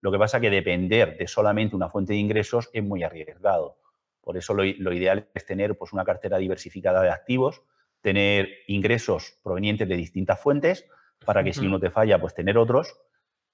Lo 0.00 0.12
que 0.12 0.18
pasa 0.18 0.38
es 0.38 0.42
que 0.42 0.50
depender 0.50 1.16
de 1.16 1.26
solamente 1.26 1.76
una 1.76 1.88
fuente 1.88 2.12
de 2.12 2.18
ingresos 2.18 2.70
es 2.72 2.84
muy 2.84 3.02
arriesgado. 3.02 3.78
Por 4.20 4.36
eso 4.36 4.54
lo, 4.54 4.64
ideal 4.64 5.28
es 5.34 5.46
tener 5.46 5.76
pues, 5.76 5.92
una 5.92 6.04
cartera 6.04 6.38
diversificada 6.38 7.02
de 7.02 7.10
activos 7.10 7.62
tener 8.00 8.48
ingresos 8.66 9.38
provenientes 9.42 9.88
de 9.88 9.96
distintas 9.96 10.40
fuentes 10.40 10.86
para 11.24 11.42
que 11.42 11.52
si 11.52 11.66
uno 11.66 11.80
te 11.80 11.90
falla, 11.90 12.20
pues 12.20 12.34
tener 12.34 12.56
otros. 12.56 12.96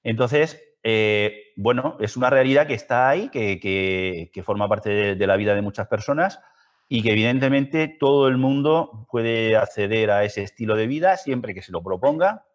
Entonces, 0.02 0.62
eh, 0.82 1.52
bueno, 1.56 1.96
es 1.98 2.16
una 2.16 2.28
realidad 2.28 2.66
que 2.66 2.74
está 2.74 3.08
ahí, 3.08 3.30
que, 3.30 4.42
forma 4.44 4.68
parte 4.68 5.14
de, 5.14 5.26
la 5.26 5.36
vida 5.36 5.54
de 5.54 5.62
muchas 5.62 5.88
personas 5.88 6.40
y 6.88 7.02
que 7.02 7.12
evidentemente 7.12 7.88
todo 7.88 8.28
el 8.28 8.36
mundo 8.36 9.06
puede 9.10 9.56
acceder 9.56 10.10
a 10.10 10.24
ese 10.24 10.42
estilo 10.42 10.76
de 10.76 10.86
vida 10.86 11.16
siempre 11.16 11.54
que 11.54 11.62
se 11.62 11.72
lo 11.72 11.82
proponga 11.82 12.46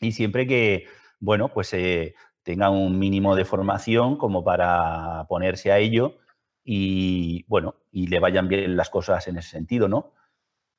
y 0.00 0.12
siempre 0.12 0.46
que, 0.46 0.86
bueno, 1.20 1.48
pues 1.48 1.72
eh, 1.74 2.14
tenga 2.42 2.70
un 2.70 2.98
mínimo 2.98 3.36
de 3.36 3.44
formación 3.44 4.16
como 4.16 4.44
para 4.44 5.26
ponerse 5.28 5.72
a 5.72 5.78
ello 5.78 6.18
y, 6.64 7.44
bueno, 7.48 7.76
y 7.90 8.08
le 8.08 8.20
vayan 8.20 8.48
bien 8.48 8.76
las 8.76 8.90
cosas 8.90 9.26
en 9.28 9.38
ese 9.38 9.50
sentido, 9.50 9.88
¿no? 9.88 10.12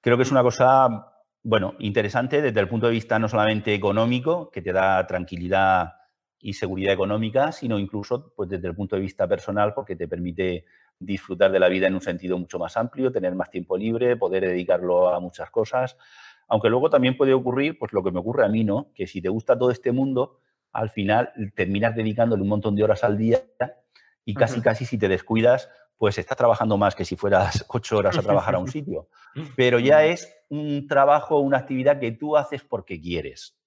Creo 0.01 0.17
que 0.17 0.23
es 0.23 0.31
una 0.31 0.43
cosa, 0.43 1.13
bueno, 1.43 1.75
interesante 1.79 2.41
desde 2.41 2.59
el 2.59 2.69
punto 2.69 2.87
de 2.87 2.93
vista 2.93 3.19
no 3.19 3.27
solamente 3.27 3.73
económico, 3.73 4.49
que 4.51 4.61
te 4.61 4.71
da 4.71 5.05
tranquilidad 5.07 5.93
y 6.39 6.53
seguridad 6.53 6.93
económica, 6.93 7.51
sino 7.51 7.79
incluso 7.79 8.33
pues, 8.35 8.49
desde 8.49 8.67
el 8.67 8.75
punto 8.75 8.95
de 8.95 9.01
vista 9.01 9.27
personal, 9.27 9.73
porque 9.73 9.95
te 9.95 10.07
permite 10.07 10.65
disfrutar 10.99 11.51
de 11.51 11.59
la 11.59 11.69
vida 11.69 11.87
en 11.87 11.95
un 11.95 12.01
sentido 12.01 12.37
mucho 12.37 12.59
más 12.59 12.77
amplio, 12.77 13.11
tener 13.11 13.33
más 13.33 13.49
tiempo 13.49 13.77
libre, 13.77 14.17
poder 14.17 14.45
dedicarlo 14.45 15.09
a 15.09 15.19
muchas 15.19 15.49
cosas. 15.49 15.97
Aunque 16.47 16.69
luego 16.69 16.89
también 16.89 17.15
puede 17.15 17.33
ocurrir, 17.33 17.77
pues 17.79 17.93
lo 17.93 18.03
que 18.03 18.11
me 18.11 18.19
ocurre 18.19 18.45
a 18.45 18.49
mí, 18.49 18.63
¿no? 18.63 18.91
Que 18.93 19.07
si 19.07 19.21
te 19.21 19.29
gusta 19.29 19.57
todo 19.57 19.71
este 19.71 19.91
mundo, 19.91 20.39
al 20.71 20.89
final 20.89 21.31
terminas 21.55 21.95
dedicándole 21.95 22.41
un 22.41 22.49
montón 22.49 22.75
de 22.75 22.83
horas 22.83 23.03
al 23.03 23.17
día 23.17 23.41
y 24.25 24.33
casi, 24.33 24.61
casi 24.61 24.85
si 24.85 24.97
te 24.97 25.07
descuidas, 25.07 25.69
pues 25.97 26.17
estás 26.17 26.37
trabajando 26.37 26.77
más 26.77 26.95
que 26.95 27.05
si 27.05 27.15
fueras 27.15 27.65
ocho 27.69 27.97
horas 27.97 28.17
a 28.17 28.21
trabajar 28.21 28.55
a 28.55 28.59
un 28.59 28.67
sitio. 28.67 29.09
Pero 29.55 29.79
ya 29.79 30.05
es 30.05 30.33
un 30.49 30.87
trabajo, 30.87 31.39
una 31.39 31.57
actividad 31.57 31.99
que 31.99 32.11
tú 32.11 32.37
haces 32.37 32.63
porque 32.63 32.99
quieres. 32.99 33.57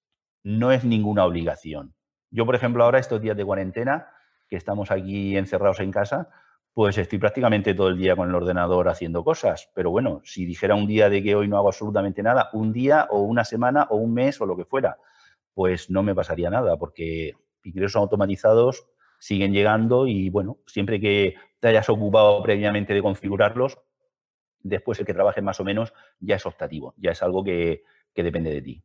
No 0.43 0.71
es 0.71 0.83
ninguna 0.83 1.25
obligación. 1.25 1.95
Yo, 2.31 2.45
por 2.45 2.55
ejemplo, 2.55 2.83
ahora 2.83 2.99
estos 2.99 3.21
días 3.21 3.37
de 3.37 3.45
cuarentena, 3.45 4.07
que 4.49 4.55
estamos 4.55 4.91
aquí 4.91 5.37
encerrados 5.37 5.79
en 5.79 5.91
casa, 5.91 6.29
pues 6.73 6.97
estoy 6.97 7.19
prácticamente 7.19 7.73
todo 7.73 7.89
el 7.89 7.97
día 7.97 8.15
con 8.15 8.29
el 8.29 8.35
ordenador 8.35 8.89
haciendo 8.89 9.23
cosas. 9.23 9.69
Pero 9.75 9.91
bueno, 9.91 10.21
si 10.23 10.45
dijera 10.45 10.75
un 10.75 10.87
día 10.87 11.09
de 11.09 11.21
que 11.21 11.35
hoy 11.35 11.47
no 11.47 11.57
hago 11.57 11.67
absolutamente 11.67 12.23
nada, 12.23 12.49
un 12.53 12.73
día 12.73 13.07
o 13.11 13.21
una 13.21 13.45
semana 13.45 13.87
o 13.89 13.97
un 13.97 14.13
mes 14.13 14.41
o 14.41 14.45
lo 14.45 14.57
que 14.57 14.65
fuera, 14.65 14.97
pues 15.53 15.89
no 15.89 16.01
me 16.01 16.15
pasaría 16.15 16.49
nada, 16.49 16.77
porque 16.77 17.33
ingresos 17.63 17.97
automatizados 17.97 18.87
siguen 19.19 19.53
llegando 19.53 20.07
y 20.07 20.29
bueno, 20.29 20.57
siempre 20.65 20.99
que 20.99 21.35
te 21.59 21.67
hayas 21.69 21.87
ocupado 21.89 22.41
previamente 22.43 22.93
de 22.93 23.01
configurarlos, 23.01 23.79
después 24.59 24.99
el 24.99 25.05
que 25.05 25.13
trabaje 25.13 25.41
más 25.41 25.59
o 25.59 25.63
menos 25.63 25.93
ya 26.19 26.35
es 26.35 26.45
optativo, 26.45 26.93
ya 26.97 27.11
es 27.11 27.21
algo 27.21 27.43
que, 27.43 27.83
depende 28.15 28.51
de 28.51 28.61
ti. 28.61 28.83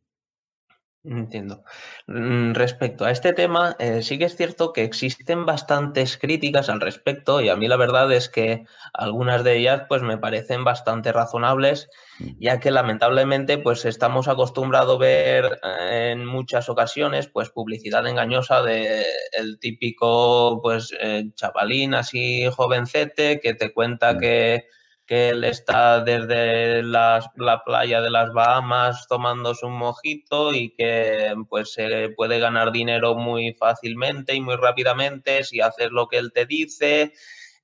Entiendo. 1.05 1.63
Mm, 2.07 2.51
respecto 2.53 3.05
a 3.05 3.11
este 3.11 3.31
tema, 3.31 3.73
eh, 3.79 4.01
sí 4.03 4.17
que 4.19 4.25
es 4.25 4.35
cierto 4.35 4.73
que 4.73 4.83
existen 4.83 5.45
bastantes 5.45 6.17
críticas 6.17 6.67
al 6.67 6.81
respecto 6.81 7.39
y 7.39 7.47
a 7.47 7.55
mí 7.55 7.69
la 7.69 7.77
verdad 7.77 8.11
es 8.11 8.27
que 8.27 8.65
algunas 8.93 9.45
de 9.45 9.57
ellas 9.57 9.83
pues 9.87 10.01
me 10.01 10.17
parecen 10.17 10.65
bastante 10.65 11.13
razonables 11.13 11.89
ya 12.37 12.59
que 12.59 12.69
lamentablemente 12.69 13.57
pues 13.57 13.85
estamos 13.85 14.27
acostumbrados 14.27 14.97
a 14.97 14.99
ver 14.99 15.59
eh, 15.63 16.11
en 16.11 16.25
muchas 16.25 16.67
ocasiones 16.67 17.27
pues 17.27 17.49
publicidad 17.49 18.05
engañosa 18.05 18.61
de 18.61 19.05
el 19.31 19.57
típico 19.57 20.59
pues 20.61 20.93
eh, 20.99 21.31
chavalín 21.33 21.93
así 21.93 22.45
jovencete 22.51 23.39
que 23.39 23.53
te 23.53 23.73
cuenta 23.73 24.17
que, 24.17 24.65
que 25.09 25.29
él 25.29 25.43
está 25.43 26.01
desde 26.01 26.83
la 26.83 27.63
playa 27.65 27.99
de 27.99 28.11
las 28.11 28.31
Bahamas 28.31 29.07
tomándose 29.07 29.65
un 29.65 29.73
mojito 29.73 30.53
y 30.53 30.69
que 30.75 31.33
pues 31.49 31.73
se 31.73 32.09
puede 32.09 32.37
ganar 32.37 32.71
dinero 32.71 33.15
muy 33.15 33.53
fácilmente 33.53 34.35
y 34.35 34.39
muy 34.39 34.55
rápidamente 34.55 35.43
si 35.43 35.61
haces 35.61 35.89
lo 35.89 36.07
que 36.07 36.19
él 36.19 36.31
te 36.31 36.45
dice. 36.45 37.11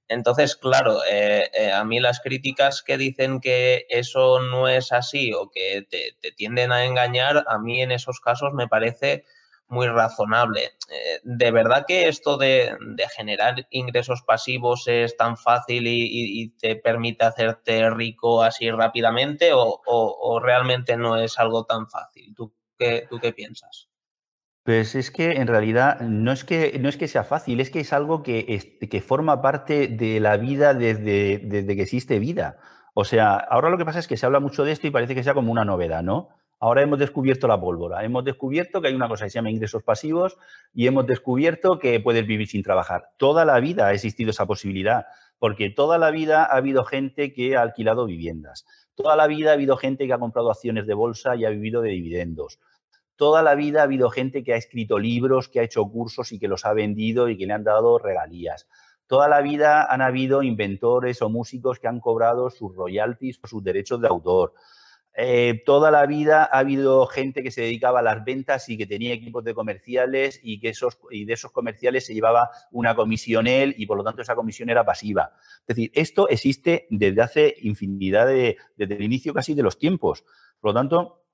Entonces, 0.07 0.55
claro, 0.55 1.01
eh, 1.07 1.51
eh, 1.53 1.71
a 1.71 1.83
mí 1.83 1.99
las 1.99 2.19
críticas 2.19 2.81
que 2.81 2.97
dicen 2.97 3.39
que 3.39 3.85
eso 3.89 4.39
no 4.39 4.67
es 4.67 4.91
así 4.91 5.31
o 5.31 5.51
que 5.51 5.85
te, 5.87 6.31
tienden 6.31 6.71
a 6.71 6.85
engañar, 6.85 7.45
a 7.47 7.59
mí 7.59 7.79
en 7.79 7.91
esos 7.91 8.21
casos 8.21 8.53
me 8.53 8.67
parece 8.67 9.23
muy 9.67 9.87
razonable. 9.87 10.71
Eh, 10.89 11.19
¿De 11.23 11.51
verdad 11.51 11.85
que 11.87 12.07
esto 12.07 12.37
de, 12.37 12.75
generar 13.15 13.67
ingresos 13.69 14.21
pasivos 14.21 14.87
es 14.87 15.17
tan 15.17 15.37
fácil 15.37 15.87
y, 15.87 16.49
te 16.59 16.75
permite 16.75 17.25
hacerte 17.25 17.89
rico 17.89 18.43
así 18.43 18.69
rápidamente 18.71 19.51
o, 19.53 20.39
realmente 20.41 20.97
no 20.97 21.17
es 21.17 21.39
algo 21.39 21.65
tan 21.65 21.87
fácil? 21.87 22.33
¿Tú 22.35 22.53
qué, 22.77 23.07
tú 23.09 23.19
qué 23.19 23.33
piensas? 23.33 23.89
Pues 24.63 24.95
es 24.95 25.11
que 25.11 25.33
en 25.33 25.47
realidad 25.47 25.99
no 26.01 26.31
es 26.31 26.43
que, 26.43 26.79
no 26.79 26.89
es 26.89 26.97
que 26.97 27.07
sea 27.07 27.23
fácil, 27.23 27.59
es 27.59 27.69
que 27.69 27.81
es 27.81 27.93
algo 27.93 28.23
que, 28.23 28.79
que 28.89 29.01
forma 29.01 29.39
parte 29.39 29.87
de 29.87 30.19
la 30.19 30.37
vida 30.37 30.73
desde, 30.73 31.37
desde, 31.37 31.75
que 31.75 31.83
existe 31.83 32.17
vida. 32.17 32.57
O 32.95 33.05
sea, 33.05 33.35
ahora 33.35 33.69
lo 33.69 33.77
que 33.77 33.85
pasa 33.85 33.99
es 33.99 34.07
que 34.07 34.17
se 34.17 34.25
habla 34.25 34.39
mucho 34.39 34.65
de 34.65 34.71
esto 34.71 34.87
y 34.87 34.89
parece 34.89 35.13
que 35.13 35.23
sea 35.23 35.35
como 35.35 35.51
una 35.51 35.65
novedad, 35.65 36.01
¿no? 36.01 36.29
Ahora 36.59 36.81
hemos 36.81 36.99
descubierto 36.99 37.47
la 37.47 37.59
pólvora, 37.59 38.03
hemos 38.03 38.23
descubierto 38.23 38.81
que 38.81 38.87
hay 38.87 38.95
una 38.95 39.07
cosa 39.07 39.25
que 39.25 39.29
se 39.29 39.35
llama 39.35 39.51
ingresos 39.51 39.83
pasivos 39.83 40.37
y 40.73 40.87
hemos 40.87 41.05
descubierto 41.05 41.79
que 41.79 41.99
puedes 41.99 42.25
vivir 42.25 42.47
sin 42.47 42.63
trabajar. 42.63 43.09
Toda 43.17 43.45
la 43.45 43.59
vida 43.59 43.87
ha 43.87 43.93
existido 43.93 44.31
esa 44.31 44.45
posibilidad, 44.45 45.05
porque 45.37 45.69
toda 45.69 45.97
la 45.97 46.11
vida 46.11 46.43
ha 46.43 46.55
habido 46.55 46.85
gente 46.85 47.33
que 47.33 47.57
ha 47.57 47.61
alquilado 47.61 48.05
viviendas, 48.05 48.65
toda 48.95 49.15
la 49.15 49.27
vida 49.27 49.51
ha 49.51 49.53
habido 49.53 49.75
gente 49.77 50.07
que 50.07 50.13
ha 50.13 50.19
comprado 50.19 50.49
acciones 50.49 50.87
de 50.87 50.93
bolsa 50.93 51.35
y 51.35 51.45
ha 51.45 51.49
vivido 51.49 51.81
de 51.81 51.89
dividendos 51.89 52.59
toda 53.15 53.41
la 53.41 53.55
vida 53.55 53.81
ha 53.81 53.83
habido 53.83 54.09
gente 54.09 54.43
que 54.43 54.53
ha 54.53 54.57
escrito 54.57 54.99
libros, 54.99 55.49
que 55.49 55.59
ha 55.59 55.63
hecho 55.63 55.85
cursos 55.85 56.31
y 56.31 56.39
que 56.39 56.47
los 56.47 56.65
ha 56.65 56.73
vendido 56.73 57.29
y 57.29 57.37
que 57.37 57.45
le 57.45 57.53
han 57.53 57.63
dado 57.63 57.97
regalías. 57.97 58.67
Toda 59.07 59.27
la 59.27 59.41
vida 59.41 59.85
han 59.91 60.01
habido 60.01 60.43
inventores 60.43 61.21
o 61.21 61.29
músicos 61.29 61.79
que 61.79 61.87
han 61.87 61.99
cobrado 61.99 62.49
sus 62.49 62.75
royalties 62.75 63.39
o 63.43 63.47
sus 63.47 63.63
derechos 63.63 64.01
de 64.01 64.07
autor. 64.07 64.53
Eh, 65.17 65.61
toda 65.65 65.91
la 65.91 66.05
vida 66.05 66.43
ha 66.43 66.59
habido 66.59 67.05
gente 67.07 67.41
que 67.41 67.51
se 67.51 67.61
dedicaba 67.61 67.99
a 67.99 68.03
las 68.03 68.25
ventas 68.25 68.67
y 68.67 68.77
que 68.77 68.85
tenía 68.85 69.13
equipos 69.13 69.45
de 69.45 69.53
comerciales 69.53 70.41
y 70.43 70.59
que 70.59 70.69
esos 70.69 70.99
y 71.09 71.23
de 71.23 71.33
esos 71.33 71.51
comerciales 71.51 72.05
se 72.05 72.13
llevaba 72.13 72.49
una 72.71 72.95
comisión 72.95 73.47
él 73.47 73.73
y 73.77 73.85
por 73.85 73.97
lo 73.97 74.03
tanto 74.03 74.21
esa 74.21 74.35
comisión 74.35 74.69
era 74.69 74.85
pasiva. 74.85 75.31
Es 75.61 75.67
decir, 75.67 75.91
esto 75.93 76.27
existe 76.27 76.87
desde 76.89 77.21
hace 77.21 77.55
infinidad 77.61 78.27
de, 78.27 78.57
desde 78.75 78.95
el 78.95 79.03
inicio 79.03 79.33
casi 79.33 79.53
de 79.53 79.63
los 79.63 79.77
tiempos. 79.77 80.25
Por 80.59 80.71
lo 80.71 80.73
tanto, 80.73 81.25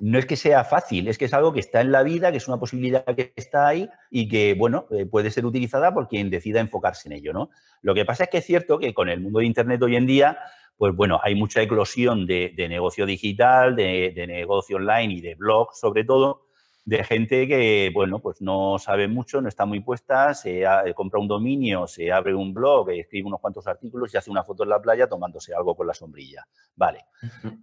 no 0.00 0.18
es 0.18 0.26
que 0.26 0.36
sea 0.36 0.64
fácil, 0.64 1.08
es 1.08 1.18
que 1.18 1.24
es 1.24 1.34
algo 1.34 1.52
que 1.52 1.60
está 1.60 1.80
en 1.80 1.92
la 1.92 2.02
vida, 2.02 2.30
que 2.30 2.38
es 2.38 2.48
una 2.48 2.58
posibilidad 2.58 3.04
que 3.04 3.32
está 3.36 3.66
ahí 3.66 3.88
y 4.10 4.28
que, 4.28 4.54
bueno, 4.54 4.86
eh, 4.90 5.06
puede 5.06 5.30
ser 5.30 5.44
utilizada 5.44 5.92
por 5.92 6.08
quien 6.08 6.30
decida 6.30 6.60
enfocarse 6.60 7.08
en 7.08 7.14
ello, 7.14 7.32
¿no? 7.32 7.50
Lo 7.82 7.94
que 7.94 8.04
pasa 8.04 8.24
es 8.24 8.30
que 8.30 8.38
es 8.38 8.44
cierto 8.44 8.78
que 8.78 8.94
con 8.94 9.08
el 9.08 9.20
mundo 9.20 9.40
de 9.40 9.46
Internet 9.46 9.82
hoy 9.82 9.96
en 9.96 10.06
día 10.06 10.38
pues 10.78 10.94
bueno, 10.94 11.18
hay 11.22 11.34
mucha 11.34 11.60
eclosión 11.60 12.24
de, 12.24 12.54
negocio 12.68 13.04
digital, 13.04 13.74
de, 13.74 14.24
negocio 14.28 14.76
online 14.76 15.12
y 15.12 15.20
de 15.20 15.34
blog, 15.34 15.74
sobre 15.74 16.04
todo, 16.04 16.46
de 16.84 17.02
gente 17.02 17.48
que, 17.48 17.90
bueno, 17.92 18.20
pues 18.20 18.40
no 18.40 18.78
sabe 18.78 19.08
mucho, 19.08 19.42
no 19.42 19.48
está 19.48 19.66
muy 19.66 19.80
puesta, 19.80 20.32
se 20.34 20.64
compra 20.94 21.20
un 21.20 21.26
dominio, 21.26 21.88
se 21.88 22.12
abre 22.12 22.32
un 22.32 22.54
blog, 22.54 22.90
escribe 22.90 23.26
unos 23.26 23.40
cuantos 23.40 23.66
artículos 23.66 24.14
y 24.14 24.18
hace 24.18 24.30
una 24.30 24.44
foto 24.44 24.62
en 24.62 24.68
la 24.68 24.80
playa 24.80 25.08
tomándose 25.08 25.52
algo 25.52 25.74
con 25.74 25.88
la 25.88 25.94
sombrilla. 25.94 26.46
Vale. 26.76 27.06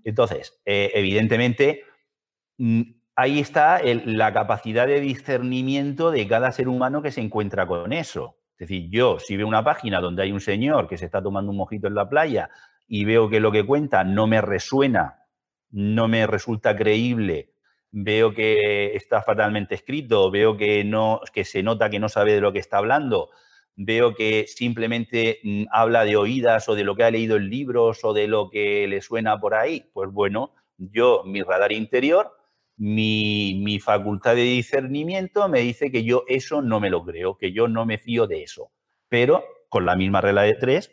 Entonces, 0.03 0.59
eh, 0.65 0.91
evidentemente, 0.93 1.83
mm, 2.57 2.81
ahí 3.15 3.39
está 3.39 3.81
la 3.81 4.33
capacidad 4.33 4.87
de 4.87 4.99
discernimiento 4.99 6.11
de 6.11 6.27
cada 6.27 6.51
ser 6.51 6.67
humano 6.67 7.01
que 7.01 7.11
se 7.11 7.21
encuentra 7.21 7.65
con 7.65 7.93
eso. 7.93 8.35
Es 8.57 8.67
decir, 8.69 8.89
yo 8.89 9.19
si 9.19 9.37
veo 9.37 9.47
una 9.47 9.63
página 9.63 10.01
donde 10.01 10.23
hay 10.23 10.31
un 10.33 10.41
señor 10.41 10.87
que 10.87 10.97
se 10.97 11.05
está 11.05 11.21
tomando 11.21 11.51
un 11.51 11.57
mojito 11.57 11.87
en 11.87 11.95
la 11.95 12.07
playa 12.07 12.49
y 12.87 13.05
veo 13.05 13.29
que 13.29 13.39
lo 13.39 13.51
que 13.51 13.65
cuenta 13.65 14.03
no 14.03 14.27
me 14.27 14.41
resuena, 14.41 15.27
no 15.71 16.07
me 16.07 16.27
resulta 16.27 16.75
creíble, 16.75 17.53
veo 17.91 18.33
que 18.33 18.95
está 18.95 19.21
fatalmente 19.21 19.75
escrito, 19.75 20.29
veo 20.29 20.57
que, 20.57 20.83
no, 20.83 21.21
que 21.33 21.45
se 21.45 21.63
nota 21.63 21.89
que 21.89 21.99
no 21.99 22.09
sabe 22.09 22.33
de 22.33 22.41
lo 22.41 22.53
que 22.53 22.59
está 22.59 22.77
hablando, 22.77 23.29
veo 23.75 24.13
que 24.15 24.45
simplemente 24.47 25.39
mm, 25.43 25.63
habla 25.71 26.05
de 26.05 26.17
oídas 26.17 26.67
o 26.69 26.75
de 26.75 26.83
lo 26.83 26.95
que 26.95 27.03
ha 27.03 27.11
leído 27.11 27.37
en 27.37 27.49
libros 27.49 28.03
o 28.03 28.13
de 28.13 28.27
lo 28.27 28.49
que 28.49 28.87
le 28.87 29.01
suena 29.01 29.39
por 29.39 29.55
ahí, 29.55 29.89
pues 29.93 30.11
bueno, 30.11 30.53
yo, 30.77 31.23
mi 31.25 31.41
radar 31.41 31.71
interior, 31.71 32.31
mi, 32.77 33.61
mi, 33.63 33.79
facultad 33.79 34.35
de 34.35 34.41
discernimiento 34.41 35.47
me 35.47 35.61
dice 35.61 35.91
que 35.91 36.03
yo 36.03 36.25
eso 36.27 36.61
no 36.61 36.81
me 36.81 36.89
lo 36.89 37.05
creo, 37.05 37.37
que 37.37 37.53
yo 37.53 37.69
no 37.69 37.85
me 37.85 37.97
fío 37.97 38.27
de 38.27 38.43
eso. 38.43 38.71
Pero 39.07 39.45
con 39.69 39.85
la 39.85 39.95
misma 39.95 40.19
regla 40.19 40.41
de 40.41 40.55
tres, 40.55 40.91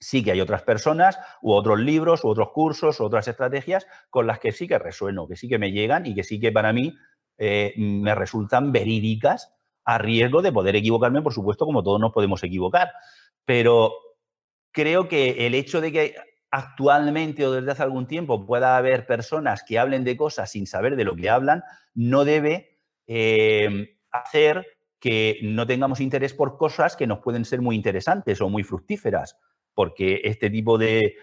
sí 0.00 0.22
que 0.22 0.32
hay 0.32 0.40
otras 0.40 0.62
personas 0.62 1.18
u 1.42 1.52
otros 1.52 1.78
libros 1.78 2.24
u 2.24 2.28
otros 2.28 2.50
cursos 2.52 3.00
u 3.00 3.04
otras 3.04 3.28
estrategias 3.28 3.86
con 4.10 4.26
las 4.26 4.38
que 4.38 4.52
sí 4.52 4.68
que 4.68 4.78
resueno, 4.78 5.26
que 5.26 5.36
sí 5.36 5.48
que 5.48 5.58
me 5.58 5.72
llegan 5.72 6.06
y 6.06 6.14
que 6.14 6.24
sí 6.24 6.38
que 6.38 6.52
para 6.52 6.72
mí 6.72 6.96
eh, 7.38 7.74
me 7.76 8.14
resultan 8.14 8.72
verídicas 8.72 9.54
a 9.84 9.98
riesgo 9.98 10.42
de 10.42 10.52
poder 10.52 10.76
equivocarme, 10.76 11.22
por 11.22 11.32
supuesto, 11.32 11.64
como 11.64 11.82
todos 11.82 12.00
nos 12.00 12.12
podemos 12.12 12.42
equivocar. 12.44 12.92
Pero 13.44 13.94
creo 14.70 15.08
que 15.08 15.46
el 15.46 15.54
hecho 15.54 15.80
de 15.80 15.92
que 15.92 16.14
actualmente 16.50 17.46
o 17.46 17.52
desde 17.52 17.70
hace 17.70 17.82
algún 17.82 18.06
tiempo 18.06 18.44
pueda 18.44 18.76
haber 18.76 19.06
personas 19.06 19.62
que 19.66 19.78
hablen 19.78 20.04
de 20.04 20.16
cosas 20.16 20.50
sin 20.50 20.66
saber 20.66 20.96
de 20.96 21.04
lo 21.04 21.16
que 21.16 21.30
hablan, 21.30 21.62
no 21.94 22.24
debe 22.24 22.78
eh, 23.06 23.96
hacer 24.10 24.66
que 24.98 25.38
no 25.42 25.66
tengamos 25.66 26.00
interés 26.00 26.34
por 26.34 26.58
cosas 26.58 26.96
que 26.96 27.06
nos 27.06 27.20
pueden 27.20 27.44
ser 27.44 27.62
muy 27.62 27.76
interesantes 27.76 28.40
o 28.40 28.48
muy 28.48 28.64
fructíferas 28.64 29.36
porque 29.78 30.22
este 30.24 30.50
tipo 30.50 30.76
de, 30.76 31.14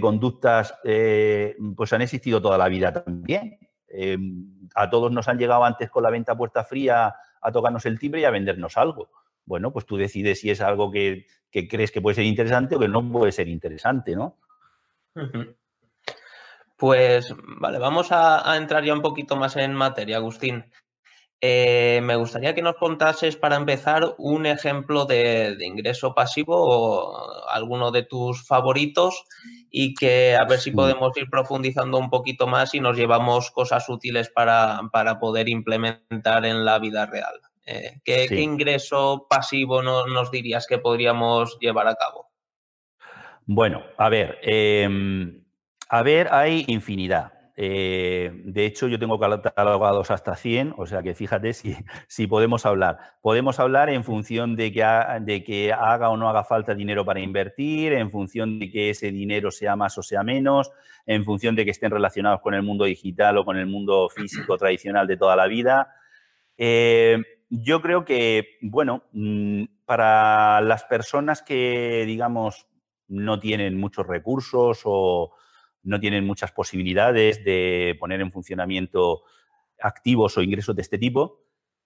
conductas 0.00 0.78
eh, 0.84 1.56
pues 1.74 1.92
han 1.92 2.02
existido 2.02 2.40
toda 2.40 2.56
la 2.56 2.68
vida 2.68 2.92
también. 2.92 3.58
Eh, 3.88 4.16
a 4.76 4.88
todos 4.88 5.10
nos 5.10 5.26
han 5.26 5.38
llegado 5.38 5.64
antes 5.64 5.90
con 5.90 6.04
la 6.04 6.10
venta 6.10 6.36
puerta 6.36 6.62
fría 6.62 7.16
a 7.40 7.50
tocarnos 7.50 7.84
el 7.84 7.98
timbre 7.98 8.20
y 8.20 8.24
a 8.24 8.30
vendernos 8.30 8.76
algo. 8.76 9.10
Bueno, 9.44 9.72
pues 9.72 9.86
tú 9.86 9.96
decides 9.96 10.38
si 10.38 10.50
es 10.50 10.60
algo 10.60 10.92
que, 10.92 11.26
crees 11.50 11.90
que 11.90 12.00
puede 12.00 12.14
ser 12.14 12.26
interesante 12.26 12.76
o 12.76 12.78
que 12.78 12.86
no 12.86 13.10
puede 13.10 13.32
ser 13.32 13.48
interesante, 13.48 14.14
¿no? 14.14 14.38
Pues 16.76 17.34
vale, 17.58 17.80
vamos 17.80 18.12
a, 18.12 18.56
entrar 18.56 18.84
ya 18.84 18.94
un 18.94 19.02
poquito 19.02 19.34
más 19.34 19.56
en 19.56 19.74
materia, 19.74 20.18
Agustín. 20.18 20.64
Eh, 21.42 22.00
me 22.02 22.16
gustaría 22.16 22.54
que 22.54 22.62
nos 22.62 22.76
contases 22.76 23.36
para 23.36 23.56
empezar 23.56 24.14
un 24.16 24.46
ejemplo 24.46 25.04
de, 25.04 25.56
ingreso 25.60 26.14
pasivo 26.14 26.54
o 26.56 27.48
alguno 27.50 27.90
de 27.90 28.04
tus 28.04 28.46
favoritos 28.46 29.24
y 29.70 29.94
que 29.94 30.34
a 30.34 30.44
ver 30.44 30.58
si 30.58 30.70
podemos 30.70 31.14
ir 31.16 31.28
profundizando 31.28 31.98
un 31.98 32.08
poquito 32.08 32.46
más 32.46 32.74
y 32.74 32.80
nos 32.80 32.96
llevamos 32.96 33.50
cosas 33.50 33.86
útiles 33.90 34.30
para, 34.30 34.80
poder 35.20 35.48
implementar 35.48 36.46
en 36.46 36.64
la 36.64 36.78
vida 36.78 37.04
real. 37.04 37.40
Eh, 37.66 38.00
¿qué, 38.04 38.28
ingreso 38.40 39.26
pasivo 39.28 39.82
nos 39.82 40.30
dirías 40.30 40.66
que 40.66 40.78
podríamos 40.78 41.58
llevar 41.60 41.88
a 41.88 41.96
cabo? 41.96 42.30
Bueno, 43.44 43.84
a 43.98 44.08
ver, 44.08 44.38
em, 44.42 45.44
a 45.88 46.02
ver, 46.02 46.28
hay 46.32 46.64
infinidad. 46.66 47.35
Eh, 47.58 48.30
de 48.44 48.66
hecho, 48.66 48.86
yo 48.86 48.98
tengo 48.98 49.18
catalogados 49.18 50.10
hasta 50.10 50.36
100, 50.36 50.74
o 50.76 50.84
sea 50.84 51.02
que 51.02 51.14
fíjate 51.14 51.54
si, 51.54 51.74
si 52.06 52.26
podemos 52.26 52.66
hablar. 52.66 52.98
Podemos 53.22 53.58
hablar 53.58 53.88
en 53.88 54.04
función 54.04 54.56
de 54.56 54.72
que, 54.72 54.84
de 55.22 55.42
que 55.42 55.72
haga 55.72 56.10
o 56.10 56.16
no 56.16 56.28
haga 56.28 56.44
falta 56.44 56.74
dinero 56.74 57.04
para 57.04 57.20
invertir, 57.20 57.94
en 57.94 58.10
función 58.10 58.58
de 58.58 58.70
que 58.70 58.90
ese 58.90 59.10
dinero 59.10 59.50
sea 59.50 59.74
más 59.74 59.96
o 59.96 60.02
sea 60.02 60.22
menos, 60.22 60.70
en 61.06 61.24
función 61.24 61.56
de 61.56 61.64
que 61.64 61.70
estén 61.70 61.90
relacionados 61.90 62.40
con 62.40 62.52
el 62.52 62.62
mundo 62.62 62.84
digital 62.84 63.38
o 63.38 63.44
con 63.44 63.56
el 63.56 63.66
mundo 63.66 64.08
físico 64.08 64.56
tradicional 64.58 65.06
de 65.06 65.16
toda 65.16 65.34
la 65.34 65.46
vida. 65.46 65.94
Eh, 66.58 67.22
yo 67.48 67.80
creo 67.80 68.04
que, 68.04 68.58
bueno, 68.60 69.04
mm, 69.12 69.64
para 69.84 70.60
las 70.60 70.84
personas 70.84 71.42
que, 71.42 72.04
digamos, 72.06 72.66
no 73.08 73.38
tienen 73.38 73.78
muchos 73.78 74.06
recursos 74.06 74.82
o, 74.84 75.32
no 75.86 76.00
tienen 76.00 76.26
muchas 76.26 76.52
posibilidades 76.52 77.44
de 77.44 77.96
poner 77.98 78.20
en 78.20 78.32
funcionamiento 78.32 79.22
activos 79.80 80.36
o 80.36 80.42
ingresos 80.42 80.74
de 80.74 80.82
este 80.82 80.98
tipo. 80.98 81.44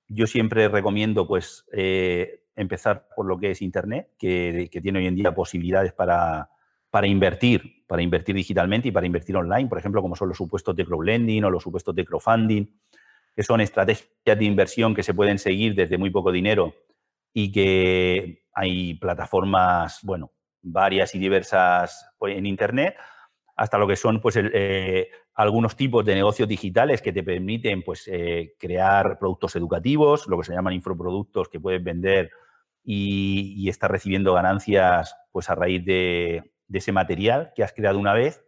Yo 0.09 0.27
siempre 0.27 0.69
recomiendo 0.69 1.29
pues, 1.29 1.67
eh, 1.73 2.45
empezar 2.57 3.07
por 3.15 3.27
lo 3.27 3.39
que 3.39 3.51
es 3.51 3.63
Internet, 3.63 4.09
que, 4.19 4.71
tiene 4.83 5.01
hoy 5.01 5.07
en 5.07 5.15
día 5.15 5.35
posibilidades 5.35 5.93
para, 5.93 6.49
para, 6.91 7.07
invertir, 7.07 7.85
para 7.87 8.03
invertir 8.03 8.35
digitalmente 8.35 8.89
y 8.89 8.91
para 8.91 9.07
invertir 9.07 9.37
online, 9.37 9.69
por 9.69 9.79
ejemplo, 9.79 10.01
como 10.01 10.17
son 10.17 10.29
los 10.29 10.37
supuestos 10.39 10.75
de 10.75 10.87
crowdlending 10.87 11.45
o 11.45 11.51
los 11.51 11.63
supuestos 11.63 11.95
de 11.95 12.05
crowdfunding, 12.05 12.67
que 13.37 13.43
son 13.43 13.61
estrategias 13.61 14.09
de 14.25 14.45
inversión 14.45 14.95
que 14.95 15.03
se 15.03 15.13
pueden 15.13 15.39
seguir 15.39 15.75
desde 15.75 15.99
muy 15.99 16.11
poco 16.11 16.33
dinero 16.33 16.75
y 17.35 17.53
que 17.53 18.45
hay 18.55 18.95
plataformas, 18.95 20.01
bueno, 20.03 20.33
varias 20.63 21.15
y 21.15 21.19
diversas 21.19 22.07
en 22.23 22.47
Internet 22.47 22.97
hasta 23.61 23.77
lo 23.77 23.87
que 23.87 23.97
son 23.97 24.23
pues, 24.23 24.39
eh, 24.39 25.11
algunos 25.35 25.77
tipos 25.77 26.03
de 26.03 26.15
negocios 26.15 26.49
digitales 26.49 27.03
que 27.03 27.13
te 27.13 27.23
permiten 27.23 27.83
pues, 27.83 28.09
eh, 28.11 28.55
crear 28.59 29.19
productos 29.19 29.55
educativos, 29.55 30.27
lo 30.29 30.39
que 30.39 30.45
se 30.45 30.55
llaman 30.55 30.73
infoproductos 30.73 31.51
que 31.51 31.61
puedes 31.61 31.85
vender 31.85 32.31
y, 32.83 33.69
estar 33.69 33.93
recibiendo 33.93 34.33
ganancias 34.33 35.15
pues, 35.31 35.51
a 35.51 35.57
raíz 35.57 35.85
de, 35.85 36.55
ese 36.73 36.93
material 36.93 37.53
que 37.55 37.63
has 37.63 37.75
creado 37.75 37.99
una 37.99 38.15
vez, 38.15 38.43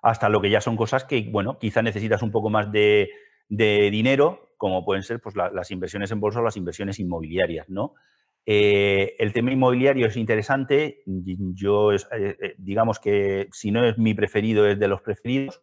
hasta 0.00 0.28
lo 0.28 0.40
que 0.40 0.50
ya 0.50 0.60
son 0.60 0.76
cosas 0.76 1.02
que, 1.02 1.28
bueno, 1.32 1.58
quizá 1.58 1.82
necesitas 1.82 2.22
un 2.22 2.30
poco 2.30 2.50
más 2.50 2.70
de, 2.70 3.10
dinero, 3.48 4.54
como 4.58 4.84
pueden 4.84 5.02
ser 5.02 5.20
pues, 5.20 5.34
las 5.34 5.72
inversiones 5.72 6.12
en 6.12 6.20
bolsa 6.20 6.38
o 6.38 6.44
las 6.44 6.56
inversiones 6.56 7.00
inmobiliarias, 7.00 7.68
¿no? 7.68 7.94
Eh, 8.50 9.14
el 9.18 9.34
tema 9.34 9.52
inmobiliario 9.52 10.06
es 10.06 10.16
interesante. 10.16 11.02
Yo, 11.04 11.92
eh, 11.92 11.98
eh, 12.10 12.54
digamos 12.56 12.98
que 12.98 13.50
si 13.52 13.70
no 13.70 13.84
es 13.84 13.98
mi 13.98 14.14
preferido, 14.14 14.66
es 14.66 14.78
de 14.78 14.88
los 14.88 15.02
preferidos. 15.02 15.60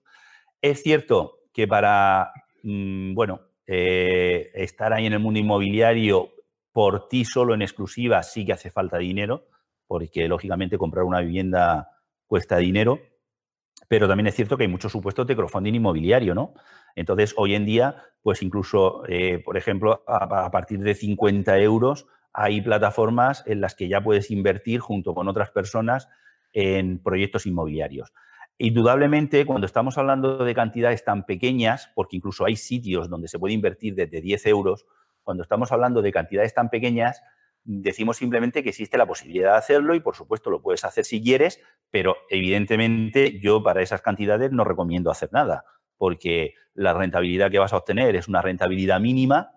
Es 0.61 0.83
cierto 0.83 1.39
que 1.51 1.67
para, 1.67 2.31
mm, 2.61 3.15
bueno, 3.15 3.41
estar 3.65 4.93
ahí 4.93 5.07
en 5.07 5.13
el 5.13 5.19
mundo 5.19 5.39
inmobiliario 5.39 6.29
por 6.71 7.07
ti 7.09 7.25
solo 7.25 7.55
en 7.55 7.63
exclusiva 7.63 8.21
sí 8.21 8.45
que 8.45 8.53
hace 8.53 8.69
falta 8.69 8.99
dinero, 8.99 9.47
porque 9.87 10.27
lógicamente 10.27 10.77
comprar 10.77 11.05
una 11.05 11.21
vivienda 11.21 11.89
cuesta 12.27 12.57
dinero. 12.57 12.99
Pero 13.87 14.07
también 14.07 14.27
es 14.27 14.35
cierto 14.35 14.57
que 14.57 14.65
hay 14.65 14.69
muchos 14.69 14.91
supuestos 14.91 15.25
de 15.25 15.35
crowdfunding 15.35 15.73
inmobiliario, 15.73 16.35
¿no? 16.35 16.53
Entonces, 16.95 17.33
hoy 17.35 17.55
en 17.55 17.65
día, 17.65 17.95
pues 18.21 18.43
incluso, 18.43 19.01
por 19.43 19.57
ejemplo, 19.57 20.03
a, 20.05 20.45
a 20.45 20.51
partir 20.51 20.79
de 20.81 20.93
50 20.93 21.57
euros 21.57 22.05
hay 22.35 22.61
plataformas 22.61 23.43
en 23.47 23.61
las 23.61 23.75
que 23.75 23.87
ya 23.87 24.03
puedes 24.03 24.29
invertir 24.29 24.81
junto 24.81 25.13
con 25.13 25.27
otras 25.29 25.51
personas 25.51 26.09
en 26.51 27.01
proyectos 27.01 27.45
inmobiliarios. 27.45 28.13
Indudablemente, 28.57 29.45
cuando 29.45 29.65
estamos 29.65 29.97
hablando 29.97 30.43
de 30.43 30.53
cantidades 30.53 31.03
tan 31.03 31.25
pequeñas, 31.25 31.91
porque 31.95 32.17
incluso 32.17 32.45
hay 32.45 32.57
sitios 32.57 33.09
donde 33.09 33.27
se 33.29 33.39
puede 33.39 33.53
invertir 33.53 33.95
desde 33.95 34.21
10 34.21 34.45
euros, 34.47 34.85
cuando 35.23 35.43
estamos 35.43 35.71
hablando 35.71 36.01
de 36.01 36.11
cantidades 36.11 36.53
tan 36.53 36.69
pequeñas, 36.69 37.21
decimos 37.63 38.17
simplemente 38.17 38.63
que 38.63 38.69
existe 38.69 38.97
la 38.97 39.07
posibilidad 39.07 39.51
de 39.51 39.57
hacerlo 39.57 39.95
y 39.95 39.99
por 39.99 40.15
supuesto 40.15 40.49
lo 40.49 40.61
puedes 40.61 40.83
hacer 40.83 41.05
si 41.05 41.21
quieres, 41.21 41.61
pero 41.89 42.17
evidentemente 42.29 43.39
yo 43.39 43.63
para 43.63 43.81
esas 43.81 44.01
cantidades 44.01 44.51
no 44.51 44.63
recomiendo 44.63 45.09
hacer 45.09 45.29
nada, 45.31 45.65
porque 45.97 46.53
la 46.73 46.93
rentabilidad 46.93 47.49
que 47.49 47.59
vas 47.59 47.73
a 47.73 47.77
obtener 47.77 48.15
es 48.15 48.27
una 48.27 48.41
rentabilidad 48.41 48.99
mínima 48.99 49.54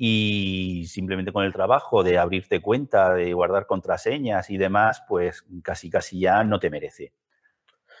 y 0.00 0.86
simplemente 0.86 1.32
con 1.32 1.44
el 1.44 1.52
trabajo 1.52 2.04
de 2.04 2.18
abrirte 2.18 2.62
cuenta, 2.62 3.12
de 3.14 3.32
guardar 3.32 3.66
contraseñas 3.66 4.48
y 4.48 4.56
demás, 4.56 5.02
pues 5.08 5.44
casi 5.62 5.90
casi 5.90 6.20
ya 6.20 6.44
no 6.44 6.60
te 6.60 6.70
merece. 6.70 7.12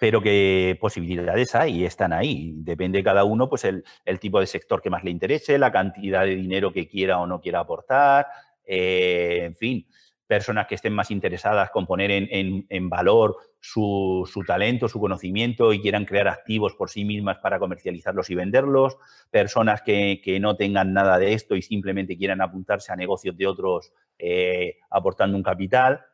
Pero 0.00 0.22
qué 0.22 0.78
posibilidades 0.80 1.56
hay, 1.56 1.84
están 1.84 2.12
ahí. 2.12 2.52
Depende 2.54 2.98
de 2.98 3.04
cada 3.04 3.24
uno, 3.24 3.48
pues 3.48 3.64
el, 3.64 3.82
tipo 4.20 4.38
de 4.38 4.46
sector 4.46 4.80
que 4.80 4.90
más 4.90 5.02
le 5.02 5.10
interese, 5.10 5.58
la 5.58 5.72
cantidad 5.72 6.22
de 6.22 6.36
dinero 6.36 6.72
que 6.72 6.86
quiera 6.86 7.18
o 7.18 7.26
no 7.26 7.40
quiera 7.40 7.58
aportar, 7.58 8.28
eh, 8.64 9.40
en 9.46 9.56
fin, 9.56 9.86
personas 10.28 10.66
que 10.66 10.74
estén 10.74 10.92
más 10.92 11.10
interesadas 11.10 11.70
con 11.70 11.86
poner 11.86 12.10
en, 12.12 12.90
valor 12.90 13.36
su, 13.58 14.28
talento, 14.46 14.86
su 14.86 15.00
conocimiento 15.00 15.72
y 15.72 15.80
quieran 15.80 16.04
crear 16.04 16.28
activos 16.28 16.74
por 16.74 16.90
sí 16.90 17.04
mismas 17.04 17.38
para 17.38 17.58
comercializarlos 17.58 18.28
y 18.28 18.34
venderlos, 18.34 18.98
personas 19.30 19.80
que, 19.82 20.38
no 20.40 20.54
tengan 20.54 20.92
nada 20.92 21.18
de 21.18 21.32
esto 21.32 21.56
y 21.56 21.62
simplemente 21.62 22.16
quieran 22.16 22.42
apuntarse 22.42 22.92
a 22.92 22.96
negocios 22.96 23.36
de 23.36 23.46
otros 23.46 23.92
eh, 24.18 24.76
aportando 24.90 25.36
un 25.36 25.42
capital. 25.42 26.04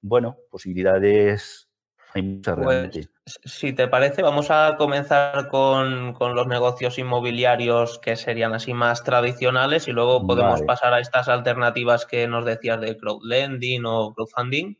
Bueno, 0.00 0.36
posibilidades 0.50 1.70
hay 2.14 2.22
muchas 2.22 2.56
pues, 2.56 2.66
realmente. 2.66 3.11
Si 3.24 3.72
te 3.72 3.86
parece, 3.86 4.20
vamos 4.22 4.50
a 4.50 4.74
comenzar 4.76 5.46
con, 5.46 6.12
los 6.18 6.46
negocios 6.48 6.98
inmobiliarios 6.98 8.00
que 8.00 8.16
serían 8.16 8.52
así 8.52 8.74
más 8.74 9.04
tradicionales 9.04 9.86
y 9.86 9.92
luego 9.92 10.26
podemos 10.26 10.62
pasar 10.62 10.92
a 10.92 10.98
estas 10.98 11.28
alternativas 11.28 12.04
que 12.04 12.26
nos 12.26 12.44
decías 12.44 12.80
de 12.80 12.96
crowdlending 12.96 13.86
o 13.86 14.12
crowdfunding. 14.12 14.76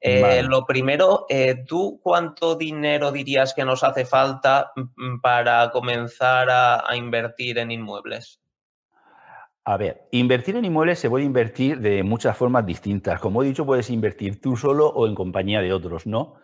Eh, 0.00 0.42
lo 0.42 0.66
primero, 0.66 1.26
eh, 1.28 1.62
¿tú 1.66 2.00
cuánto 2.02 2.56
dinero 2.56 3.12
dirías 3.12 3.54
que 3.54 3.64
nos 3.64 3.84
hace 3.84 4.04
falta 4.04 4.72
mm, 4.74 5.20
para 5.20 5.70
comenzar 5.70 6.50
a, 6.50 6.90
a 6.90 6.96
invertir 6.96 7.58
en 7.58 7.70
inmuebles? 7.70 8.40
A 9.64 9.76
ver, 9.76 10.08
invertir 10.10 10.56
en 10.56 10.64
inmuebles 10.64 10.98
se 10.98 11.08
puede 11.08 11.24
invertir 11.24 11.80
de 11.80 12.02
muchas 12.02 12.36
formas 12.36 12.66
distintas. 12.66 13.20
Como 13.20 13.42
he 13.42 13.46
dicho, 13.46 13.64
puedes 13.64 13.90
invertir 13.90 14.40
tú 14.40 14.56
solo 14.56 14.88
o 14.88 15.06
en 15.06 15.14
compañía 15.14 15.60
de 15.60 15.72
otros, 15.72 16.06
¿no? 16.06 16.34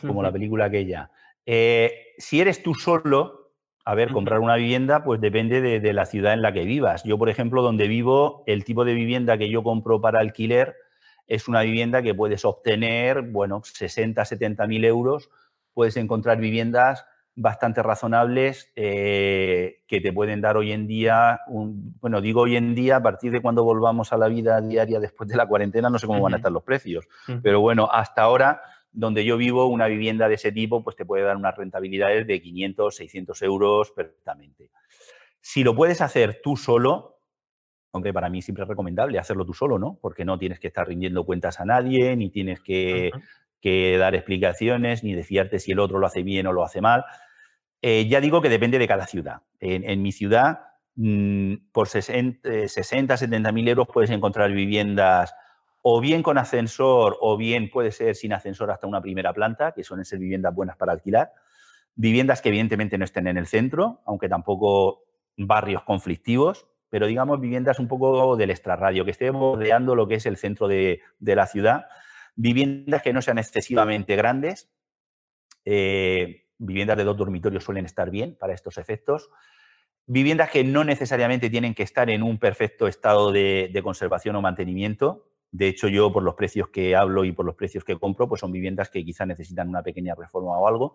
Como 0.00 0.22
la 0.22 0.32
película 0.32 0.66
aquella. 0.66 1.10
Eh, 1.46 2.14
si 2.18 2.40
eres 2.40 2.62
tú 2.62 2.74
solo, 2.74 3.52
a 3.84 3.94
ver, 3.94 4.12
comprar 4.12 4.40
una 4.40 4.56
vivienda, 4.56 5.02
pues 5.02 5.20
depende 5.20 5.60
de, 5.60 5.92
la 5.92 6.06
ciudad 6.06 6.32
en 6.34 6.42
la 6.42 6.52
que 6.52 6.64
vivas. 6.64 7.02
Yo, 7.04 7.18
por 7.18 7.28
ejemplo, 7.28 7.62
donde 7.62 7.88
vivo, 7.88 8.44
el 8.46 8.64
tipo 8.64 8.84
de 8.84 8.94
vivienda 8.94 9.38
que 9.38 9.48
yo 9.48 9.62
compro 9.62 10.00
para 10.00 10.20
alquiler 10.20 10.76
es 11.26 11.48
una 11.48 11.62
vivienda 11.62 12.02
que 12.02 12.14
puedes 12.14 12.44
obtener, 12.44 13.22
bueno, 13.22 13.62
60, 13.64 14.24
70 14.24 14.66
mil 14.66 14.84
euros. 14.84 15.30
Puedes 15.72 15.96
encontrar 15.96 16.38
viviendas 16.38 17.06
bastante 17.36 17.82
razonables 17.82 18.70
eh, 18.76 19.82
que 19.86 20.00
te 20.00 20.12
pueden 20.12 20.40
dar 20.40 20.56
hoy 20.56 20.72
en 20.72 20.86
día, 20.86 21.40
bueno, 21.48 22.20
digo 22.20 22.42
hoy 22.42 22.56
en 22.56 22.74
día, 22.74 22.96
a 22.96 23.02
partir 23.02 23.32
de 23.32 23.40
cuando 23.40 23.64
volvamos 23.64 24.12
a 24.12 24.18
la 24.18 24.28
vida 24.28 24.60
diaria 24.60 25.00
después 25.00 25.28
de 25.28 25.36
la 25.36 25.46
cuarentena, 25.46 25.88
no 25.88 25.98
sé 25.98 26.06
cómo 26.06 26.20
van 26.20 26.34
a 26.34 26.36
estar 26.36 26.52
los 26.52 26.64
precios, 26.64 27.08
pero 27.42 27.60
bueno, 27.60 27.88
hasta 27.90 28.22
ahora 28.22 28.60
donde 28.92 29.24
yo 29.24 29.36
vivo, 29.36 29.66
una 29.66 29.86
vivienda 29.86 30.28
de 30.28 30.34
ese 30.34 30.52
tipo 30.52 30.82
pues 30.82 30.96
te 30.96 31.04
puede 31.04 31.24
dar 31.24 31.36
unas 31.36 31.56
rentabilidades 31.56 32.26
de 32.26 32.40
500, 32.40 32.94
600 32.94 33.42
euros 33.42 33.90
perfectamente. 33.92 34.70
Si 35.40 35.64
lo 35.64 35.74
puedes 35.74 36.00
hacer 36.00 36.40
tú 36.42 36.56
solo, 36.56 37.18
aunque 37.92 38.12
para 38.12 38.28
mí 38.28 38.42
siempre 38.42 38.64
es 38.64 38.68
recomendable 38.68 39.18
hacerlo 39.18 39.44
tú 39.44 39.54
solo, 39.54 39.78
¿no? 39.78 39.98
Porque 40.00 40.24
no 40.24 40.38
tienes 40.38 40.60
que 40.60 40.68
estar 40.68 40.86
rindiendo 40.86 41.24
cuentas 41.24 41.60
a 41.60 41.64
nadie, 41.64 42.16
ni 42.16 42.30
tienes 42.30 42.60
que, 42.60 43.10
dar 43.98 44.14
explicaciones, 44.14 45.02
ni 45.04 45.14
decirte 45.14 45.58
si 45.58 45.72
el 45.72 45.80
otro 45.80 45.98
lo 45.98 46.06
hace 46.06 46.22
bien 46.22 46.46
o 46.46 46.52
lo 46.52 46.64
hace 46.64 46.80
mal. 46.80 47.04
Eh, 47.82 48.06
ya 48.08 48.20
digo 48.20 48.42
que 48.42 48.48
depende 48.48 48.78
de 48.78 48.88
cada 48.88 49.06
ciudad. 49.06 49.42
En, 49.58 50.02
mi 50.02 50.12
ciudad, 50.12 50.60
mm, 50.96 51.54
por 51.72 51.88
60, 51.88 52.68
60 52.68 53.16
70 53.16 53.52
mil 53.52 53.68
euros 53.68 53.88
puedes 53.92 54.10
encontrar 54.10 54.52
viviendas 54.52 55.34
o 55.82 56.00
bien 56.00 56.22
con 56.22 56.38
ascensor 56.38 57.16
o 57.20 57.36
bien 57.36 57.70
puede 57.70 57.92
ser 57.92 58.14
sin 58.14 58.32
ascensor 58.32 58.70
hasta 58.70 58.86
una 58.86 59.00
primera 59.00 59.32
planta, 59.32 59.72
que 59.72 59.84
suelen 59.84 60.04
ser 60.04 60.18
viviendas 60.18 60.54
buenas 60.54 60.76
para 60.76 60.92
alquilar. 60.92 61.32
Viviendas 61.94 62.42
que 62.42 62.50
evidentemente 62.50 62.98
no 62.98 63.04
estén 63.04 63.26
en 63.26 63.36
el 63.36 63.46
centro, 63.46 64.02
aunque 64.04 64.28
tampoco 64.28 65.04
barrios 65.36 65.82
conflictivos, 65.84 66.66
pero 66.90 67.06
digamos 67.06 67.40
viviendas 67.40 67.78
un 67.78 67.88
poco 67.88 68.36
del 68.36 68.50
extrarradio, 68.50 69.04
que 69.04 69.12
estén 69.12 69.32
bordeando 69.32 69.94
lo 69.94 70.06
que 70.06 70.16
es 70.16 70.26
el 70.26 70.36
centro 70.36 70.68
de, 70.68 71.00
la 71.20 71.46
ciudad. 71.46 71.86
Viviendas 72.36 73.02
que 73.02 73.12
no 73.12 73.22
sean 73.22 73.38
excesivamente 73.38 74.16
grandes. 74.16 74.70
Eh, 75.64 76.46
viviendas 76.58 76.96
de 76.96 77.04
dos 77.04 77.16
dormitorios 77.16 77.64
suelen 77.64 77.86
estar 77.86 78.10
bien 78.10 78.36
para 78.38 78.52
estos 78.52 78.76
efectos. 78.76 79.30
Viviendas 80.06 80.50
que 80.50 80.64
no 80.64 80.84
necesariamente 80.84 81.48
tienen 81.48 81.74
que 81.74 81.84
estar 81.84 82.10
en 82.10 82.22
un 82.22 82.38
perfecto 82.38 82.86
estado 82.86 83.30
de 83.32 83.80
conservación 83.82 84.34
o 84.36 84.42
mantenimiento, 84.42 85.29
de 85.52 85.68
hecho, 85.68 85.88
yo 85.88 86.12
por 86.12 86.22
los 86.22 86.34
precios 86.34 86.68
que 86.68 86.94
hablo 86.94 87.24
y 87.24 87.32
por 87.32 87.44
los 87.44 87.56
precios 87.56 87.84
que 87.84 87.98
compro, 87.98 88.28
pues 88.28 88.40
son 88.40 88.52
viviendas 88.52 88.88
que 88.88 89.04
quizá 89.04 89.26
necesitan 89.26 89.68
una 89.68 89.82
pequeña 89.82 90.14
reforma 90.14 90.56
o 90.56 90.68
algo. 90.68 90.94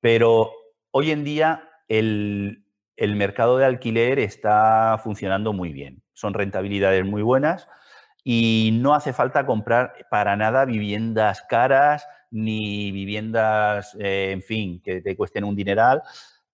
Pero 0.00 0.52
hoy 0.90 1.10
en 1.10 1.24
día 1.24 1.68
el, 1.88 2.64
mercado 2.98 3.58
de 3.58 3.66
alquiler 3.66 4.18
está 4.18 4.98
funcionando 5.02 5.52
muy 5.52 5.72
bien. 5.72 6.02
Son 6.14 6.32
rentabilidades 6.32 7.04
muy 7.04 7.22
buenas 7.22 7.68
y 8.22 8.70
no 8.80 8.94
hace 8.94 9.12
falta 9.12 9.44
comprar 9.44 9.94
para 10.10 10.36
nada 10.36 10.64
viviendas 10.64 11.42
caras 11.42 12.06
ni 12.30 12.90
viviendas, 12.90 13.94
eh, 14.00 14.30
en 14.32 14.42
fin, 14.42 14.80
que 14.82 15.02
te 15.02 15.16
cuesten 15.16 15.44
un 15.44 15.54
dineral 15.54 16.02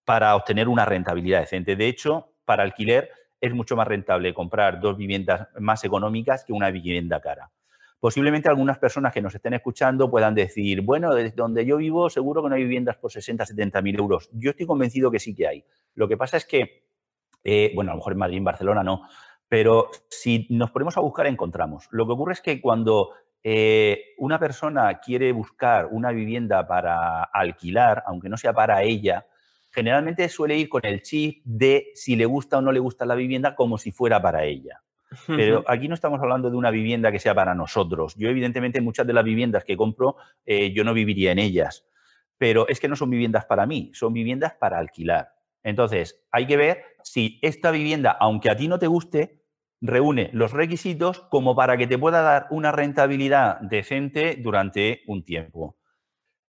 para 0.05 0.35
obtener 0.35 0.69
una 0.69 0.85
rentabilidad 0.85 1.41
decente. 1.41 1.77
De 1.77 1.87
hecho, 1.87 2.35
para 2.45 2.65
alquiler 2.65 3.11
es 3.41 3.55
mucho 3.55 3.77
más 3.77 3.89
rentable 3.89 4.35
comprar 4.35 4.81
dos 4.81 4.97
viviendas 4.97 5.49
más 5.59 5.85
económicas 5.85 6.45
que 6.45 6.53
una 6.53 6.71
vivienda 6.71 7.21
cara. 7.21 7.51
Posiblemente 8.01 8.49
algunas 8.49 8.79
personas 8.79 9.13
que 9.13 9.21
nos 9.21 9.35
estén 9.35 9.53
escuchando 9.53 10.11
puedan 10.11 10.35
decir, 10.35 10.81
bueno, 10.81 11.15
desde 11.15 11.37
donde 11.37 11.67
yo 11.67 11.77
vivo 11.77 12.09
seguro 12.09 12.43
que 12.43 12.49
no 12.49 12.55
hay 12.55 12.63
viviendas 12.63 12.97
por 12.97 13.13
60, 13.13 13.45
70 13.45 13.83
mil 13.83 13.99
euros. 13.99 14.31
Yo 14.33 14.51
estoy 14.51 14.67
convencido 14.67 15.11
que 15.11 15.19
sí 15.19 15.35
que 15.35 15.47
hay. 15.47 15.65
Lo 15.95 16.09
que 16.09 16.17
pasa 16.17 16.39
es 16.39 16.47
que, 16.47 16.87
eh, 17.45 17.73
bueno, 17.75 17.91
a 17.91 17.95
lo 17.95 17.99
mejor 17.99 18.15
en 18.15 18.19
Madrid, 18.19 18.39
en 18.39 18.45
Barcelona 18.45 18.83
no, 18.83 19.03
pero 19.49 19.91
si 20.09 20.47
nos 20.49 20.71
ponemos 20.71 20.97
a 20.97 21.01
buscar 21.01 21.27
encontramos. 21.27 21.89
Lo 21.91 22.07
que 22.07 22.13
ocurre 22.13 22.33
es 22.35 22.41
que 22.41 22.61
cuando 22.61 23.11
eh, 23.43 24.15
una 24.19 24.39
persona 24.39 25.01
quiere 25.01 25.33
buscar 25.33 25.89
una 25.91 26.11
vivienda 26.11 26.67
para 26.67 27.25
alquilar, 27.25 28.03
aunque 28.07 28.29
no 28.29 28.37
sea 28.37 28.53
para 28.53 28.83
ella, 28.83 29.27
generalmente 29.71 30.29
suele 30.29 30.57
ir 30.57 30.69
con 30.69 30.85
el 30.85 31.03
chip 31.03 31.43
de 31.45 31.91
si 31.95 32.17
le 32.17 32.27
gusta 32.27 32.59
o 32.59 32.61
no 32.61 32.73
le 32.73 32.81
gusta 32.81 33.07
la 33.07 33.15
vivienda 33.15 33.55
como 33.55 33.79
si 33.79 33.93
fuera 33.93 34.21
para 34.21 34.45
ella. 34.45 34.83
Pero 35.27 35.65
aquí 35.67 35.89
no 35.89 35.95
estamos 35.95 36.21
hablando 36.21 36.51
de 36.51 36.57
una 36.57 36.71
vivienda 36.71 37.11
que 37.11 37.19
sea 37.19 37.35
para 37.35 37.55
nosotros. 37.55 38.15
Yo, 38.17 38.29
evidentemente, 38.29 38.81
muchas 38.81 39.07
de 39.07 39.13
las 39.13 39.25
viviendas 39.25 39.65
que 39.65 39.77
compro, 39.77 40.17
eh, 40.47 40.73
yo 40.73 40.85
no 40.85 40.95
viviría 40.95 41.33
en 41.33 41.41
ellas. 41.41 41.85
Pero 42.39 42.69
es 42.69 42.79
que 42.79 42.89
no 42.89 42.97
son 42.97 43.11
viviendas 43.11 43.45
para 43.45 43.67
mí, 43.67 43.91
son 43.93 44.13
viviendas 44.13 44.55
para 44.55 44.79
alquilar. 44.79 45.33
Entonces, 45.63 46.25
hay 46.31 46.47
que 46.47 46.57
ver 46.57 46.85
si 47.03 47.39
esta 47.43 47.71
vivienda, 47.71 48.17
aunque 48.19 48.51
a 48.51 48.57
ti 48.57 48.69
no 48.69 48.79
te 48.79 48.87
guste, 48.87 49.43
reúne 49.81 50.31
los 50.33 50.53
requisitos 50.53 51.21
como 51.31 51.57
para 51.57 51.77
que 51.77 51.87
te 51.87 51.99
pueda 51.99 52.23
dar 52.23 52.47
una 52.51 52.73
rentabilidad 52.73 53.61
decente 53.61 54.37
durante 54.39 55.03
un 55.07 55.25
tiempo. 55.25 55.80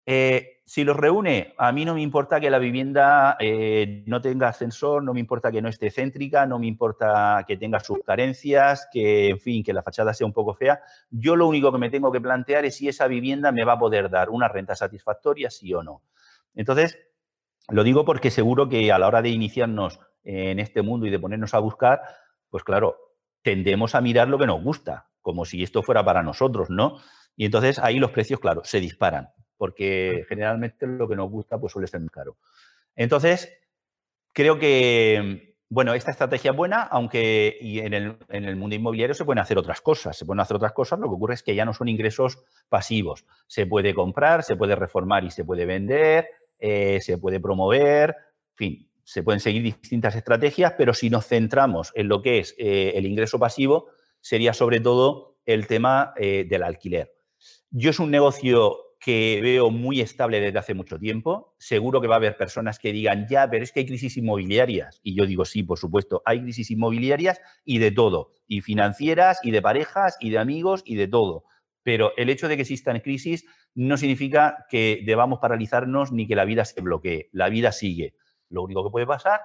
Eh, 0.06 0.62
si 0.66 0.84
los 0.84 0.96
reúne, 0.96 1.54
a 1.58 1.72
mí 1.72 1.86
no 1.86 1.94
me 1.94 2.02
importa 2.02 2.40
que 2.40 2.50
la 2.50 2.58
vivienda 2.58 3.36
eh, 3.40 4.04
no 4.08 4.22
tenga 4.22 4.48
ascensor, 4.48 5.04
no 5.04 5.14
me 5.14 5.20
importa 5.20 5.52
que 5.52 5.62
no 5.62 5.68
esté 5.68 5.92
céntrica, 5.92 6.46
no 6.46 6.60
me 6.60 6.68
importa 6.68 7.44
que 7.46 7.58
tenga 7.58 7.80
sus 7.82 8.00
carencias, 8.06 8.88
que, 8.92 9.30
en 9.30 9.40
fin, 9.40 9.64
que 9.64 9.74
la 9.74 9.84
fachada 9.84 10.14
sea 10.14 10.26
un 10.26 10.34
poco 10.34 10.54
fea. 10.54 10.82
Yo 11.10 11.36
lo 11.36 11.48
único 11.48 11.72
que 11.72 11.78
me 11.78 11.90
tengo 11.90 12.12
que 12.12 12.22
plantear 12.22 12.66
es 12.66 12.78
si 12.78 12.88
esa 12.88 13.08
vivienda 13.08 13.52
me 13.52 13.66
va 13.66 13.74
a 13.74 13.80
poder 13.80 14.10
dar 14.10 14.30
una 14.30 14.48
renta 14.48 14.76
satisfactoria, 14.76 15.50
sí 15.50 15.74
o 15.74 15.84
no. 15.84 16.04
Entonces, 16.56 16.98
lo 17.68 17.84
digo 17.84 18.06
porque 18.06 18.32
seguro 18.32 18.70
que 18.70 18.92
a 18.92 19.00
la 19.00 19.08
hora 19.08 19.22
de 19.22 19.30
iniciarnos 19.30 20.00
en 20.24 20.60
este 20.60 20.82
mundo 20.82 21.06
y 21.06 21.10
de 21.10 21.20
ponernos 21.20 21.54
a 21.54 21.60
buscar, 21.60 22.02
pues 22.50 22.64
claro, 22.64 22.98
tendemos 23.42 23.94
a 23.94 24.02
mirar 24.02 24.30
lo 24.30 24.40
que 24.40 24.48
nos 24.48 24.64
gusta, 24.64 25.10
como 25.22 25.46
si 25.46 25.64
esto 25.64 25.84
fuera 25.84 26.04
para 26.06 26.24
nosotros, 26.24 26.70
¿no? 26.70 26.98
Y 27.36 27.46
entonces 27.46 27.78
ahí 27.78 28.00
los 28.00 28.12
precios, 28.12 28.40
claro, 28.40 28.62
se 28.64 28.80
disparan 28.80 29.30
porque 29.62 30.26
generalmente 30.28 30.88
lo 30.88 31.08
que 31.08 31.16
nos 31.16 31.30
gusta 31.30 31.60
pues 31.60 31.72
suele 31.72 31.86
ser 31.86 32.00
muy 32.00 32.10
caro. 32.10 32.36
Entonces, 32.96 33.60
creo 34.34 34.58
que, 34.58 35.56
bueno, 35.70 35.94
esta 35.94 36.10
estrategia 36.10 36.50
es 36.50 36.58
buena, 36.58 36.82
aunque 36.82 37.60
en, 37.62 37.94
el, 37.94 38.56
mundo 38.56 38.76
inmobiliario 38.76 39.14
se 39.14 39.24
pueden 39.24 39.38
hacer 39.38 39.60
otras 39.60 39.80
cosas. 39.80 40.18
Se 40.18 40.26
pueden 40.26 40.40
hacer 40.40 40.58
otras 40.58 40.72
cosas, 40.72 40.98
lo 40.98 41.10
que 41.10 41.14
ocurre 41.14 41.36
es 41.36 41.44
que 41.44 41.54
ya 41.54 41.64
no 41.64 41.76
son 41.76 41.90
ingresos 41.90 42.40
pasivos. 42.70 43.28
Se 43.46 43.68
puede 43.68 43.94
comprar, 43.94 44.42
se 44.42 44.56
puede 44.56 44.76
reformar 44.76 45.26
y 45.26 45.30
se 45.30 45.46
puede 45.46 45.68
vender, 45.68 46.28
eh, 46.58 47.00
se 47.00 47.20
puede 47.20 47.40
promover, 47.40 48.10
en 48.10 48.56
fin, 48.56 48.90
se 49.04 49.22
pueden 49.22 49.42
seguir 49.42 49.62
distintas 49.62 50.16
estrategias, 50.16 50.74
pero 50.76 50.96
si 50.96 51.12
nos 51.12 51.28
centramos 51.28 51.92
en 51.94 52.08
lo 52.08 52.24
que 52.24 52.40
es 52.40 52.56
eh, 52.58 52.94
el 52.96 53.06
ingreso 53.06 53.38
pasivo, 53.38 53.90
sería 54.22 54.54
sobre 54.54 54.80
todo 54.80 55.38
el 55.46 55.68
tema 55.68 56.16
eh, 56.18 56.48
del 56.50 56.64
alquiler. 56.64 57.14
Yo 57.70 57.92
es 57.92 58.00
un 58.00 58.10
negocio 58.10 58.91
que 59.02 59.40
veo 59.42 59.72
muy 59.72 60.00
estable 60.00 60.40
desde 60.40 60.60
hace 60.60 60.76
mucho 60.76 61.00
tiempo. 61.00 61.56
Seguro 61.58 62.00
que 62.02 62.08
va 62.08 62.16
a 62.16 62.18
haber 62.18 62.38
personas 62.38 62.78
que 62.78 62.94
digan, 62.94 63.28
ya, 63.28 63.50
pero 63.50 63.64
es 63.64 63.72
que 63.72 63.80
hay 63.80 63.88
crisis 63.88 64.16
inmobiliarias. 64.16 65.02
Y 65.02 65.16
yo 65.16 65.26
digo, 65.26 65.44
sí, 65.44 65.64
por 65.64 65.80
supuesto, 65.80 66.22
hay 66.24 66.42
crisis 66.44 66.70
inmobiliarias 66.70 67.42
y 67.66 67.80
de 67.80 67.92
todo, 67.92 68.32
y 68.48 68.62
financieras, 68.62 69.40
y 69.44 69.50
de 69.50 69.62
parejas, 69.62 70.18
y 70.20 70.30
de 70.30 70.38
amigos, 70.38 70.84
y 70.86 70.96
de 70.96 71.08
todo. 71.08 71.46
Pero 71.82 72.14
el 72.16 72.30
hecho 72.30 72.48
de 72.48 72.56
que 72.56 72.62
existan 72.62 73.00
crisis 73.00 73.44
no 73.74 73.98
significa 73.98 74.68
que 74.70 75.02
debamos 75.04 75.40
paralizarnos 75.40 76.12
ni 76.12 76.28
que 76.28 76.36
la 76.36 76.46
vida 76.46 76.64
se 76.64 76.80
bloquee. 76.80 77.30
La 77.32 77.50
vida 77.50 77.72
sigue. 77.72 78.14
Lo 78.50 78.62
único 78.62 78.84
que 78.84 78.92
puede 78.92 79.08
pasar 79.08 79.42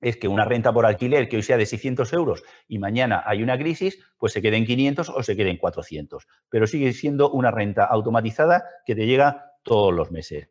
es 0.00 0.16
que 0.16 0.28
una 0.28 0.44
renta 0.44 0.72
por 0.72 0.86
alquiler 0.86 1.28
que 1.28 1.36
hoy 1.36 1.42
sea 1.42 1.56
de 1.56 1.66
600 1.66 2.12
euros 2.12 2.42
y 2.66 2.78
mañana 2.78 3.22
hay 3.26 3.42
una 3.42 3.58
crisis, 3.58 3.98
pues 4.18 4.32
se 4.32 4.40
quede 4.40 4.56
en 4.56 4.66
500 4.66 5.08
o 5.10 5.22
se 5.22 5.36
quede 5.36 5.50
en 5.50 5.58
400. 5.58 6.26
Pero 6.48 6.66
sigue 6.66 6.92
siendo 6.92 7.30
una 7.30 7.50
renta 7.50 7.84
automatizada 7.84 8.64
que 8.86 8.94
te 8.94 9.06
llega 9.06 9.54
todos 9.62 9.92
los 9.92 10.10
meses. 10.10 10.48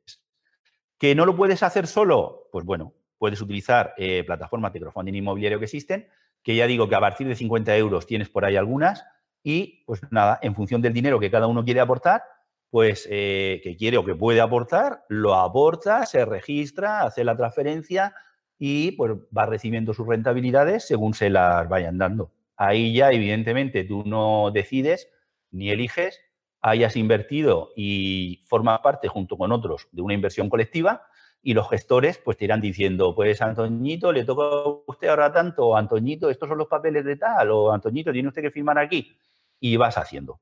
¿Que 0.97 1.16
no 1.16 1.26
lo 1.26 1.36
puedes 1.36 1.64
hacer 1.64 1.88
solo? 1.88 2.50
Pues 2.52 2.66
bueno, 2.66 2.93
puedes 3.18 3.41
utilizar 3.41 3.93
eh, 3.97 4.24
plataformas 4.26 4.74
de 4.74 4.82
crowdfunding 4.82 5.16
inmobiliario 5.16 5.60
que 5.60 5.66
existen, 5.66 6.08
que 6.43 6.56
ya 6.56 6.68
digo 6.68 6.88
que 6.88 6.95
a 6.95 7.00
partir 7.00 7.28
de 7.28 7.36
50 7.36 7.76
euros 7.78 8.06
tienes 8.06 8.30
por 8.30 8.45
ahí 8.45 8.56
algunas 8.56 9.06
y 9.43 9.84
pues 9.86 10.02
nada, 10.12 10.39
en 10.41 10.56
función 10.56 10.82
del 10.82 10.93
dinero 10.93 11.20
que 11.20 11.32
cada 11.32 11.47
uno 11.47 11.64
quiere 11.64 11.80
aportar, 11.80 12.24
pues 12.70 13.08
eh, 13.10 13.62
que 13.64 13.76
quiere 13.76 13.97
o 13.97 14.06
que 14.06 14.16
puede 14.16 14.41
aportar, 14.41 15.06
lo 15.10 15.36
aporta, 15.36 16.06
se 16.06 16.26
registra, 16.26 17.02
hace 17.02 17.24
la 17.24 17.36
transferencia, 17.36 18.14
y 18.60 18.91
pues 18.91 19.14
va 19.36 19.45
recibiendo 19.45 19.93
sus 19.93 20.05
rentabilidades 20.05 20.86
según 20.86 21.14
se 21.14 21.30
las 21.30 21.68
vayan 21.70 21.97
dando. 21.97 22.32
Ahí 22.57 22.93
ya, 22.93 23.12
evidentemente, 23.12 23.86
tú 23.86 24.03
no 24.05 24.51
decides 24.51 25.10
ni 25.51 25.72
eliges, 25.72 26.20
hayas 26.62 26.97
invertido 26.97 27.70
y 27.76 28.41
formas 28.45 28.82
parte 28.82 29.07
junto 29.07 29.38
con 29.38 29.53
otros 29.53 29.88
de 29.93 30.01
una 30.01 30.14
inversión 30.14 30.49
colectiva 30.49 31.03
y 31.41 31.53
los 31.53 31.70
gestores 31.70 32.18
pues 32.18 32.36
te 32.36 32.45
irán 32.45 32.60
diciendo, 32.60 33.16
pues 33.16 33.41
Antoñito, 33.41 34.12
le 34.12 34.26
toca 34.26 34.43
a 34.43 34.68
usted 34.86 35.07
ahora 35.07 35.32
tanto, 35.32 35.68
o 35.68 35.76
Antoñito, 35.78 36.30
estos 36.30 36.49
son 36.49 36.57
los 36.57 36.68
papeles 36.68 37.05
de 37.05 37.16
tal, 37.16 37.49
o 37.51 37.72
Antoñito, 37.72 38.12
tiene 38.12 38.28
usted 38.28 38.41
que 38.41 38.51
firmar 38.51 38.78
aquí 38.78 39.16
y 39.62 39.78
vas 39.78 39.97
haciendo. 39.97 40.41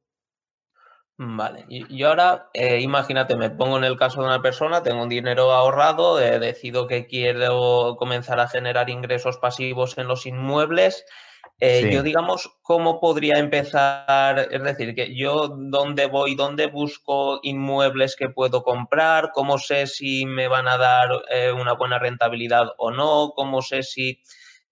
Vale, 1.20 1.65
y, 1.68 2.03
ahora 2.03 2.51
eh, 2.53 2.80
imagínate, 2.80 3.36
me 3.36 3.49
pongo 3.49 3.80
en 3.80 3.84
el 3.84 3.97
caso 3.97 4.22
de 4.22 4.28
una 4.28 4.43
persona, 4.43 4.84
tengo 4.84 5.01
un 5.01 5.09
dinero 5.09 5.51
ahorrado, 5.51 6.22
eh, 6.22 6.38
decido 6.38 6.86
que 6.86 7.07
quiero 7.07 7.95
comenzar 7.97 8.39
a 8.39 8.47
generar 8.47 8.91
ingresos 8.91 9.38
pasivos 9.38 9.97
en 9.97 10.07
los 10.07 10.28
inmuebles. 10.28 11.05
Eh, 11.59 11.89
yo, 11.91 12.03
digamos, 12.03 12.59
¿cómo 12.61 12.99
podría 12.99 13.39
empezar? 13.39 14.47
Es 14.51 14.61
decir, 14.61 14.93
que 14.93 15.15
yo 15.15 15.47
dónde 15.47 16.05
voy, 16.05 16.36
dónde 16.36 16.68
busco 16.68 17.39
inmuebles 17.41 18.15
que 18.15 18.30
puedo 18.30 18.61
comprar, 18.61 19.32
cómo 19.34 19.57
sé 19.57 19.88
si 19.88 20.28
me 20.28 20.47
van 20.47 20.68
a 20.68 20.78
dar 20.78 21.09
una 21.59 21.74
buena 21.74 21.97
rentabilidad 21.97 22.68
o 22.78 22.91
no, 22.91 23.32
cómo 23.36 23.63
sé 23.63 23.82
si 23.82 24.22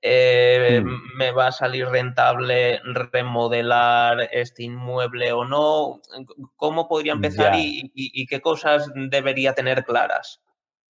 eh, 0.01 0.81
mm. 0.83 1.17
me 1.17 1.31
va 1.31 1.47
a 1.47 1.51
salir 1.51 1.87
rentable 1.87 2.79
remodelar 3.11 4.29
este 4.31 4.63
inmueble 4.63 5.31
o 5.31 5.45
no, 5.45 6.01
cómo 6.55 6.87
podría 6.87 7.13
empezar 7.13 7.53
y, 7.55 8.25
qué 8.27 8.41
cosas 8.41 8.91
debería 8.93 9.53
tener 9.53 9.83
claras. 9.83 10.41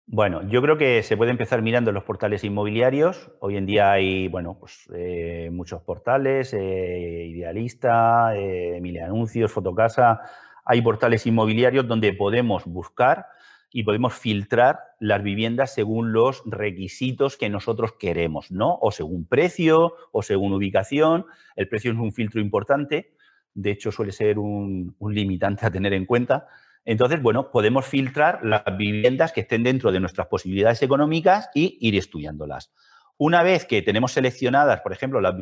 Bueno, 0.10 0.48
yo 0.48 0.62
creo 0.62 0.78
que 0.78 1.04
se 1.04 1.18
puede 1.18 1.32
empezar 1.32 1.62
mirando 1.62 1.92
los 1.92 2.04
portales 2.04 2.44
inmobiliarios. 2.44 3.30
Hoy 3.42 3.58
en 3.58 3.66
día 3.66 3.92
hay, 3.92 4.30
bueno, 4.30 4.58
pues 4.58 4.90
eh, 4.94 5.50
muchos 5.52 5.82
portales, 5.82 6.54
eh, 6.54 7.26
Idealista, 7.30 8.34
Emilia 8.36 9.06
Anuncios, 9.06 9.52
Fotocasa. 9.52 10.22
Hay 10.64 10.82
portales 10.82 11.26
inmobiliarios 11.26 11.88
donde 11.88 12.14
podemos 12.14 12.66
buscar 12.66 13.26
y 13.72 13.84
podemos 13.84 14.14
filtrar 14.14 14.80
las 15.00 15.22
viviendas 15.22 15.74
según 15.74 16.14
los 16.14 16.42
requisitos 16.46 17.38
que 17.38 17.50
nosotros 17.50 17.94
queremos, 18.00 18.52
¿no? 18.52 18.78
O 18.82 18.92
según 18.92 19.26
precio 19.28 19.94
o 20.12 20.24
según 20.24 20.54
ubicación. 20.54 21.26
El 21.56 21.68
precio 21.68 21.92
es 21.92 21.98
un 21.98 22.14
filtro 22.14 22.40
importante, 22.40 23.14
de 23.54 23.72
hecho 23.72 23.92
suele 23.92 24.12
ser 24.12 24.40
un, 24.40 24.96
limitante 25.02 25.66
a 25.66 25.72
tener 25.72 25.94
en 25.94 26.06
cuenta. 26.06 26.48
Entonces, 26.86 27.22
bueno, 27.22 27.52
podemos 27.52 27.86
filtrar 27.86 28.40
las 28.46 28.64
viviendas 28.78 29.34
que 29.34 29.42
estén 29.42 29.64
dentro 29.64 29.92
de 29.92 30.00
nuestras 30.00 30.28
posibilidades 30.28 30.82
económicas 30.82 31.50
y 31.54 31.78
ir 31.82 31.96
estudiándolas. 31.96 32.72
Una 33.18 33.44
vez 33.44 33.66
que 33.66 33.82
tenemos 33.82 34.14
seleccionadas, 34.14 34.82
por 34.82 34.94
ejemplo, 34.94 35.20
las 35.20 35.36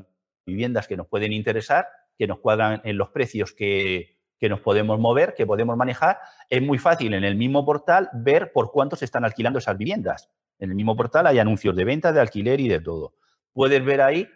viviendas 0.45 0.87
que 0.87 0.97
nos 0.97 1.07
pueden 1.07 1.33
interesar, 1.33 1.87
que 2.17 2.25
nos 2.25 2.39
cuadran 2.39 2.81
en 2.83 2.97
los 2.97 3.09
precios 3.09 3.51
que, 3.51 4.14
que 4.39 4.49
nos 4.49 4.59
podemos 4.59 4.99
mover, 4.99 5.33
que 5.33 5.45
podemos 5.45 5.77
manejar, 5.77 6.19
es 6.49 6.61
muy 6.61 6.77
fácil 6.77 7.13
en 7.13 7.23
el 7.23 7.35
mismo 7.35 7.65
portal 7.65 8.09
ver 8.13 8.51
por 8.51 8.71
cuánto 8.71 8.95
se 8.95 9.05
están 9.05 9.25
alquilando 9.25 9.59
esas 9.59 9.77
viviendas. 9.77 10.29
En 10.59 10.69
el 10.69 10.75
mismo 10.75 10.95
portal 10.95 11.27
hay 11.27 11.39
anuncios 11.39 11.75
de 11.75 11.85
venta, 11.85 12.11
de 12.11 12.19
alquiler 12.19 12.59
y 12.59 12.67
de 12.67 12.79
todo. 12.79 13.13
Puedes 13.53 13.83
ver 13.83 14.01
ahí 14.01 14.27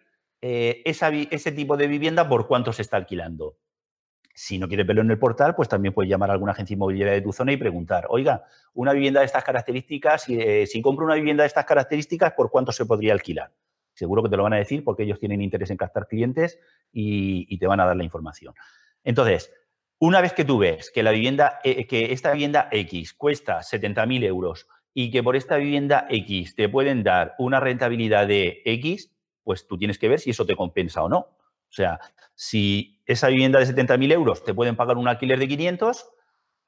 eh, 0.42 0.82
ese 0.86 1.52
tipo 1.52 1.76
de 1.78 1.88
vivienda 1.88 2.28
por 2.28 2.48
cuánto 2.48 2.72
se 2.72 2.82
está 2.82 2.98
alquilando. 2.98 3.58
Si 4.34 4.58
no 4.58 4.70
quieres 4.70 4.88
verlo 4.88 5.02
en 5.02 5.12
el 5.12 5.20
portal, 5.20 5.54
pues 5.54 5.68
también 5.68 5.94
puedes 5.94 6.10
llamar 6.10 6.30
a 6.30 6.34
alguna 6.34 6.54
agencia 6.54 6.74
inmobiliaria 6.74 7.14
de 7.14 7.22
tu 7.22 7.34
zona 7.34 7.52
y 7.52 7.58
preguntar, 7.58 8.06
oiga, 8.10 8.46
una 8.74 8.94
vivienda 8.94 9.20
de 9.20 9.26
estas 9.26 9.44
características, 9.44 10.30
eh, 10.30 10.66
si 10.66 10.82
compro 10.82 11.06
una 11.06 11.16
vivienda 11.16 11.44
de 11.44 11.48
estas 11.48 11.66
características, 11.66 12.34
¿por 12.34 12.50
cuánto 12.50 12.72
se 12.72 12.86
podría 12.86 13.12
alquilar? 13.12 13.52
Seguro 13.94 14.24
que 14.24 14.30
te 14.30 14.38
lo 14.38 14.44
van 14.44 14.54
a 14.54 14.58
decir 14.58 14.86
porque 14.86 15.04
ellos 15.04 15.20
tienen 15.20 15.42
interés 15.42 15.72
en 15.72 15.78
captar 15.78 16.08
clientes 16.08 16.58
y 16.94 17.58
te 17.58 17.68
van 17.68 17.82
a 17.82 17.86
dar 17.86 17.98
la 17.98 18.04
información. 18.06 18.54
Entonces, 19.04 19.52
una 20.00 20.22
vez 20.22 20.34
que 20.34 20.46
tú 20.46 20.58
ves 20.58 20.92
que 20.92 21.04
la 21.04 21.12
vivienda, 21.12 21.60
eh, 21.64 21.86
que 21.86 22.14
esta 22.14 22.32
vivienda 22.32 22.70
X 22.72 23.14
cuesta 23.14 23.60
70.000 23.60 24.24
euros 24.24 24.68
y 24.94 25.12
que 25.12 25.22
por 25.22 25.36
esta 25.36 25.58
vivienda 25.58 26.08
X 26.10 26.56
te 26.56 26.70
pueden 26.70 27.04
dar 27.04 27.36
una 27.38 27.60
rentabilidad 27.60 28.28
de 28.28 28.62
X, 28.66 29.12
pues 29.44 29.68
tú 29.68 29.78
tienes 29.78 30.00
que 30.00 30.10
ver 30.10 30.20
si 30.20 30.32
eso 30.32 30.46
te 30.46 30.56
compensa 30.56 31.04
o 31.04 31.10
no. 31.10 31.18
O 31.18 31.72
sea, 31.72 32.00
si 32.34 33.02
esa 33.06 33.28
vivienda 33.28 33.60
de 33.60 33.66
70.000 33.66 34.12
euros 34.14 34.44
te 34.44 34.54
pueden 34.54 34.76
pagar 34.76 34.98
un 34.98 35.08
alquiler 35.08 35.38
de 35.38 35.48
500, 35.48 36.10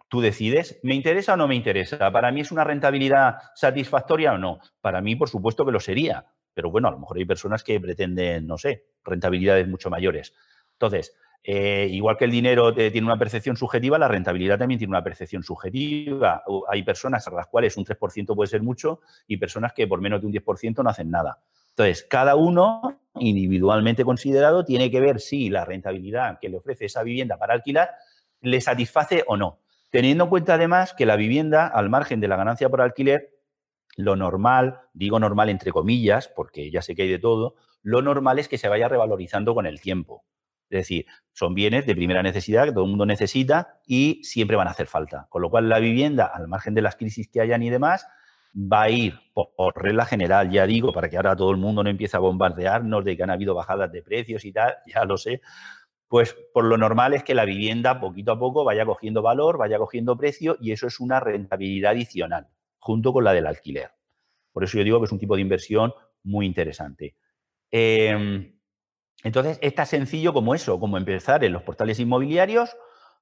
tú 0.10 0.22
decides, 0.22 0.80
¿me 0.84 0.94
interesa 0.94 1.34
o 1.34 1.38
no 1.38 1.48
me 1.48 1.56
interesa? 1.56 2.12
¿Para 2.12 2.32
mí 2.32 2.42
es 2.42 2.52
una 2.52 2.66
rentabilidad 2.66 3.38
satisfactoria 3.56 4.34
o 4.34 4.38
no? 4.38 4.60
Para 4.82 5.02
mí, 5.02 5.16
por 5.16 5.30
supuesto 5.30 5.66
que 5.66 5.72
lo 5.72 5.80
sería, 5.80 6.26
pero 6.54 6.70
bueno, 6.70 6.90
a 6.90 6.92
lo 6.92 7.00
mejor 7.00 7.18
hay 7.18 7.26
personas 7.26 7.64
que 7.64 7.80
pretenden, 7.80 8.46
no 8.46 8.58
sé, 8.58 8.88
rentabilidades 9.04 9.68
mucho 9.68 9.90
mayores. 9.90 10.34
Entonces, 10.74 11.16
eh, 11.44 11.88
igual 11.90 12.18
que 12.18 12.26
el 12.26 12.32
dinero 12.32 12.74
tiene 12.74 13.02
una 13.02 13.18
percepción 13.18 13.58
subjetiva, 13.58 13.98
la 13.98 14.08
rentabilidad 14.08 14.60
también 14.60 14.78
tiene 14.78 14.92
una 14.92 15.04
percepción 15.04 15.44
subjetiva. 15.44 16.44
Hay 16.70 16.84
personas 16.84 17.28
a 17.28 17.32
las 17.32 17.48
cuales 17.48 17.78
un 17.78 17.86
3% 17.86 18.36
puede 18.36 18.48
ser 18.48 18.62
mucho 18.62 19.02
y 19.28 19.38
personas 19.38 19.74
que 19.74 19.88
por 19.88 20.02
menos 20.02 20.22
de 20.22 20.28
un 20.28 20.34
10% 20.34 20.84
no 20.84 20.90
hacen 20.90 21.10
nada. 21.10 21.40
Entonces, 21.70 22.06
cada 22.10 22.36
uno 22.36 23.00
individualmente 23.16 24.04
considerado 24.04 24.66
tiene 24.66 24.92
que 24.92 25.00
ver 25.00 25.20
si 25.20 25.50
la 25.50 25.66
rentabilidad 25.66 26.38
que 26.40 26.50
le 26.50 26.58
ofrece 26.58 26.86
esa 26.86 27.02
vivienda 27.02 27.38
para 27.38 27.54
alquilar 27.54 27.92
le 28.42 28.62
satisface 28.62 29.24
o 29.28 29.38
no. 29.38 29.60
Teniendo 29.90 30.26
en 30.26 30.30
cuenta 30.30 30.56
además 30.56 30.94
que 30.94 31.06
la 31.06 31.16
vivienda, 31.16 31.68
al 31.68 31.90
margen 31.90 32.20
de 32.20 32.28
la 32.28 32.38
ganancia 32.38 32.70
por 32.70 32.82
alquiler, 32.82 33.32
lo 33.98 34.16
normal, 34.16 34.82
digo 34.94 35.20
normal 35.20 35.50
entre 35.50 35.72
comillas, 35.72 36.28
porque 36.28 36.72
ya 36.72 36.82
sé 36.82 36.96
que 36.96 37.04
hay 37.04 37.10
de 37.10 37.20
todo, 37.20 37.56
lo 37.84 38.02
normal 38.02 38.40
es 38.40 38.48
que 38.48 38.58
se 38.58 38.70
vaya 38.70 38.88
revalorizando 38.88 39.54
con 39.54 39.66
el 39.66 39.82
tiempo. 39.82 40.24
Es 40.72 40.88
decir, 40.88 41.06
son 41.34 41.54
bienes 41.54 41.86
de 41.86 41.96
primera 41.96 42.24
necesidad 42.24 42.66
que 42.66 42.72
todo 42.72 42.86
el 42.86 42.90
mundo 42.90 43.06
necesita 43.06 43.80
y 43.86 44.22
siempre 44.24 44.56
van 44.56 44.68
a 44.68 44.72
hacer 44.72 44.88
falta. 44.88 45.28
Con 45.30 45.42
lo 45.42 45.50
cual, 45.50 45.70
la 45.70 45.80
vivienda, 45.80 46.26
al 46.26 46.48
margen 46.48 46.74
de 46.74 46.82
las 46.82 46.96
crisis 46.96 47.28
que 47.28 47.42
hayan 47.42 47.62
y 47.62 47.70
demás, 47.70 48.08
va 48.56 48.84
a 48.84 48.90
ir 48.90 49.20
por, 49.34 49.50
regla 49.76 50.06
general, 50.06 50.50
ya 50.50 50.66
digo, 50.66 50.92
para 50.92 51.10
que 51.10 51.18
ahora 51.18 51.36
todo 51.36 51.52
el 51.52 51.58
mundo 51.58 51.84
no 51.84 51.90
empiece 51.90 52.18
a 52.18 52.20
bombardearnos 52.20 53.04
de 53.06 53.16
que 53.16 53.24
han 53.24 53.30
habido 53.30 53.56
bajadas 53.56 53.92
de 53.92 54.02
precios 54.02 54.46
y 54.46 54.52
tal, 54.52 54.76
ya 54.94 55.06
lo 55.06 55.18
sé, 55.18 55.42
pues 56.08 56.36
por 56.54 56.66
lo 56.66 56.78
normal 56.78 57.14
es 57.14 57.24
que 57.24 57.34
la 57.34 57.46
vivienda 57.46 58.00
poquito 58.00 58.34
a 58.34 58.40
poco 58.40 58.66
vaya 58.66 58.86
cogiendo 58.86 59.22
valor, 59.22 59.58
vaya 59.58 59.78
cogiendo 59.78 60.18
precio 60.18 60.58
y 60.60 60.72
eso 60.72 60.88
es 60.88 61.00
una 61.00 61.20
rentabilidad 61.20 61.92
adicional, 61.92 62.48
junto 62.80 63.14
con 63.14 63.24
la 63.24 63.34
del 63.34 63.48
alquiler. 63.48 63.92
Por 64.52 64.66
eso 64.66 64.78
yo 64.78 64.84
digo 64.84 65.00
que 65.00 65.06
es 65.06 65.12
un 65.12 65.20
tipo 65.20 65.36
de 65.36 65.42
inversión 65.42 65.94
muy 66.24 66.46
interesante. 66.46 67.16
Em, 67.72 68.60
entonces, 69.24 69.60
es 69.62 69.76
tan 69.76 69.86
sencillo 69.86 70.34
como 70.34 70.56
eso, 70.56 70.80
como 70.80 70.98
empezar 70.98 71.44
en 71.44 71.54
los 71.54 71.64
portales 71.64 72.00
inmobiliarios, 72.00 72.76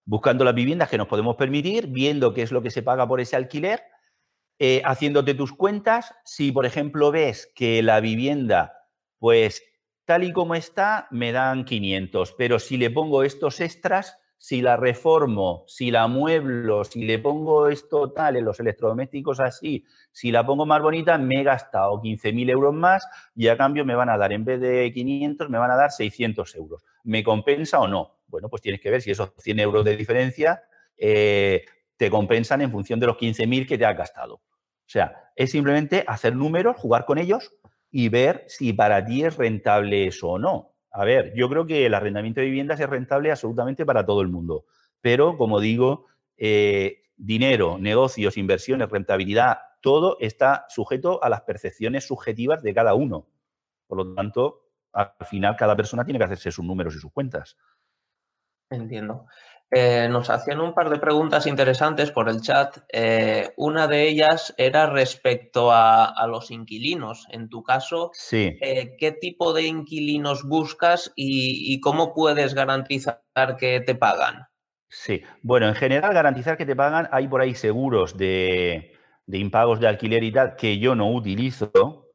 buscando 0.06 0.44
las 0.46 0.56
viviendas 0.56 0.90
que 0.90 0.98
nos 0.98 1.08
podemos 1.08 1.36
permitir, 1.36 1.88
viendo 1.88 2.34
qué 2.34 2.42
es 2.42 2.52
lo 2.52 2.62
que 2.62 2.72
se 2.72 2.82
paga 2.82 3.08
por 3.08 3.20
ese 3.20 3.36
alquiler, 3.36 3.84
eh, 4.60 4.82
haciéndote 4.86 5.34
tus 5.34 5.54
cuentas. 5.54 6.14
Si, 6.24 6.52
por 6.52 6.66
ejemplo, 6.66 7.12
ves 7.12 7.52
que 7.56 7.84
la 7.84 8.00
vivienda, 8.00 8.74
pues 9.18 9.64
tal 10.06 10.24
y 10.24 10.34
como 10.34 10.56
está, 10.56 11.08
me 11.12 11.32
dan 11.32 11.66
500, 11.66 12.34
pero 12.38 12.60
si 12.60 12.78
le 12.78 12.90
pongo 12.90 13.24
estos 13.24 13.60
extras, 13.60 14.19
si 14.40 14.62
la 14.62 14.78
reformo, 14.78 15.66
si 15.68 15.92
la 15.92 16.08
mueblo, 16.08 16.86
si 16.86 17.04
le 17.04 17.20
pongo 17.20 17.68
esto 17.68 18.14
tal 18.14 18.38
en 18.38 18.46
los 18.46 18.58
electrodomésticos 18.62 19.42
así, 19.42 19.84
si 20.14 20.32
la 20.32 20.46
pongo 20.46 20.66
más 20.66 20.82
bonita, 20.82 21.18
me 21.18 21.42
he 21.42 21.44
gastado 21.44 22.02
15.000 22.02 22.50
euros 22.50 22.74
más 22.74 23.06
y 23.36 23.50
a 23.50 23.58
cambio 23.58 23.84
me 23.84 23.96
van 23.96 24.10
a 24.10 24.18
dar, 24.18 24.32
en 24.32 24.46
vez 24.46 24.62
de 24.62 24.90
500, 24.94 25.50
me 25.50 25.58
van 25.58 25.72
a 25.72 25.76
dar 25.76 25.92
600 25.92 26.56
euros. 26.56 26.84
¿Me 27.04 27.22
compensa 27.22 27.82
o 27.82 27.88
no? 27.90 28.22
Bueno, 28.28 28.48
pues 28.48 28.62
tienes 28.62 28.80
que 28.80 28.90
ver 28.90 29.02
si 29.02 29.12
esos 29.12 29.34
100 29.38 29.60
euros 29.60 29.84
de 29.84 29.98
diferencia 29.98 30.64
eh, 30.96 31.66
te 31.98 32.10
compensan 32.10 32.62
en 32.62 32.72
función 32.72 32.98
de 33.02 33.08
los 33.08 33.18
15.000 33.18 33.68
que 33.68 33.78
te 33.78 33.86
has 33.86 33.98
gastado. 33.98 34.36
O 34.36 34.92
sea, 34.92 35.32
es 35.36 35.52
simplemente 35.52 36.06
hacer 36.08 36.34
números, 36.34 36.78
jugar 36.78 37.04
con 37.04 37.18
ellos 37.18 37.52
y 37.92 38.08
ver 38.08 38.46
si 38.48 38.72
para 38.72 39.04
ti 39.04 39.26
es 39.26 39.36
rentable 39.36 40.08
eso 40.08 40.30
o 40.30 40.40
no. 40.40 40.76
A 40.92 41.06
ver, 41.06 41.34
yo 41.36 41.50
creo 41.50 41.66
que 41.66 41.86
el 41.86 41.94
arrendamiento 41.94 42.42
de 42.42 42.48
viviendas 42.48 42.80
es 42.80 42.90
rentable 42.90 43.32
absolutamente 43.32 43.86
para 43.86 44.06
todo 44.06 44.22
el 44.22 44.28
mundo, 44.28 44.66
pero 45.02 45.38
como 45.38 45.60
digo, 45.60 46.08
eh, 46.38 47.04
dinero, 47.16 47.78
negocios, 47.80 48.38
inversiones, 48.38 48.90
rentabilidad, 48.90 49.60
todo 49.82 50.18
está 50.20 50.66
sujeto 50.70 51.24
a 51.24 51.30
las 51.30 51.42
percepciones 51.42 52.08
subjetivas 52.08 52.64
de 52.64 52.74
cada 52.74 52.94
uno. 52.94 53.28
Por 53.88 53.98
lo 53.98 54.14
tanto, 54.14 54.70
al 54.94 55.14
final 55.26 55.56
cada 55.56 55.76
persona 55.76 56.04
tiene 56.04 56.20
que 56.20 56.26
hacerse 56.26 56.52
sus 56.52 56.66
números 56.66 56.96
y 56.96 57.00
sus 57.00 57.12
cuentas. 57.12 57.58
Entiendo. 58.70 59.26
Eh, 59.72 60.08
nos 60.10 60.32
hacían 60.32 60.62
un 60.62 60.74
par 60.74 60.90
de 60.90 60.98
preguntas 60.98 61.46
interesantes 61.46 62.12
por 62.12 62.28
el 62.28 62.42
chat. 62.42 62.78
Eh, 62.92 63.54
una 63.56 63.88
de 63.88 64.08
ellas 64.08 64.54
era 64.58 64.88
respecto 64.88 65.72
a, 65.72 66.26
los 66.28 66.50
inquilinos. 66.50 67.28
En 67.30 67.50
tu 67.50 67.64
caso, 67.64 68.12
eh, 68.32 68.96
¿qué 68.98 69.12
tipo 69.12 69.54
de 69.54 69.68
inquilinos 69.68 70.44
buscas 70.44 71.12
y, 71.16 71.80
cómo 71.82 72.14
puedes 72.14 72.56
garantizar 72.56 73.22
que 73.60 73.82
te 73.82 73.96
pagan? 73.96 74.48
Sí, 74.88 75.22
bueno, 75.44 75.68
en 75.68 75.76
general 75.76 76.14
garantizar 76.14 76.58
que 76.58 76.66
te 76.66 76.76
pagan, 76.76 77.08
hay 77.12 77.28
por 77.28 77.42
ahí 77.42 77.54
seguros 77.54 78.18
de, 78.18 78.94
de 79.28 79.38
impagos 79.38 79.80
de 79.80 79.88
alquiler 79.88 80.24
y 80.24 80.32
tal 80.32 80.56
que 80.56 80.80
yo 80.80 80.96
no 80.96 81.12
utilizo. 81.12 82.08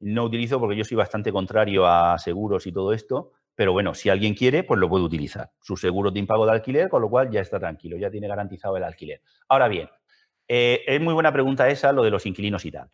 No 0.00 0.24
utilizo 0.24 0.58
porque 0.58 0.76
yo 0.76 0.84
soy 0.84 0.96
bastante 0.96 1.30
contrario 1.30 1.86
a 1.86 2.18
seguros 2.18 2.66
y 2.66 2.72
todo 2.72 2.92
esto. 2.92 3.32
Pero 3.58 3.72
bueno, 3.72 3.92
si 3.92 4.08
alguien 4.08 4.34
quiere, 4.34 4.62
pues 4.62 4.78
lo 4.78 4.88
puede 4.88 5.02
utilizar. 5.02 5.50
Su 5.60 5.76
seguro 5.76 6.12
de 6.12 6.20
impago 6.20 6.46
de 6.46 6.52
alquiler, 6.52 6.88
con 6.88 7.02
lo 7.02 7.10
cual 7.10 7.28
ya 7.28 7.40
está 7.40 7.58
tranquilo, 7.58 7.96
ya 7.96 8.08
tiene 8.08 8.28
garantizado 8.28 8.76
el 8.76 8.84
alquiler. 8.84 9.20
Ahora 9.48 9.66
bien, 9.66 9.90
eh, 10.46 10.82
es 10.86 11.00
muy 11.00 11.12
buena 11.12 11.32
pregunta 11.32 11.68
esa, 11.68 11.90
lo 11.90 12.04
de 12.04 12.10
los 12.10 12.24
inquilinos 12.24 12.64
y 12.64 12.70
tal. 12.70 12.88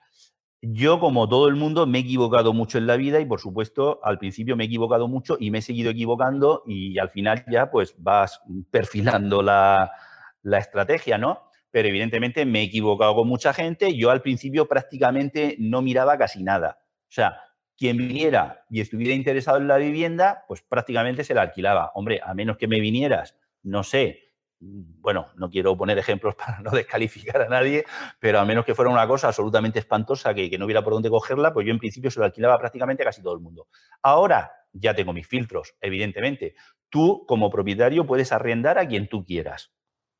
Yo, 0.62 1.00
como 1.00 1.28
todo 1.28 1.48
el 1.48 1.54
mundo, 1.54 1.86
me 1.86 1.98
he 1.98 2.00
equivocado 2.00 2.54
mucho 2.54 2.78
en 2.78 2.86
la 2.86 2.96
vida 2.96 3.20
y, 3.20 3.26
por 3.26 3.40
supuesto, 3.40 4.00
al 4.02 4.18
principio 4.18 4.56
me 4.56 4.64
he 4.64 4.66
equivocado 4.68 5.06
mucho 5.06 5.36
y 5.38 5.50
me 5.50 5.58
he 5.58 5.60
seguido 5.60 5.90
equivocando 5.90 6.62
y 6.66 6.98
al 6.98 7.10
final 7.10 7.44
ya 7.50 7.70
pues 7.70 7.94
vas 7.98 8.40
perfilando 8.70 9.42
la, 9.42 9.92
la 10.40 10.56
estrategia, 10.56 11.18
¿no? 11.18 11.42
Pero 11.72 11.88
evidentemente 11.88 12.46
me 12.46 12.60
he 12.60 12.62
equivocado 12.62 13.14
con 13.16 13.28
mucha 13.28 13.52
gente. 13.52 13.94
Yo 13.94 14.10
al 14.10 14.22
principio 14.22 14.66
prácticamente 14.66 15.56
no 15.58 15.82
miraba 15.82 16.16
casi 16.16 16.42
nada. 16.42 16.78
O 17.02 17.12
sea, 17.12 17.36
quien 17.76 17.96
viniera 17.96 18.64
y 18.70 18.80
estuviera 18.80 19.14
interesado 19.14 19.58
en 19.58 19.68
la 19.68 19.78
vivienda, 19.78 20.44
pues 20.46 20.62
prácticamente 20.62 21.24
se 21.24 21.34
la 21.34 21.42
alquilaba. 21.42 21.90
Hombre, 21.94 22.20
a 22.24 22.34
menos 22.34 22.56
que 22.56 22.68
me 22.68 22.80
vinieras, 22.80 23.36
no 23.62 23.82
sé, 23.82 24.24
bueno, 24.60 25.26
no 25.36 25.50
quiero 25.50 25.76
poner 25.76 25.98
ejemplos 25.98 26.34
para 26.46 26.60
no 26.60 26.70
descalificar 26.70 27.42
a 27.42 27.48
nadie, 27.48 27.84
pero 28.18 28.40
a 28.40 28.44
menos 28.44 28.64
que 28.64 28.74
fuera 28.74 28.90
una 28.90 29.06
cosa 29.06 29.28
absolutamente 29.28 29.78
espantosa 29.78 30.34
que, 30.34 30.48
que 30.48 30.58
no 30.58 30.64
hubiera 30.64 30.82
por 30.82 30.92
dónde 30.92 31.10
cogerla, 31.10 31.52
pues 31.52 31.66
yo 31.66 31.72
en 31.72 31.78
principio 31.78 32.10
se 32.10 32.20
lo 32.20 32.26
alquilaba 32.26 32.58
prácticamente 32.58 33.02
a 33.02 33.06
casi 33.06 33.22
todo 33.22 33.34
el 33.34 33.40
mundo. 33.40 33.68
Ahora 34.02 34.52
ya 34.72 34.94
tengo 34.94 35.12
mis 35.12 35.26
filtros, 35.26 35.74
evidentemente. 35.80 36.54
Tú, 36.88 37.24
como 37.26 37.50
propietario, 37.50 38.06
puedes 38.06 38.32
arrendar 38.32 38.78
a 38.78 38.86
quien 38.86 39.08
tú 39.08 39.24
quieras. 39.24 39.72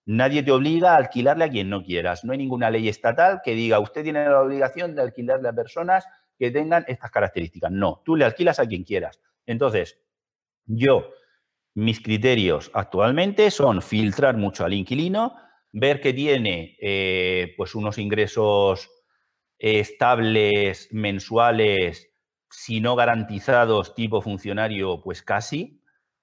Nadie 0.06 0.42
te 0.42 0.52
obliga 0.52 0.92
a 0.92 0.96
alquilarle 0.96 1.44
a 1.44 1.48
quien 1.48 1.70
no 1.70 1.82
quieras. 1.82 2.24
No 2.24 2.32
hay 2.32 2.38
ninguna 2.38 2.70
ley 2.70 2.88
estatal 2.88 3.40
que 3.42 3.54
diga 3.54 3.78
usted 3.78 4.02
tiene 4.02 4.24
la 4.28 4.42
obligación 4.42 4.94
de 4.94 5.02
alquilarle 5.02 5.48
a 5.48 5.52
personas 5.52 6.06
que 6.38 6.50
tengan 6.50 6.84
estas 6.88 7.10
características. 7.10 7.70
No, 7.70 8.02
tú 8.04 8.16
le 8.16 8.24
alquilas 8.24 8.58
a 8.58 8.66
quien 8.66 8.84
quieras. 8.84 9.20
Entonces, 9.46 9.98
yo, 10.66 11.10
mis 11.74 12.00
criterios 12.00 12.70
actualmente 12.74 13.50
son 13.50 13.82
filtrar 13.82 14.36
mucho 14.36 14.64
al 14.64 14.72
inquilino, 14.72 15.36
ver 15.72 16.00
que 16.00 16.12
tiene 16.12 16.76
eh, 16.80 17.54
pues 17.56 17.74
unos 17.74 17.98
ingresos 17.98 18.90
estables, 19.58 20.88
mensuales, 20.92 22.10
si 22.50 22.80
no 22.80 22.96
garantizados, 22.96 23.94
tipo 23.94 24.20
funcionario, 24.22 25.00
pues 25.02 25.22
casi. 25.22 25.80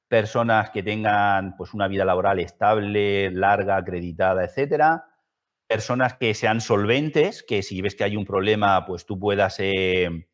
Personas 0.07 0.71
que 0.71 0.83
tengan 0.83 1.55
pues 1.57 1.73
una 1.73 1.87
vida 1.87 2.05
laboral 2.05 2.39
estable, 2.39 3.31
larga, 3.31 3.77
acreditada, 3.77 4.43
etcétera 4.43 5.10
personas 5.71 6.15
que 6.15 6.33
sean 6.33 6.59
solventes, 6.59 7.43
que 7.43 7.63
si 7.63 7.81
ves 7.81 7.95
que 7.95 8.03
hay 8.03 8.17
un 8.17 8.25
problema, 8.25 8.85
pues 8.85 9.05
tú 9.05 9.17
puedas, 9.17 9.55
eh, 9.59 10.27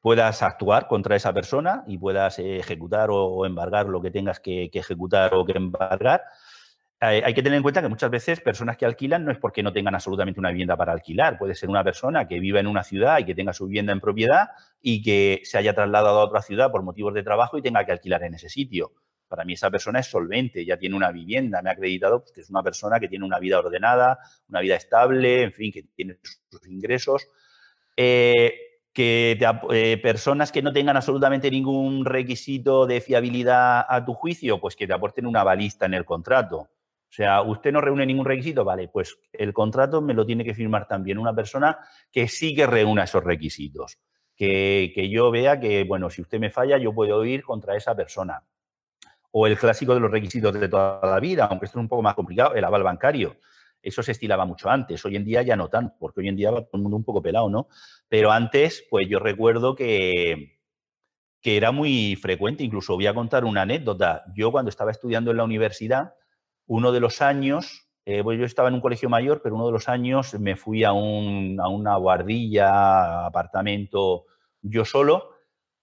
puedas 0.00 0.42
actuar 0.42 0.86
contra 0.86 1.16
esa 1.16 1.32
persona 1.32 1.82
y 1.86 1.96
puedas 1.96 2.38
ejecutar 2.38 3.08
o, 3.10 3.46
embargar 3.46 3.86
lo 3.86 4.02
que 4.02 4.10
tengas 4.10 4.40
que, 4.40 4.70
ejecutar 4.70 5.32
o 5.34 5.46
que 5.46 5.52
embargar. 5.52 6.24
hay 7.00 7.32
que 7.32 7.42
tener 7.42 7.56
en 7.56 7.62
cuenta 7.62 7.80
que 7.80 7.88
muchas 7.88 8.10
veces 8.10 8.40
personas 8.42 8.76
que 8.76 8.84
alquilan 8.84 9.24
no 9.24 9.32
es 9.32 9.38
porque 9.38 9.62
no 9.62 9.72
tengan 9.72 9.94
absolutamente 9.94 10.40
una 10.40 10.50
vivienda 10.50 10.76
para 10.76 10.92
alquilar. 10.92 11.38
Puede 11.38 11.54
ser 11.54 11.70
una 11.70 11.82
persona 11.82 12.28
que 12.28 12.38
viva 12.38 12.60
en 12.60 12.66
una 12.66 12.82
ciudad 12.82 13.18
y 13.20 13.24
que 13.24 13.34
tenga 13.34 13.54
su 13.54 13.66
vivienda 13.66 13.92
en 13.94 14.00
propiedad 14.00 14.48
y 14.82 15.02
que 15.02 15.40
se 15.44 15.56
haya 15.56 15.74
trasladado 15.74 16.20
a 16.20 16.24
otra 16.24 16.42
ciudad 16.42 16.70
por 16.70 16.82
motivos 16.82 17.14
de 17.14 17.22
trabajo 17.22 17.56
y 17.56 17.62
tenga 17.62 17.86
que 17.86 17.92
alquilar 17.92 18.22
en 18.24 18.34
ese 18.34 18.50
sitio. 18.50 18.92
Para 19.28 19.44
mí 19.44 19.54
esa 19.54 19.70
persona 19.70 20.00
es 20.00 20.06
solvente, 20.06 20.64
ya 20.64 20.76
tiene 20.76 20.96
una 20.96 21.10
vivienda, 21.10 21.62
me 21.62 21.70
ha 21.70 21.72
acreditado 21.72 22.24
que 22.32 22.40
es 22.40 22.50
una 22.50 22.62
persona 22.62 23.00
que 23.00 23.08
tiene 23.08 23.24
una 23.24 23.38
vida 23.38 23.58
ordenada, 23.58 24.18
una 24.48 24.60
vida 24.60 24.76
estable, 24.76 25.42
en 25.42 25.52
fin, 25.52 25.72
que 25.72 25.84
tiene 25.94 26.18
sus 26.22 26.66
ingresos. 26.66 27.28
Eh, 27.96 28.74
que 28.94 29.36
eh, 29.72 29.98
personas 30.00 30.52
que 30.52 30.62
no 30.62 30.72
tengan 30.72 30.96
absolutamente 30.96 31.50
ningún 31.50 32.04
requisito 32.04 32.86
de 32.86 33.00
fiabilidad 33.00 33.84
a 33.88 34.04
tu 34.04 34.14
juicio, 34.14 34.60
pues 34.60 34.76
que 34.76 34.86
te 34.86 34.92
aporten 34.92 35.26
una 35.26 35.42
balista 35.42 35.84
en 35.86 35.94
el 35.94 36.04
contrato. 36.04 36.58
O 36.58 37.16
sea, 37.16 37.42
usted 37.42 37.72
no 37.72 37.80
reúne 37.80 38.06
ningún 38.06 38.24
requisito, 38.24 38.64
vale, 38.64 38.88
pues 38.88 39.18
el 39.32 39.52
contrato 39.52 40.00
me 40.00 40.14
lo 40.14 40.24
tiene 40.24 40.44
que 40.44 40.54
firmar 40.54 40.86
también 40.86 41.18
una 41.18 41.34
persona 41.34 41.76
que 42.10 42.28
sí 42.28 42.54
que 42.54 42.66
reúna 42.66 43.04
esos 43.04 43.24
requisitos. 43.24 43.98
Que, 44.36 44.92
que 44.94 45.08
yo 45.08 45.30
vea 45.30 45.58
que, 45.60 45.84
bueno, 45.84 46.08
si 46.10 46.22
usted 46.22 46.38
me 46.38 46.50
falla, 46.50 46.78
yo 46.78 46.92
puedo 46.92 47.24
ir 47.24 47.42
contra 47.42 47.76
esa 47.76 47.94
persona 47.94 48.42
o 49.36 49.48
el 49.48 49.58
clásico 49.58 49.94
de 49.94 50.00
los 50.00 50.12
requisitos 50.12 50.54
de 50.54 50.68
toda 50.68 51.00
la 51.02 51.18
vida, 51.18 51.46
aunque 51.46 51.66
esto 51.66 51.80
es 51.80 51.82
un 51.82 51.88
poco 51.88 52.02
más 52.02 52.14
complicado, 52.14 52.54
el 52.54 52.62
aval 52.62 52.84
bancario. 52.84 53.36
Eso 53.82 54.00
se 54.00 54.12
estilaba 54.12 54.44
mucho 54.46 54.70
antes, 54.70 55.04
hoy 55.04 55.16
en 55.16 55.24
día 55.24 55.42
ya 55.42 55.56
no 55.56 55.68
tanto, 55.68 55.96
porque 55.98 56.20
hoy 56.20 56.28
en 56.28 56.36
día 56.36 56.52
va 56.52 56.60
todo 56.60 56.76
el 56.76 56.82
mundo 56.82 56.96
un 56.96 57.02
poco 57.02 57.20
pelado, 57.20 57.50
¿no? 57.50 57.66
Pero 58.08 58.30
antes, 58.30 58.86
pues 58.88 59.08
yo 59.08 59.18
recuerdo 59.18 59.74
que, 59.74 60.60
que 61.40 61.56
era 61.56 61.72
muy 61.72 62.14
frecuente, 62.14 62.62
incluso 62.62 62.94
voy 62.94 63.08
a 63.08 63.14
contar 63.14 63.44
una 63.44 63.62
anécdota. 63.62 64.22
Yo 64.36 64.52
cuando 64.52 64.68
estaba 64.68 64.92
estudiando 64.92 65.32
en 65.32 65.38
la 65.38 65.44
universidad, 65.44 66.14
uno 66.66 66.92
de 66.92 67.00
los 67.00 67.20
años, 67.20 67.88
eh, 68.04 68.22
yo 68.24 68.44
estaba 68.44 68.68
en 68.68 68.74
un 68.74 68.80
colegio 68.80 69.08
mayor, 69.08 69.42
pero 69.42 69.56
uno 69.56 69.66
de 69.66 69.72
los 69.72 69.88
años 69.88 70.32
me 70.38 70.54
fui 70.54 70.84
a, 70.84 70.92
un, 70.92 71.58
a 71.60 71.66
una 71.66 71.96
guardilla, 71.96 73.26
apartamento, 73.26 74.26
yo 74.62 74.84
solo, 74.84 75.30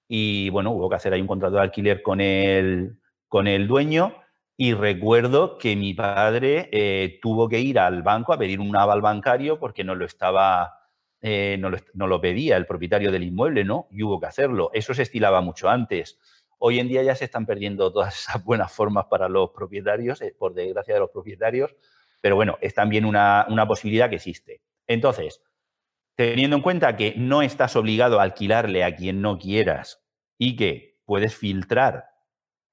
y 0.08 0.50
bueno, 0.52 0.72
hubo 0.72 0.90
que 0.90 0.96
hacer 0.96 1.12
ahí 1.12 1.20
un 1.20 1.28
contrato 1.28 1.58
de 1.58 1.64
alquiler 1.64 2.02
con 2.02 2.22
el, 2.22 3.01
con 3.32 3.48
el 3.48 3.66
dueño 3.66 4.14
y 4.58 4.74
recuerdo 4.74 5.58
que 5.58 5.78
mi 5.78 5.94
padre 5.94 6.68
eh, 6.74 7.18
tuvo 7.22 7.48
que 7.48 7.62
ir 7.62 7.80
al 7.80 8.04
banco 8.04 8.34
a 8.34 8.38
pedir 8.38 8.60
un 8.60 8.76
aval 8.76 9.00
bancario 9.00 9.58
porque 9.58 9.86
no 9.86 9.96
lo 9.96 10.04
estaba, 10.04 10.82
eh, 11.22 11.58
no, 11.58 12.08
lo, 12.08 12.20
pedía 12.20 12.58
el 12.58 12.66
propietario 12.66 13.10
del 13.10 13.24
inmueble, 13.24 13.64
¿no? 13.64 13.88
Y 13.90 14.04
hubo 14.04 14.20
que 14.20 14.26
hacerlo. 14.26 14.70
Eso 14.74 14.94
se 14.94 15.04
estilaba 15.04 15.40
mucho 15.40 15.70
antes. 15.70 16.20
Hoy 16.58 16.80
en 16.80 16.90
día 16.90 17.04
ya 17.04 17.16
se 17.16 17.24
están 17.24 17.46
perdiendo 17.46 17.94
todas 17.94 18.20
esas 18.20 18.44
buenas 18.44 18.70
formas 18.70 19.06
para 19.06 19.30
los 19.30 19.52
propietarios, 19.52 20.22
eh, 20.22 20.36
por 20.38 20.54
desgracia 20.54 20.96
de 20.96 21.00
los 21.00 21.10
propietarios, 21.10 21.74
pero 22.20 22.36
bueno, 22.36 22.58
es 22.60 22.74
también 22.74 23.06
una, 23.06 23.46
una 23.48 23.66
posibilidad 23.66 24.10
que 24.10 24.18
existe. 24.18 24.62
Entonces, 24.88 25.42
teniendo 26.16 26.58
en 26.58 26.62
cuenta 26.62 26.98
que 26.98 27.14
no 27.16 27.44
estás 27.44 27.78
obligado 27.78 28.20
a 28.20 28.24
alquilarle 28.24 28.84
a 28.84 28.94
quien 28.94 29.22
no 29.22 29.40
quieras 29.40 30.04
y 30.38 30.58
que 30.58 31.00
puedes 31.06 31.34
filtrar 31.34 32.11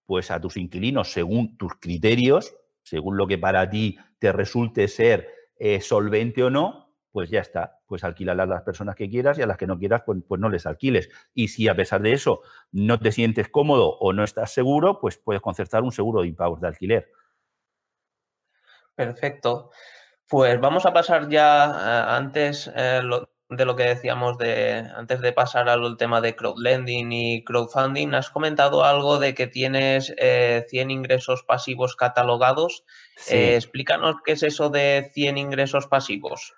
pues 0.08 0.30
a 0.30 0.40
tus 0.40 0.56
inquilinos 0.56 1.12
según 1.12 1.58
tus 1.58 1.74
criterios, 1.74 2.56
según 2.82 3.18
lo 3.18 3.26
que 3.26 3.36
para 3.36 3.68
ti 3.68 3.98
te 4.18 4.32
resulte 4.32 4.88
ser 4.88 5.28
eh, 5.58 5.82
solvente 5.82 6.42
o 6.42 6.48
no, 6.48 6.94
pues 7.12 7.28
ya 7.28 7.40
está, 7.40 7.80
pues 7.86 8.04
alquilar 8.04 8.40
a 8.40 8.46
las 8.46 8.62
personas 8.62 8.96
que 8.96 9.10
quieras 9.10 9.38
y 9.38 9.42
a 9.42 9.46
las 9.46 9.58
que 9.58 9.66
no 9.66 9.78
quieras, 9.78 10.04
pues, 10.06 10.20
pues, 10.26 10.40
no 10.40 10.48
les 10.48 10.64
alquiles. 10.64 11.10
Y 11.34 11.48
si 11.48 11.68
a 11.68 11.76
pesar 11.76 12.00
de 12.00 12.12
eso 12.12 12.40
no 12.72 12.98
te 12.98 13.12
sientes 13.12 13.50
cómodo 13.50 13.98
o 13.98 14.14
no 14.14 14.24
estás 14.24 14.50
seguro, 14.50 14.98
pues 14.98 15.18
puedes 15.18 15.42
concertar 15.42 15.82
un 15.82 15.92
seguro 15.92 16.22
de 16.22 16.28
impagos 16.28 16.62
de 16.62 16.68
alquiler. 16.68 17.12
Perfecto. 18.94 19.72
Pues 20.26 20.58
vamos 20.58 20.86
a 20.86 20.94
pasar 20.94 21.28
ya, 21.28 21.66
eh, 21.66 22.04
antes 22.16 22.72
eh, 22.74 23.02
de 23.50 23.64
lo 23.64 23.76
que 23.76 23.84
decíamos 23.84 24.36
de 24.36 24.86
antes 24.94 25.20
de 25.20 25.32
pasar 25.32 25.68
al 25.68 25.96
tema 25.96 26.20
de 26.20 26.36
crowdlending 26.36 27.12
y 27.12 27.44
crowdfunding, 27.44 28.14
has 28.14 28.28
comentado 28.28 28.84
algo 28.84 29.18
de 29.18 29.34
que 29.34 29.46
tienes 29.46 30.06
100 30.06 30.16
eh, 30.18 30.66
ingresos 30.70 31.44
pasivos 31.44 31.96
catalogados. 31.96 32.84
Eh, 33.30 33.54
explícanos 33.54 34.16
qué 34.24 34.32
es 34.32 34.42
eso 34.42 34.68
de 34.68 35.10
100 35.14 35.38
ingresos 35.38 35.86
pasivos. 35.86 36.54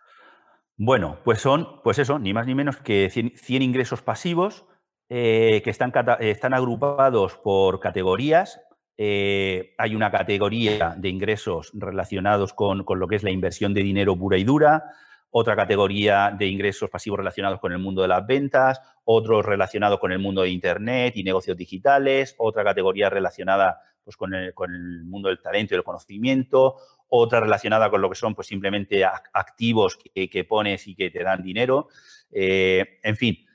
Bueno, 0.76 1.18
pues 1.24 1.40
son, 1.40 1.80
pues 1.84 1.98
eso, 1.98 2.18
ni 2.18 2.32
más 2.32 2.46
ni 2.46 2.54
menos 2.54 2.78
que 2.78 3.08
100, 3.08 3.62
ingresos 3.62 4.02
pasivos 4.02 4.64
eh, 5.08 5.60
que 5.62 5.70
están, 5.70 5.92
están 6.18 6.54
agrupados 6.54 7.36
por 7.36 7.78
categorías. 7.78 8.60
hay 8.98 9.94
una 9.94 10.10
categoría 10.10 10.96
de 10.96 11.08
ingresos 11.08 11.70
relacionados 11.72 12.52
con, 12.52 12.82
con 12.82 12.98
lo 12.98 13.06
que 13.06 13.16
es 13.16 13.22
la 13.22 13.30
inversión 13.30 13.74
de 13.74 13.82
dinero 13.82 14.16
pura 14.18 14.38
y 14.38 14.44
dura 14.44 14.82
otra 15.30 15.54
categoría 15.54 16.34
de 16.36 16.46
ingresos 16.46 16.90
pasivos 16.90 17.18
relacionados 17.18 17.60
con 17.60 17.72
el 17.72 17.78
mundo 17.78 18.02
de 18.02 18.08
las 18.08 18.26
ventas, 18.26 18.80
otros 19.04 19.44
relacionados 19.44 20.00
con 20.00 20.12
el 20.12 20.18
mundo 20.18 20.42
de 20.42 20.50
Internet 20.50 21.16
y 21.16 21.22
negocios 21.22 21.56
digitales, 21.56 22.34
otra 22.38 22.64
categoría 22.64 23.08
relacionada 23.08 23.80
pues, 24.04 24.16
con, 24.16 24.34
el, 24.34 25.04
mundo 25.04 25.28
del 25.28 25.40
talento 25.40 25.74
y 25.74 25.76
del 25.76 25.84
conocimiento, 25.84 26.76
otra 27.08 27.40
relacionada 27.40 27.90
con 27.90 28.00
lo 28.00 28.08
que 28.08 28.16
son 28.16 28.34
pues, 28.34 28.48
simplemente 28.48 29.04
activos 29.04 29.98
que, 30.14 30.44
pones 30.44 30.86
y 30.88 30.96
que 30.96 31.10
te 31.10 31.22
dan 31.22 31.42
dinero. 31.42 31.88
Eh, 32.32 32.98
en 33.02 33.16
fin, 33.16 33.46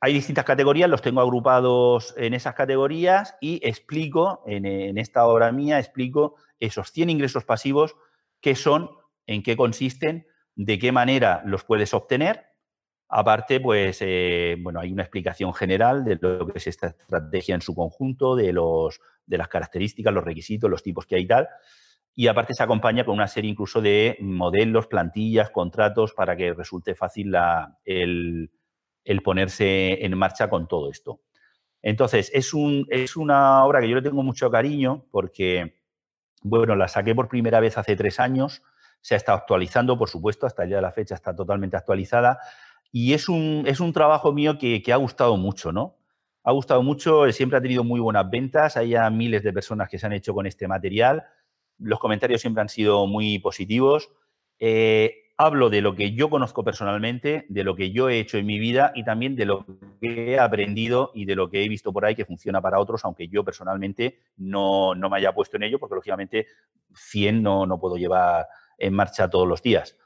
hay 0.00 0.12
distintas 0.12 0.44
categorías, 0.44 0.90
los 0.90 1.00
tengo 1.00 1.20
agrupados 1.22 2.14
en 2.18 2.34
esas 2.34 2.54
categorías 2.54 3.36
y 3.40 3.60
explico, 3.66 4.42
en, 4.46 4.66
en 4.66 4.98
esta 4.98 5.26
obra 5.26 5.50
mía, 5.50 5.78
explico 5.78 6.36
esos 6.60 6.90
100 6.90 7.08
ingresos 7.10 7.44
pasivos, 7.44 7.96
qué 8.40 8.54
son, 8.54 8.90
en 9.26 9.42
qué 9.42 9.56
consisten, 9.56 10.26
de 10.54 10.78
qué 10.78 10.92
manera 10.92 11.42
los 11.44 11.64
puedes 11.64 11.94
obtener. 11.94 12.46
Aparte, 13.08 13.60
pues, 13.60 13.98
eh, 14.00 14.56
bueno, 14.60 14.80
hay 14.80 14.90
una 14.90 15.02
explicación 15.02 15.52
general 15.52 16.04
de 16.04 16.18
lo 16.20 16.46
que 16.46 16.58
es 16.58 16.66
esta 16.66 16.88
estrategia 16.88 17.54
en 17.54 17.60
su 17.60 17.74
conjunto, 17.74 18.36
de, 18.36 18.52
los, 18.52 19.00
de 19.26 19.38
las 19.38 19.48
características, 19.48 20.14
los 20.14 20.24
requisitos, 20.24 20.70
los 20.70 20.82
tipos 20.82 21.06
que 21.06 21.16
hay 21.16 21.22
y 21.22 21.26
tal. 21.26 21.48
Y 22.14 22.26
aparte 22.26 22.54
se 22.54 22.62
acompaña 22.62 23.04
con 23.04 23.14
una 23.14 23.28
serie 23.28 23.50
incluso 23.50 23.80
de 23.80 24.16
modelos, 24.20 24.86
plantillas, 24.86 25.50
contratos 25.50 26.12
para 26.12 26.36
que 26.36 26.52
resulte 26.52 26.94
fácil 26.94 27.34
el, 27.84 28.50
ponerse 29.22 30.04
en 30.04 30.16
marcha 30.16 30.48
con 30.48 30.68
todo 30.68 30.90
esto. 30.90 31.20
Entonces, 31.80 32.30
es, 32.32 32.54
un, 32.54 32.86
es 32.90 33.16
una 33.16 33.64
obra 33.64 33.80
que 33.80 33.88
yo 33.88 33.96
le 33.96 34.02
tengo 34.02 34.22
mucho 34.22 34.50
cariño 34.50 35.06
porque, 35.10 35.82
bueno, 36.42 36.76
la 36.76 36.88
saqué 36.88 37.14
por 37.14 37.28
primera 37.28 37.60
vez 37.60 37.76
hace 37.76 37.96
tres 37.96 38.20
años 38.20 38.62
se 39.02 39.14
ha 39.14 39.16
estado 39.16 39.36
actualizando, 39.36 39.98
por 39.98 40.08
supuesto, 40.08 40.46
hasta 40.46 40.62
el 40.62 40.70
día 40.70 40.76
de 40.76 40.82
la 40.82 40.92
fecha 40.92 41.14
está 41.14 41.34
totalmente 41.34 41.76
actualizada. 41.76 42.38
Y 42.92 43.12
es 43.12 43.28
un, 43.28 43.64
es 43.66 43.80
un 43.80 43.92
trabajo 43.92 44.32
mío 44.32 44.56
que, 44.58 44.82
ha 44.92 44.96
gustado 44.96 45.36
mucho, 45.36 45.72
¿no? 45.72 45.96
Ha 46.44 46.52
gustado 46.52 46.82
mucho, 46.82 47.30
siempre 47.32 47.58
ha 47.58 47.62
tenido 47.62 47.84
muy 47.84 48.00
buenas 48.00 48.30
ventas, 48.30 48.76
hay 48.76 48.90
ya 48.90 49.10
miles 49.10 49.42
de 49.42 49.52
personas 49.52 49.88
que 49.88 49.98
se 49.98 50.06
han 50.06 50.12
hecho 50.12 50.34
con 50.34 50.46
este 50.46 50.66
material, 50.66 51.24
los 51.78 51.98
comentarios 51.98 52.40
siempre 52.40 52.62
han 52.62 52.68
sido 52.68 53.06
muy 53.06 53.38
positivos. 53.38 54.10
Eh, 54.58 55.32
hablo 55.36 55.70
de 55.70 55.80
lo 55.80 55.96
que 55.96 56.12
yo 56.12 56.30
conozco 56.30 56.62
personalmente, 56.62 57.46
de 57.48 57.64
lo 57.64 57.74
que 57.74 57.90
yo 57.90 58.08
he 58.08 58.20
hecho 58.20 58.38
en 58.38 58.46
mi 58.46 58.58
vida 58.58 58.92
y 58.94 59.04
también 59.04 59.34
de 59.34 59.46
lo 59.46 59.66
que 60.00 60.32
he 60.32 60.38
aprendido 60.38 61.10
y 61.14 61.24
de 61.24 61.34
lo 61.34 61.48
que 61.50 61.64
he 61.64 61.68
visto 61.68 61.92
por 61.92 62.04
ahí 62.04 62.14
que 62.14 62.24
funciona 62.24 62.60
para 62.60 62.78
otros, 62.78 63.04
aunque 63.04 63.26
yo 63.26 63.42
personalmente 63.44 64.20
no, 64.36 64.94
me 64.94 65.16
haya 65.16 65.32
puesto 65.32 65.56
en 65.56 65.64
ello, 65.64 65.78
porque 65.80 65.96
lógicamente 65.96 66.46
100 66.94 67.42
no, 67.42 67.66
no 67.66 67.80
puedo 67.80 67.96
llevar 67.96 68.46
en 68.78 68.94
marcha 68.94 69.28
todos 69.30 69.48
los 69.48 69.62
días. 69.62 69.96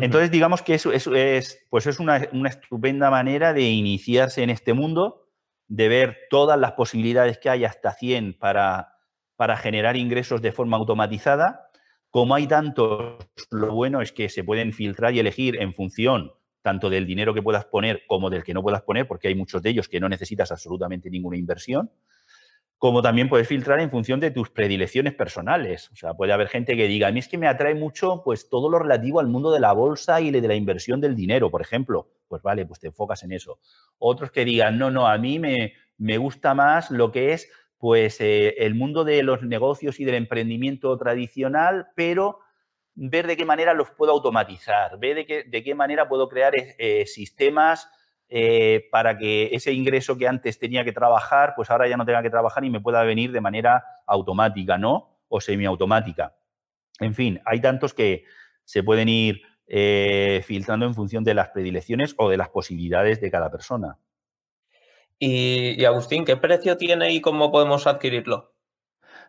Entonces, 0.00 0.30
digamos 0.30 0.62
que 0.62 0.74
eso, 0.74 0.92
es, 0.92 1.64
pues 1.68 1.86
es 1.86 1.98
una, 1.98 2.16
estupenda 2.16 3.10
manera 3.10 3.52
de 3.52 3.62
iniciarse 3.62 4.42
en 4.42 4.50
este 4.50 4.72
mundo, 4.72 5.28
de 5.66 5.88
ver 5.88 6.18
todas 6.30 6.58
las 6.58 6.72
posibilidades 6.72 7.38
que 7.38 7.50
hay 7.50 7.64
hasta 7.64 7.92
100 7.92 8.38
para, 8.38 8.94
para 9.36 9.56
generar 9.56 9.96
ingresos 9.96 10.42
de 10.42 10.52
forma 10.52 10.76
automatizada. 10.76 11.70
Como 12.10 12.34
hay 12.36 12.46
tantos, 12.46 13.26
lo 13.50 13.72
bueno 13.72 14.00
es 14.00 14.12
que 14.12 14.28
se 14.28 14.44
pueden 14.44 14.72
filtrar 14.72 15.14
y 15.14 15.18
elegir 15.18 15.60
en 15.60 15.74
función 15.74 16.32
tanto 16.62 16.88
del 16.88 17.04
dinero 17.04 17.34
que 17.34 17.42
puedas 17.42 17.66
poner 17.66 18.04
como 18.06 18.30
del 18.30 18.42
que 18.42 18.54
no 18.54 18.62
puedas 18.62 18.80
poner, 18.82 19.06
porque 19.06 19.28
hay 19.28 19.34
muchos 19.34 19.60
de 19.60 19.68
ellos 19.68 19.86
que 19.86 20.00
no 20.00 20.08
necesitas 20.08 20.50
absolutamente 20.50 21.10
ninguna 21.10 21.36
inversión 21.36 21.90
como 22.84 23.00
también 23.00 23.30
puedes 23.30 23.48
filtrar 23.48 23.80
en 23.80 23.90
función 23.90 24.20
de 24.20 24.30
tus 24.30 24.50
predilecciones 24.50 25.14
personales. 25.14 25.90
O 25.90 25.96
sea, 25.96 26.12
puede 26.12 26.34
haber 26.34 26.48
gente 26.48 26.76
que 26.76 26.86
diga, 26.86 27.08
a 27.08 27.12
mí 27.12 27.18
es 27.18 27.28
que 27.28 27.38
me 27.38 27.48
atrae 27.48 27.74
mucho 27.74 28.20
pues 28.22 28.50
todo 28.50 28.68
lo 28.68 28.78
relativo 28.78 29.20
al 29.20 29.26
mundo 29.26 29.50
de 29.50 29.58
la 29.58 29.72
bolsa 29.72 30.20
y 30.20 30.30
de 30.30 30.46
la 30.46 30.54
inversión 30.54 31.00
del 31.00 31.16
dinero, 31.16 31.50
por 31.50 31.62
ejemplo. 31.62 32.10
Pues 32.28 32.42
vale, 32.42 32.66
pues 32.66 32.80
te 32.80 32.88
enfocas 32.88 33.22
en 33.22 33.32
eso. 33.32 33.58
Otros 33.96 34.30
que 34.30 34.44
digan, 34.44 34.76
no, 34.76 34.90
no, 34.90 35.08
a 35.08 35.16
mí 35.16 35.38
me, 35.38 35.72
me 35.96 36.18
gusta 36.18 36.52
más 36.52 36.90
lo 36.90 37.10
que 37.10 37.32
es 37.32 37.48
pues 37.78 38.20
eh, 38.20 38.54
el 38.58 38.74
mundo 38.74 39.02
de 39.02 39.22
los 39.22 39.42
negocios 39.42 39.98
y 39.98 40.04
del 40.04 40.16
emprendimiento 40.16 40.94
tradicional, 40.98 41.86
pero 41.96 42.40
ver 42.94 43.26
de 43.26 43.38
qué 43.38 43.46
manera 43.46 43.72
los 43.72 43.92
puedo 43.92 44.12
automatizar, 44.12 44.98
ver 44.98 45.16
de 45.16 45.24
qué, 45.24 45.44
de 45.44 45.64
qué 45.64 45.74
manera 45.74 46.06
puedo 46.06 46.28
crear 46.28 46.52
eh, 46.54 47.06
sistemas 47.06 47.88
eh, 48.36 48.88
para 48.90 49.16
que 49.16 49.50
ese 49.52 49.72
ingreso 49.72 50.18
que 50.18 50.26
antes 50.26 50.58
tenía 50.58 50.84
que 50.84 50.90
trabajar, 50.90 51.52
pues 51.54 51.70
ahora 51.70 51.86
ya 51.86 51.96
no 51.96 52.04
tenga 52.04 52.20
que 52.20 52.30
trabajar 52.30 52.64
y 52.64 52.70
me 52.70 52.80
pueda 52.80 53.04
venir 53.04 53.30
de 53.30 53.40
manera 53.40 53.84
automática, 54.08 54.76
¿no? 54.76 55.20
O 55.28 55.40
semiautomática. 55.40 56.34
En 56.98 57.14
fin, 57.14 57.40
hay 57.44 57.60
tantos 57.60 57.94
que 57.94 58.24
se 58.64 58.82
pueden 58.82 59.08
ir 59.08 59.42
eh, 59.68 60.42
filtrando 60.44 60.84
en 60.84 60.96
función 60.96 61.22
de 61.22 61.34
las 61.34 61.50
predilecciones 61.50 62.16
o 62.18 62.28
de 62.28 62.36
las 62.36 62.48
posibilidades 62.48 63.20
de 63.20 63.30
cada 63.30 63.52
persona. 63.52 63.98
Y, 65.16 65.84
Agustín, 65.84 66.24
¿qué 66.24 66.36
precio 66.36 66.76
tiene 66.76 67.12
y 67.12 67.20
cómo 67.20 67.52
podemos 67.52 67.86
adquirirlo? 67.86 68.52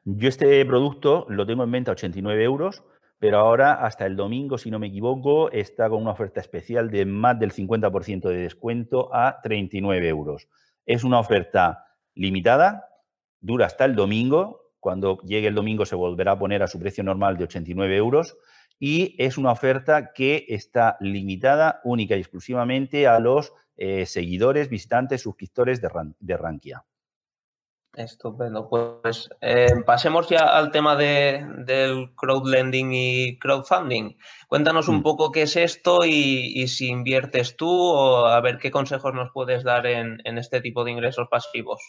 Yo 0.04 0.30
este 0.30 0.66
producto 0.66 1.28
lo 1.30 1.46
tengo 1.46 1.64
en 1.64 1.72
venta 1.72 1.92
a 1.92 1.94
89 1.94 2.44
euros 2.44 2.84
pero 3.20 3.40
ahora 3.40 3.74
hasta 3.74 4.06
el 4.06 4.16
domingo, 4.16 4.58
si 4.58 4.70
no 4.70 4.80
me 4.80 4.88
equivoco, 4.88 5.52
está 5.52 5.90
con 5.90 6.02
una 6.02 6.12
oferta 6.12 6.40
especial 6.40 6.90
de 6.90 7.06
más 7.06 7.40
del 7.40 7.52
50% 7.54 8.30
de 8.30 8.38
descuento 8.38 9.14
a 9.14 9.40
39 9.42 10.08
euros. 10.08 10.50
Es 10.86 11.04
una 11.04 11.20
oferta 11.20 11.86
limitada, 12.14 12.90
dura 13.40 13.66
hasta 13.66 13.86
el 13.86 13.96
domingo. 13.96 14.74
Cuando 14.80 15.20
llegue 15.22 15.48
el 15.48 15.56
domingo 15.56 15.86
se 15.86 15.96
volverá 15.96 16.34
a 16.34 16.40
poner 16.40 16.62
a 16.62 16.68
su 16.68 16.80
precio 16.80 17.04
normal 17.04 17.38
de 17.38 17.46
89 17.46 17.96
euros 17.96 18.38
y 18.80 19.16
es 19.18 19.38
una 19.38 19.52
oferta 19.52 20.12
que 20.14 20.46
está 20.50 20.98
limitada 21.00 21.82
única 21.84 22.16
y 22.16 22.20
exclusivamente 22.20 23.08
a 23.08 23.20
los 23.20 23.54
eh, 23.78 24.06
seguidores, 24.06 24.70
visitantes, 24.70 25.22
suscriptores 25.22 25.82
de, 25.82 25.90
de 26.20 26.38
Rankia. 26.38 26.84
Estupendo. 27.98 28.68
Pues 28.70 29.30
eh, 29.42 29.68
pasemos 29.86 30.28
ya 30.30 30.58
al 30.58 30.72
tema 30.72 30.96
de, 30.96 31.46
del 31.66 32.14
crowdlending 32.16 32.92
y 32.94 33.40
crowdfunding. 33.40 34.18
Cuéntanos 34.48 34.88
un 34.88 34.98
mm. 34.98 35.04
poco 35.04 35.32
qué 35.32 35.44
es 35.44 35.56
esto 35.56 36.00
y, 36.06 36.68
si 36.68 36.88
inviertes 36.88 37.56
tú 37.56 37.70
o 37.70 38.26
a 38.26 38.42
ver 38.42 38.58
qué 38.58 38.72
consejos 38.72 39.14
nos 39.14 39.32
puedes 39.34 39.64
dar 39.64 39.86
en, 39.86 40.20
este 40.26 40.62
tipo 40.62 40.84
de 40.84 40.92
ingresos 40.92 41.28
pasivos. 41.30 41.82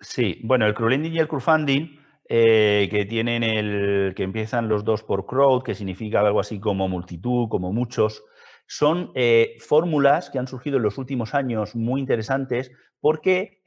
Sí, 0.00 0.40
bueno, 0.44 0.66
el 0.66 0.74
crowdlending 0.74 1.14
y 1.14 1.18
el 1.18 1.28
crowdfunding, 1.28 1.98
eh, 2.28 2.88
que 2.90 3.04
tienen 3.06 3.42
el, 3.42 4.14
que 4.14 4.22
empiezan 4.22 4.68
los 4.68 4.84
dos 4.84 5.02
por 5.02 5.26
crowd, 5.26 5.62
que 5.62 5.74
significa 5.74 6.20
algo 6.20 6.40
así 6.40 6.60
como 6.60 6.88
multitud, 6.88 7.48
como 7.48 7.72
muchos, 7.72 8.22
son 8.66 9.10
eh, 9.16 9.56
fórmulas 9.58 10.30
que 10.30 10.38
han 10.38 10.46
surgido 10.46 10.76
en 10.76 10.84
los 10.84 10.96
últimos 10.96 11.34
años 11.34 11.74
muy 11.74 12.00
interesantes 12.00 12.70
porque 13.00 13.59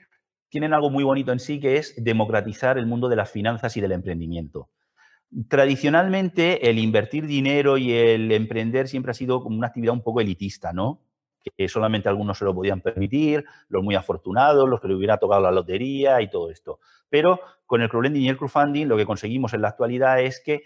tienen 0.53 0.75
algo 0.75 0.91
muy 0.91 1.03
bonito 1.03 1.31
en 1.31 1.39
sí, 1.39 1.59
que 1.59 1.77
es 1.77 1.95
democratizar 1.97 2.77
el 2.77 2.85
mundo 2.85 3.09
de 3.09 3.15
las 3.15 3.31
finanzas 3.31 3.75
y 3.75 3.81
del 3.81 3.91
emprendimiento. 3.91 4.69
Tradicionalmente, 5.49 6.69
el 6.69 6.77
invertir 6.77 7.25
dinero 7.25 7.75
y 7.79 7.91
el 7.91 8.31
emprender 8.31 8.87
siempre 8.87 9.09
ha 9.09 9.15
sido 9.15 9.41
como 9.41 9.57
una 9.57 9.65
actividad 9.65 9.95
un 9.95 10.03
poco 10.03 10.21
elitista, 10.21 10.71
¿no? 10.71 11.01
Que 11.57 11.67
solamente 11.67 12.07
algunos 12.07 12.37
se 12.37 12.45
lo 12.45 12.53
podían 12.53 12.81
permitir, 12.81 13.43
los 13.67 13.81
muy 13.81 13.95
afortunados, 13.95 14.69
los 14.69 14.79
que 14.79 14.89
le 14.89 14.93
hubiera 14.93 15.17
tocado 15.17 15.41
la 15.41 15.51
lotería 15.51 16.21
y 16.21 16.29
todo 16.29 16.51
esto. 16.51 16.79
Pero 17.09 17.39
con 17.65 17.81
el 17.81 17.89
crowdlending 17.89 18.21
y 18.21 18.29
el 18.29 18.37
crowdfunding 18.37 18.85
lo 18.85 18.95
que 18.95 19.07
conseguimos 19.07 19.55
en 19.55 19.61
la 19.63 19.69
actualidad 19.69 20.21
es 20.21 20.39
que 20.39 20.65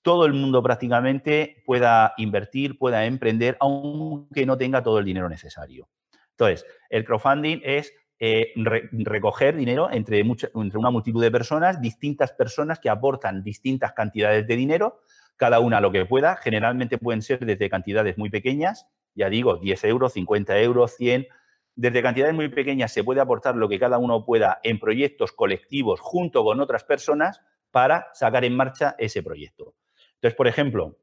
todo 0.00 0.24
el 0.24 0.32
mundo 0.32 0.62
prácticamente 0.62 1.62
pueda 1.66 2.14
invertir, 2.16 2.78
pueda 2.78 3.04
emprender, 3.04 3.58
aunque 3.60 4.46
no 4.46 4.56
tenga 4.56 4.82
todo 4.82 4.98
el 4.98 5.04
dinero 5.04 5.28
necesario. 5.28 5.90
Entonces, 6.30 6.64
el 6.88 7.04
crowdfunding 7.04 7.60
es 7.62 7.92
eh, 8.18 8.52
recoger 8.56 9.56
dinero 9.56 9.90
entre, 9.90 10.20
entre 10.20 10.78
una 10.78 10.90
multitud 10.90 11.22
de 11.22 11.30
personas, 11.30 11.80
distintas 11.80 12.32
personas 12.32 12.78
que 12.78 12.88
aportan 12.88 13.42
distintas 13.42 13.92
cantidades 13.92 14.46
de 14.46 14.56
dinero, 14.56 15.02
cada 15.36 15.60
una 15.60 15.80
lo 15.80 15.92
que 15.92 16.06
pueda. 16.06 16.36
Generalmente 16.36 16.98
pueden 16.98 17.22
ser 17.22 17.44
desde 17.44 17.68
cantidades 17.68 18.16
muy 18.16 18.30
pequeñas, 18.30 18.86
ya 19.14 19.28
digo, 19.28 19.56
10 19.56 19.84
euros, 19.84 20.14
50 20.14 20.58
euros, 20.60 20.96
100. 20.96 21.26
Desde 21.74 22.02
cantidades 22.02 22.34
muy 22.34 22.48
pequeñas 22.48 22.92
se 22.92 23.04
puede 23.04 23.20
aportar 23.20 23.54
lo 23.54 23.68
que 23.68 23.78
cada 23.78 23.98
uno 23.98 24.24
pueda 24.24 24.60
en 24.62 24.78
proyectos 24.78 25.32
colectivos 25.32 26.00
junto 26.00 26.42
con 26.42 26.60
otras 26.60 26.84
personas 26.84 27.42
para 27.70 28.08
sacar 28.14 28.44
en 28.46 28.56
marcha 28.56 28.94
ese 28.98 29.22
proyecto. 29.22 29.74
Entonces, 30.14 30.34
por 30.34 30.48
ejemplo, 30.48 30.96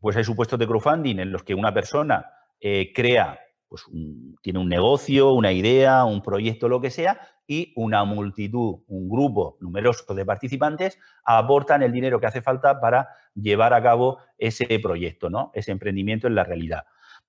pues 0.00 0.16
hay 0.16 0.24
supuestos 0.24 0.58
de 0.58 0.66
crowdfunding 0.66 1.18
en 1.18 1.32
los 1.32 1.42
que 1.42 1.54
una 1.54 1.74
persona 1.74 2.30
eh, 2.60 2.92
crea 2.94 3.38
pues 3.84 4.38
tiene 4.42 4.58
un 4.58 4.68
negocio, 4.68 5.32
una 5.32 5.52
idea, 5.52 6.04
un 6.04 6.22
proyecto, 6.22 6.68
lo 6.68 6.80
que 6.80 6.90
sea, 6.90 7.20
y 7.46 7.72
una 7.76 8.04
multitud, 8.04 8.80
un 8.88 9.08
grupo 9.08 9.56
numeroso 9.60 10.14
de 10.14 10.24
participantes 10.24 10.98
aportan 11.24 11.82
el 11.82 11.92
dinero 11.92 12.18
que 12.18 12.26
hace 12.26 12.42
falta 12.42 12.80
para 12.80 13.08
llevar 13.34 13.72
a 13.74 13.82
cabo 13.82 14.18
ese 14.38 14.66
proyecto, 14.80 15.30
¿no? 15.30 15.50
ese 15.54 15.72
emprendimiento 15.72 16.26
en 16.26 16.34
la 16.34 16.44
realidad. 16.44 16.84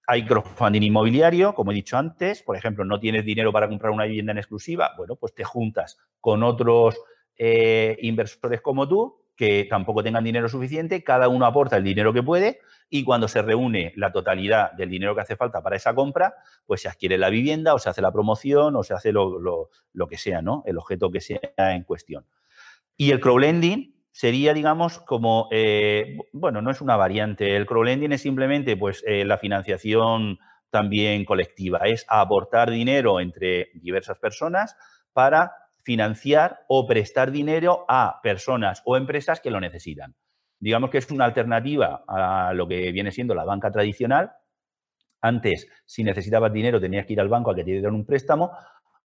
Hay 0.07 0.25
crowdfunding 0.25 0.83
inmobiliario, 0.83 1.53
como 1.53 1.71
he 1.71 1.75
dicho 1.75 1.97
antes, 1.97 2.41
por 2.41 2.55
ejemplo, 2.55 2.85
no 2.85 2.99
tienes 2.99 3.25
dinero 3.25 3.51
para 3.51 3.67
comprar 3.67 3.91
una 3.91 4.05
vivienda 4.05 4.31
en 4.31 4.37
exclusiva, 4.37 4.91
bueno, 4.97 5.17
pues 5.17 5.35
te 5.35 5.43
juntas 5.43 5.97
con 6.21 6.43
otros 6.43 6.97
eh, 7.35 7.97
inversores 8.01 8.61
como 8.61 8.87
tú, 8.87 9.21
que 9.37 9.67
tampoco 9.69 10.03
tengan 10.03 10.23
dinero 10.23 10.49
suficiente, 10.49 11.03
cada 11.03 11.29
uno 11.29 11.45
aporta 11.45 11.77
el 11.77 11.83
dinero 11.83 12.11
que 12.11 12.23
puede 12.23 12.59
y 12.89 13.03
cuando 13.03 13.27
se 13.27 13.41
reúne 13.41 13.93
la 13.95 14.11
totalidad 14.11 14.71
del 14.73 14.89
dinero 14.89 15.13
que 15.13 15.21
hace 15.21 15.35
falta 15.35 15.61
para 15.61 15.75
esa 15.75 15.93
compra, 15.93 16.33
pues 16.65 16.81
se 16.81 16.89
adquiere 16.89 17.17
la 17.17 17.29
vivienda 17.29 17.73
o 17.75 17.79
se 17.79 17.89
hace 17.89 18.01
la 18.01 18.11
promoción 18.11 18.75
o 18.75 18.83
se 18.83 18.95
hace 18.95 19.11
lo, 19.11 19.69
que 20.09 20.17
sea, 20.17 20.41
¿no? 20.41 20.63
El 20.65 20.77
objeto 20.77 21.11
que 21.11 21.21
sea 21.21 21.39
en 21.57 21.83
cuestión. 21.83 22.25
Y 22.97 23.11
el 23.11 23.19
crowdlending 23.19 23.95
sería, 24.11 24.55
digamos, 24.55 24.99
como, 24.99 25.47
eh, 25.51 26.17
bueno, 26.33 26.63
no 26.63 26.71
es 26.71 26.81
una 26.81 26.95
variante. 26.95 27.55
El 27.55 27.67
crowdlending 27.67 28.13
es 28.13 28.21
simplemente, 28.21 28.75
pues, 28.75 29.03
eh, 29.05 29.23
la 29.23 29.37
financiación 29.37 30.39
también 30.71 31.25
colectiva. 31.25 31.79
Es 31.85 32.05
aportar 32.09 32.71
dinero 32.71 33.19
entre 33.19 33.69
diversas 33.75 34.17
personas 34.17 34.75
para 35.13 35.51
financiar 35.87 36.65
o 36.67 36.85
prestar 36.85 37.31
dinero 37.31 37.85
a 37.87 38.19
personas 38.21 38.81
o 38.83 38.97
empresas 38.97 39.39
que 39.39 39.49
lo 39.49 39.61
necesitan. 39.61 40.13
Digamos 40.59 40.89
que 40.89 40.97
es 40.97 41.09
una 41.11 41.23
alternativa 41.23 42.03
a 42.05 42.53
lo 42.53 42.67
que 42.67 42.91
viene 42.91 43.09
siendo 43.13 43.33
la 43.33 43.45
banca 43.45 43.71
tradicional. 43.71 44.33
Antes, 45.21 45.69
si 45.85 46.03
necesitabas 46.03 46.51
dinero, 46.51 46.81
tenías 46.81 47.05
que 47.05 47.13
ir 47.13 47.21
al 47.21 47.29
banco 47.29 47.51
a 47.51 47.55
que 47.55 47.63
te 47.63 47.71
dieran 47.71 47.95
un 47.95 48.05
préstamo. 48.05 48.51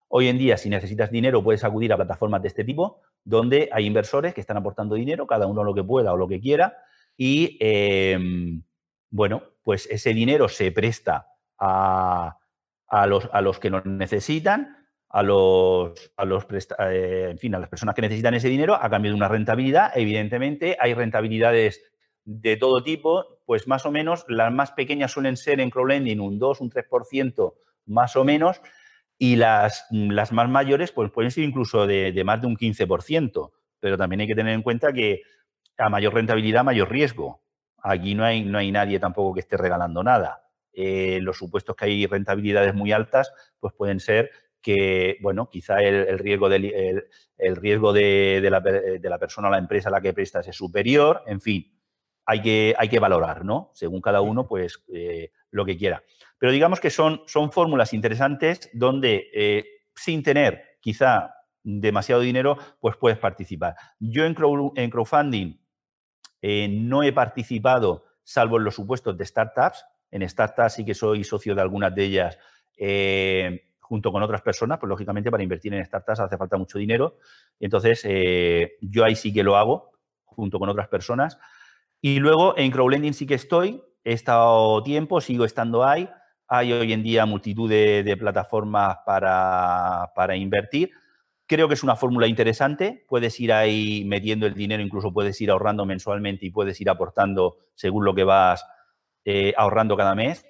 Hoy 0.08 0.28
en 0.28 0.40
día, 0.40 0.58
si 0.58 0.70
necesitas 0.70 1.12
dinero, 1.12 1.44
puedes 1.44 1.64
acudir 1.64 1.94
a 1.94 1.98
plataformas 1.98 2.42
de 2.42 2.48
este 2.48 2.64
tipo, 2.64 3.00
donde 3.24 3.70
hay 3.72 3.86
inversores 3.86 4.34
que 4.34 4.42
están 4.42 4.58
aportando 4.58 4.96
dinero, 4.96 5.28
cada 5.28 5.46
uno 5.46 5.64
lo 5.64 5.76
que 5.76 5.84
pueda 5.84 6.12
o 6.14 6.18
lo 6.18 6.28
que 6.28 6.40
quiera, 6.40 6.78
y 7.16 7.60
em, 7.60 8.64
bueno, 9.12 9.44
pues 9.62 9.88
ese 9.92 10.16
dinero 10.16 10.50
se 10.50 10.72
presta 10.72 11.28
a, 11.60 12.40
los, 13.06 13.30
a 13.32 13.42
los 13.42 13.60
que 13.60 13.70
lo 13.70 13.84
necesitan, 13.84 14.81
a 15.14 15.24
los, 15.24 16.12
a 16.16 16.26
los 16.26 16.46
eh, 16.80 17.28
en 17.32 17.38
fin, 17.38 17.54
a 17.56 17.60
las 17.60 17.70
personas 17.70 17.96
que 17.96 18.02
necesitan 18.02 18.34
ese 18.34 18.48
dinero 18.48 18.76
a 18.76 18.90
cambio 18.90 19.12
de 19.12 19.18
una 19.18 19.28
rentabilidad. 19.28 19.92
Evidentemente, 19.96 20.78
hay 20.80 20.94
rentabilidades 20.94 21.84
de 22.24 22.56
todo 22.56 22.84
tipo, 22.84 23.40
pues 23.46 23.68
más 23.68 23.86
o 23.86 23.92
menos, 23.92 24.26
las 24.30 24.54
más 24.54 24.72
pequeñas 24.72 25.12
suelen 25.12 25.36
ser 25.38 25.60
en 25.60 25.70
crowdlending 25.70 26.20
un 26.20 26.40
2, 26.40 26.62
un 26.62 26.70
3% 26.70 27.56
más 27.88 28.16
o 28.16 28.24
menos, 28.24 28.62
y 29.18 29.36
las, 29.36 29.86
las 29.92 30.32
más 30.32 30.50
mayores 30.50 30.92
pues 30.92 31.12
pueden 31.12 31.32
ser 31.32 31.44
incluso 31.44 31.86
de, 31.86 32.20
más 32.24 32.42
de 32.42 32.48
un 32.48 32.56
15%, 32.56 33.52
pero 33.80 33.98
también 33.98 34.22
hay 34.22 34.28
que 34.28 34.36
tener 34.36 34.54
en 34.54 34.62
cuenta 34.62 34.94
que 34.94 35.24
a 35.78 35.90
mayor 35.90 36.14
rentabilidad, 36.14 36.64
mayor 36.64 36.90
riesgo. 36.90 37.44
Aquí 37.84 38.16
no 38.16 38.24
hay, 38.24 38.44
no 38.44 38.60
hay 38.60 38.72
nadie 38.72 39.00
tampoco 39.00 39.34
que 39.34 39.42
esté 39.42 39.58
regalando 39.58 40.04
nada. 40.04 40.48
Eh, 40.74 41.20
los 41.22 41.38
supuestos 41.38 41.76
que 41.76 41.86
hay 41.86 42.06
rentabilidades 42.06 42.74
muy 42.74 42.92
altas, 42.92 43.34
pues 43.60 43.74
pueden 43.74 44.00
ser 44.00 44.32
que, 44.62 45.18
bueno, 45.22 45.50
quizá 45.50 45.82
el, 45.82 46.20
riesgo, 46.20 46.52
el, 46.52 47.56
riesgo 47.56 47.94
de, 47.94 48.48
la, 48.50 48.60
de, 48.60 49.10
la, 49.10 49.18
persona 49.18 49.48
o 49.48 49.52
la 49.52 49.58
empresa 49.58 49.90
a 49.90 49.92
la 49.92 50.02
que 50.02 50.14
prestas 50.14 50.48
es 50.48 50.56
superior, 50.56 51.24
en 51.26 51.42
fin, 51.42 51.74
hay 52.26 52.42
que, 52.42 52.76
hay 52.78 52.88
que 52.88 53.00
valorar, 53.00 53.44
¿no? 53.44 53.72
Según 53.74 54.02
cada 54.02 54.22
uno, 54.22 54.48
pues 54.48 54.84
eh, 54.94 55.32
lo 55.50 55.66
que 55.66 55.78
quiera. 55.78 56.04
Pero 56.38 56.52
digamos 56.52 56.80
que 56.80 56.90
son, 56.90 57.22
son 57.26 57.52
fórmulas 57.52 57.94
interesantes 57.94 58.70
donde 58.74 59.30
eh, 59.34 59.66
sin 59.96 60.24
tener 60.24 60.78
quizá 60.80 61.34
demasiado 61.64 62.22
dinero, 62.22 62.58
pues 62.80 62.96
puedes 62.98 63.18
participar. 63.18 63.76
Yo 64.00 64.26
en, 64.26 64.34
crowdfunding 64.34 65.60
eh, 66.42 66.68
no 66.70 67.04
he 67.04 67.12
participado, 67.14 68.06
salvo 68.24 68.58
en 68.58 68.64
los 68.64 68.76
supuestos 68.76 69.18
de 69.18 69.26
startups. 69.26 69.86
En 70.12 70.28
startups 70.28 70.74
sí 70.74 70.86
que 70.86 70.94
soy 70.94 71.24
socio 71.24 71.56
de 71.56 71.62
algunas 71.62 71.94
de 71.94 72.04
ellas 72.04 72.38
junto 73.92 74.14
con 74.14 74.24
otras 74.24 74.42
personas, 74.42 74.80
pues 74.80 74.88
lógicamente 74.88 75.30
para 75.30 75.44
invertir 75.44 75.74
en 75.74 75.84
startups 75.84 76.22
hace 76.22 76.38
falta 76.38 76.56
mucho 76.56 76.80
dinero. 76.80 77.18
Entonces, 77.60 78.08
yo 78.80 79.04
ahí 79.04 79.18
sí 79.18 79.34
que 79.34 79.44
lo 79.44 79.58
hago 79.58 79.92
junto 80.24 80.60
con 80.60 80.70
otras 80.70 80.88
personas. 80.88 81.38
Y 82.00 82.20
luego 82.20 82.58
en 82.58 82.72
crowdlending 82.72 83.14
sí 83.14 83.28
que 83.28 83.34
estoy, 83.34 83.84
he 84.06 84.14
estado 84.14 84.82
tiempo, 84.82 85.20
sigo 85.20 85.44
estando 85.44 85.84
ahí. 85.84 86.10
Hay 86.48 86.72
hoy 86.72 86.94
en 86.94 87.04
día 87.04 87.26
multitud 87.26 87.70
de, 87.70 88.16
plataformas 88.18 89.00
para, 89.06 90.38
invertir. 90.38 90.92
Creo 91.46 91.68
que 91.68 91.74
es 91.74 91.84
una 91.84 91.98
fórmula 91.98 92.28
interesante. 92.28 93.06
Puedes 93.10 93.38
ir 93.42 93.52
ahí 93.52 94.06
metiendo 94.06 94.48
el 94.48 94.54
dinero, 94.54 94.82
incluso 94.82 95.12
puedes 95.12 95.42
ir 95.42 95.52
ahorrando 95.52 95.86
mensualmente 95.86 96.46
y 96.46 96.50
puedes 96.50 96.80
ir 96.80 96.90
aportando 96.90 97.58
según 97.76 98.06
lo 98.06 98.16
que 98.16 98.24
vas 98.24 98.66
eh, 99.26 99.54
ahorrando 99.58 99.98
cada 99.98 100.16
mes. 100.16 100.46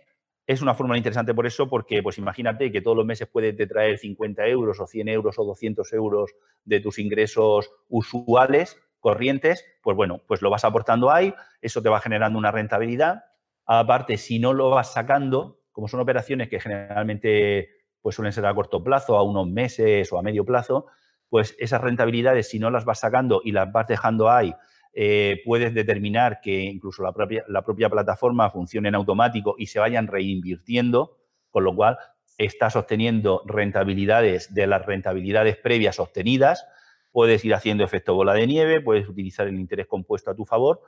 Es 0.47 0.61
una 0.61 0.73
fórmula 0.73 0.97
interesante 0.97 1.33
por 1.33 1.45
eso, 1.45 1.69
porque 1.69 2.01
pues 2.01 2.17
imagínate 2.17 2.71
que 2.71 2.81
todos 2.81 2.97
los 2.97 3.05
meses 3.05 3.27
puedes 3.31 3.55
te 3.55 3.67
traer 3.67 3.97
50 3.97 4.47
euros 4.47 4.79
o 4.79 4.87
100 4.87 5.07
euros 5.07 5.37
o 5.37 5.45
200 5.45 5.93
euros 5.93 6.31
de 6.65 6.79
tus 6.79 6.99
ingresos 6.99 7.71
usuales, 7.89 8.77
corrientes, 8.99 9.65
pues 9.81 9.95
bueno, 9.95 10.21
pues 10.27 10.41
lo 10.41 10.49
vas 10.49 10.65
aportando 10.65 11.11
ahí, 11.11 11.33
eso 11.61 11.81
te 11.81 11.89
va 11.89 12.01
generando 12.01 12.37
una 12.39 12.51
rentabilidad. 12.51 13.23
Aparte, 13.65 14.17
si 14.17 14.39
no 14.39 14.53
lo 14.53 14.71
vas 14.71 14.93
sacando, 14.93 15.59
como 15.71 15.87
son 15.87 15.99
operaciones 15.99 16.49
que 16.49 16.59
generalmente 16.59 17.69
pues 18.01 18.15
suelen 18.15 18.33
ser 18.33 18.45
a 18.45 18.53
corto 18.53 18.83
plazo, 18.83 19.17
a 19.17 19.23
unos 19.23 19.47
meses 19.47 20.11
o 20.11 20.17
a 20.17 20.23
medio 20.23 20.43
plazo, 20.43 20.87
pues 21.29 21.55
esas 21.59 21.81
rentabilidades, 21.81 22.49
si 22.49 22.59
no 22.59 22.71
las 22.71 22.83
vas 22.83 22.99
sacando 22.99 23.41
y 23.43 23.51
las 23.51 23.71
vas 23.71 23.87
dejando 23.87 24.29
ahí, 24.29 24.53
eh, 24.93 25.41
puedes 25.45 25.73
determinar 25.73 26.41
que 26.41 26.63
incluso 26.63 27.03
la 27.03 27.13
propia, 27.13 27.43
la 27.47 27.63
propia 27.63 27.89
plataforma 27.89 28.49
funcione 28.49 28.89
en 28.89 28.95
automático 28.95 29.55
y 29.57 29.67
se 29.67 29.79
vayan 29.79 30.07
reinvirtiendo, 30.07 31.17
con 31.49 31.63
lo 31.63 31.75
cual 31.75 31.97
estás 32.37 32.75
obteniendo 32.75 33.43
rentabilidades 33.45 34.53
de 34.53 34.67
las 34.67 34.85
rentabilidades 34.85 35.57
previas 35.57 35.99
obtenidas, 35.99 36.65
puedes 37.11 37.43
ir 37.45 37.53
haciendo 37.53 37.83
efecto 37.83 38.15
bola 38.15 38.33
de 38.33 38.47
nieve, 38.47 38.81
puedes 38.81 39.07
utilizar 39.07 39.47
el 39.47 39.59
interés 39.59 39.87
compuesto 39.87 40.31
a 40.31 40.35
tu 40.35 40.45
favor 40.45 40.81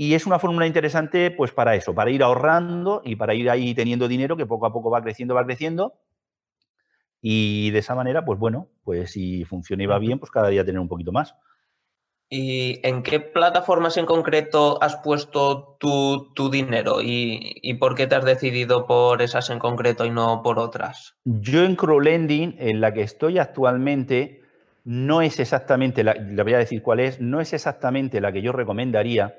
y 0.00 0.14
es 0.14 0.26
una 0.26 0.38
fórmula 0.38 0.64
interesante, 0.64 1.32
pues 1.32 1.50
para 1.50 1.74
eso, 1.74 1.92
para 1.92 2.12
ir 2.12 2.22
ahorrando 2.22 3.02
y 3.04 3.16
para 3.16 3.34
ir 3.34 3.50
ahí 3.50 3.74
teniendo 3.74 4.06
dinero 4.06 4.36
que 4.36 4.46
poco 4.46 4.64
a 4.66 4.72
poco 4.72 4.90
va 4.90 5.02
creciendo, 5.02 5.34
va 5.34 5.44
creciendo. 5.44 5.94
Y 7.20 7.72
de 7.72 7.80
esa 7.80 7.96
manera, 7.96 8.24
pues 8.24 8.38
bueno, 8.38 8.68
pues 8.84 9.10
si 9.10 9.44
funciona 9.44 9.82
y 9.82 9.86
va 9.86 9.98
bien, 9.98 10.20
pues 10.20 10.30
cada 10.30 10.50
día 10.50 10.64
tener 10.64 10.78
un 10.78 10.86
poquito 10.86 11.10
más. 11.10 11.34
¿Y 12.30 12.86
en 12.86 13.02
qué 13.02 13.20
plataformas 13.20 13.96
en 13.96 14.04
concreto 14.04 14.82
has 14.82 14.96
puesto 14.96 15.76
tu, 15.80 16.50
dinero? 16.50 16.96
¿Y, 17.02 17.74
por 17.80 17.94
qué 17.94 18.06
te 18.06 18.16
has 18.16 18.24
decidido 18.24 18.86
por 18.86 19.22
esas 19.22 19.48
en 19.48 19.58
concreto 19.58 20.04
y 20.04 20.10
no 20.10 20.42
por 20.42 20.58
otras? 20.58 21.16
Yo 21.24 21.64
en 21.64 21.74
Crowlending, 21.74 22.56
en 22.58 22.82
la 22.82 22.92
que 22.92 23.02
estoy 23.02 23.38
actualmente, 23.38 24.42
no 24.84 25.22
es 25.22 25.40
exactamente, 25.40 26.04
la, 26.04 26.14
le 26.14 26.42
voy 26.42 26.54
a 26.54 26.58
decir 26.58 26.82
cuál 26.82 27.00
es, 27.00 27.18
no 27.18 27.40
es 27.40 27.54
exactamente 27.54 28.20
la 28.20 28.30
que 28.30 28.42
yo 28.42 28.52
recomendaría, 28.52 29.34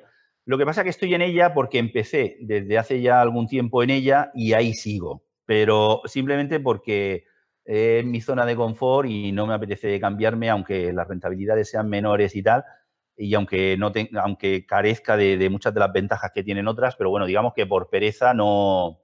lo 0.46 0.58
que 0.58 0.66
pasa 0.66 0.82
es 0.82 0.86
que 0.86 0.90
estoy 0.90 1.14
en 1.14 1.22
ella 1.22 1.54
porque 1.54 1.78
empecé 1.78 2.38
desde 2.42 2.80
hace 2.80 3.02
ya 3.02 3.22
algún 3.22 3.46
tiempo 3.46 3.84
en 3.84 3.92
ella 3.92 4.32
y 4.34 4.54
ahí 4.54 4.74
sigo, 4.74 5.22
pero 5.46 6.02
simplemente 6.06 6.60
porque 6.60 7.26
es 7.66 8.04
mi 8.04 8.20
zona 8.20 8.48
de 8.48 8.56
confort 8.56 9.08
y 9.08 9.32
no 9.32 9.46
me 9.46 9.54
apetece 9.54 10.00
cambiarme, 10.00 10.50
aunque 10.50 10.92
las 10.92 11.08
rentabilidades 11.08 11.70
sean 11.70 11.88
menores 11.88 12.36
y 12.36 12.42
tal, 12.42 12.64
y 13.20 13.34
aunque, 13.34 13.76
no 13.78 13.92
aunque 14.22 14.66
carezca 14.66 15.18
de, 15.18 15.50
muchas 15.50 15.74
de 15.74 15.82
las 15.82 15.92
ventajas 15.92 16.32
que 16.34 16.44
tienen 16.44 16.68
otras, 16.68 16.96
pero 16.96 17.10
bueno, 17.10 17.26
digamos 17.26 17.54
que 17.54 17.68
por 17.68 17.90
pereza 17.90 18.34
no, 18.34 19.02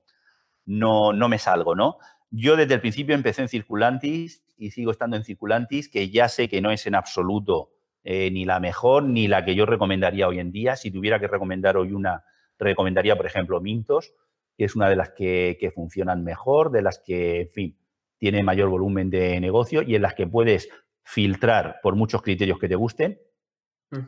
no, 0.65 1.11
no 1.11 1.27
me 1.27 1.37
salgo, 1.37 1.75
¿no? 1.75 1.97
Yo 2.31 2.55
desde 2.55 2.75
el 2.75 2.81
principio 2.81 3.13
empecé 3.13 3.41
en 3.41 3.49
Circulantis 3.49 4.43
y 4.57 4.71
sigo 4.71 4.91
estando 4.91 5.17
en 5.17 5.23
Circulantis, 5.23 5.89
que 5.89 6.09
ya 6.09 6.29
sé 6.29 6.47
que 6.47 6.61
no 6.61 6.71
es 6.71 6.87
en 6.87 6.95
absoluto 6.95 7.71
eh, 8.03 8.31
ni 8.31 8.45
la 8.45 8.59
mejor 8.59 9.03
ni 9.03 9.27
la 9.27 9.43
que 9.43 9.53
yo 9.53 9.65
recomendaría 9.65 10.27
hoy 10.27 10.39
en 10.39 10.51
día. 10.51 10.75
Si 10.75 10.91
tuviera 10.91 11.19
que 11.19 11.27
recomendar 11.27 11.75
hoy 11.75 11.91
una, 11.91 12.23
recomendaría, 12.57 13.17
por 13.17 13.25
ejemplo, 13.25 13.59
Mintos, 13.59 14.13
que 14.57 14.65
es 14.65 14.75
una 14.75 14.89
de 14.89 14.95
las 14.95 15.09
que, 15.11 15.71
funcionan 15.73 16.23
mejor, 16.23 16.71
de 16.71 16.81
las 16.81 16.99
que, 16.99 17.41
en 17.41 17.49
fin, 17.49 17.77
tiene 18.17 18.43
mayor 18.43 18.69
volumen 18.69 19.09
de 19.09 19.39
negocio 19.41 19.81
y 19.81 19.95
en 19.95 20.01
las 20.01 20.13
que 20.13 20.25
puedes 20.25 20.69
filtrar 21.03 21.79
por 21.83 21.95
muchos 21.95 22.21
criterios 22.21 22.59
que 22.59 22.69
te 22.69 22.75
gusten. 22.75 23.19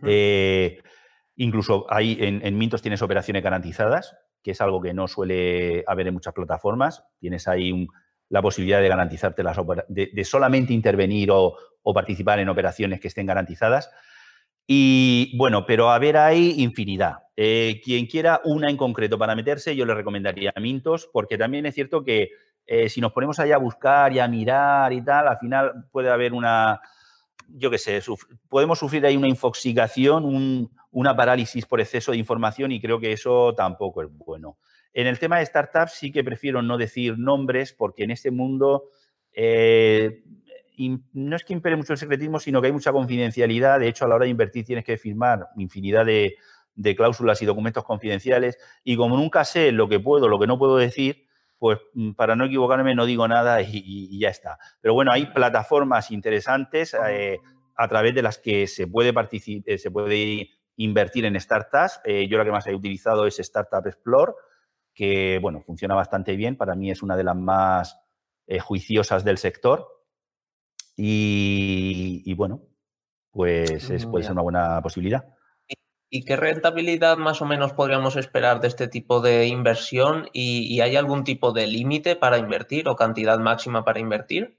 Eh, 0.03 0.81
incluso 1.35 1.85
ahí 1.89 2.17
en, 2.19 2.57
Mintos 2.57 2.81
tienes 2.81 3.01
operaciones 3.01 3.43
garantizadas, 3.43 4.15
que 4.43 4.51
es 4.51 4.61
algo 4.61 4.81
que 4.81 4.93
no 4.93 5.07
suele 5.07 5.83
haber 5.87 6.07
en 6.07 6.13
muchas 6.13 6.33
plataformas. 6.33 7.03
Tienes 7.19 7.47
ahí 7.47 7.87
la 8.29 8.41
posibilidad 8.41 8.81
de 8.81 8.89
garantizarte 8.89 9.43
las 9.43 9.57
de, 9.87 10.23
solamente 10.23 10.73
intervenir 10.73 11.29
o, 11.31 11.55
participar 11.93 12.39
en 12.39 12.49
operaciones 12.49 12.99
que 12.99 13.07
estén 13.07 13.25
garantizadas. 13.25 13.89
Y 14.65 15.37
bueno, 15.37 15.65
pero 15.65 15.89
a 15.89 15.99
ver, 15.99 16.17
hay 16.17 16.61
infinidad. 16.61 17.19
Eh, 17.37 17.79
quien 17.81 18.07
quiera 18.07 18.41
una 18.43 18.69
en 18.69 18.75
concreto 18.75 19.17
para 19.17 19.35
meterse, 19.35 19.73
yo 19.73 19.85
le 19.85 19.93
recomendaría 19.93 20.53
Mintos, 20.59 21.09
porque 21.13 21.37
también 21.37 21.65
es 21.65 21.75
cierto 21.75 22.03
que 22.03 22.31
eh, 22.65 22.89
si 22.89 22.99
nos 22.99 23.13
ponemos 23.13 23.39
allá 23.39 23.55
a 23.55 23.59
buscar 23.59 24.11
y 24.11 24.19
a 24.19 24.27
mirar 24.27 24.91
y 24.91 25.01
tal, 25.01 25.29
al 25.29 25.37
final 25.37 25.85
puede 25.89 26.09
haber 26.09 26.33
una, 26.33 26.81
yo 27.49 27.71
qué 27.71 27.77
sé, 27.77 28.01
podemos 28.49 28.79
sufrir 28.79 29.05
ahí 29.05 29.15
una 29.17 29.27
infoxicación, 29.27 30.69
una 30.91 31.15
parálisis 31.15 31.65
por 31.65 31.79
exceso 31.79 32.11
de 32.11 32.17
información 32.17 32.71
y 32.71 32.81
creo 32.81 32.99
que 32.99 33.11
eso 33.11 33.53
tampoco 33.55 34.01
es 34.01 34.09
bueno. 34.11 34.57
En 34.93 35.07
el 35.07 35.19
tema 35.19 35.39
de 35.39 35.45
startups 35.45 35.93
sí 35.93 36.11
que 36.11 36.23
prefiero 36.23 36.61
no 36.61 36.77
decir 36.77 37.17
nombres 37.17 37.73
porque 37.73 38.03
en 38.03 38.11
este 38.11 38.31
mundo 38.31 38.89
eh, 39.31 40.23
no 41.13 41.35
es 41.35 41.43
que 41.43 41.53
impere 41.53 41.75
mucho 41.75 41.93
el 41.93 41.99
secretismo, 41.99 42.39
sino 42.39 42.61
que 42.61 42.67
hay 42.67 42.73
mucha 42.73 42.91
confidencialidad. 42.91 43.79
De 43.79 43.87
hecho, 43.87 44.05
a 44.05 44.07
la 44.07 44.15
hora 44.15 44.25
de 44.25 44.31
invertir 44.31 44.65
tienes 44.65 44.85
que 44.85 44.97
firmar 44.97 45.47
infinidad 45.57 46.05
de, 46.05 46.37
cláusulas 46.95 47.41
y 47.41 47.45
documentos 47.45 47.83
confidenciales. 47.83 48.57
Y 48.83 48.95
como 48.95 49.17
nunca 49.17 49.45
sé 49.45 49.71
lo 49.71 49.89
que 49.89 49.99
puedo, 49.99 50.27
lo 50.27 50.39
que 50.39 50.47
no 50.47 50.57
puedo 50.57 50.77
decir, 50.77 51.26
pues 51.59 51.79
mm, 51.93 52.11
para 52.11 52.35
no 52.35 52.45
equivocarme 52.45 52.95
no 52.95 53.05
digo 53.05 53.27
nada 53.27 53.61
y, 53.61 54.19
ya 54.19 54.29
está. 54.29 54.57
Pero 54.81 54.93
bueno, 54.93 55.11
hay 55.11 55.27
plataformas 55.27 56.11
interesantes 56.11 56.95
eh, 57.09 57.39
a 57.75 57.87
través 57.87 58.15
de 58.15 58.21
las 58.21 58.37
que 58.37 58.67
se 58.67 58.87
puede, 58.87 59.13
eh, 59.65 59.77
se 59.77 59.91
puede 59.91 60.49
invertir 60.75 61.25
en 61.25 61.39
startups. 61.39 62.01
Eh, 62.05 62.27
yo 62.27 62.37
la 62.37 62.45
que 62.45 62.51
más 62.51 62.67
he 62.67 62.75
utilizado 62.75 63.25
es 63.25 63.39
Startup 63.39 63.85
Explore, 63.85 64.33
que 64.93 65.39
bueno, 65.41 65.61
funciona 65.61 65.95
bastante 65.95 66.35
bien. 66.35 66.57
Para 66.57 66.75
mí 66.75 66.91
es 66.91 67.01
una 67.01 67.15
de 67.15 67.23
las 67.23 67.35
más 67.35 67.99
juiciosas 68.61 69.25
del 69.25 69.37
sector 69.37 69.85
y, 70.95 72.33
bueno, 72.33 72.61
pues 73.29 73.89
es, 73.89 74.05
puede 74.05 74.23
ser 74.23 74.31
una 74.31 74.41
buena 74.41 74.81
posibilidad. 74.81 75.36
¿Y 76.09 76.23
qué 76.23 76.37
rentabilidad 76.37 77.17
más 77.17 77.41
o 77.41 77.45
menos 77.45 77.73
podríamos 77.73 78.15
esperar 78.15 78.61
de 78.61 78.69
este 78.69 78.87
tipo 78.87 79.19
de 79.19 79.47
inversión? 79.47 80.29
¿Y, 80.31 80.79
hay 80.79 80.95
algún 80.95 81.23
tipo 81.23 81.51
de 81.51 81.67
límite 81.67 82.15
para 82.15 82.37
invertir 82.37 82.87
o 82.87 82.95
cantidad 82.95 83.37
máxima 83.39 83.83
para 83.83 83.99
invertir? 83.99 84.57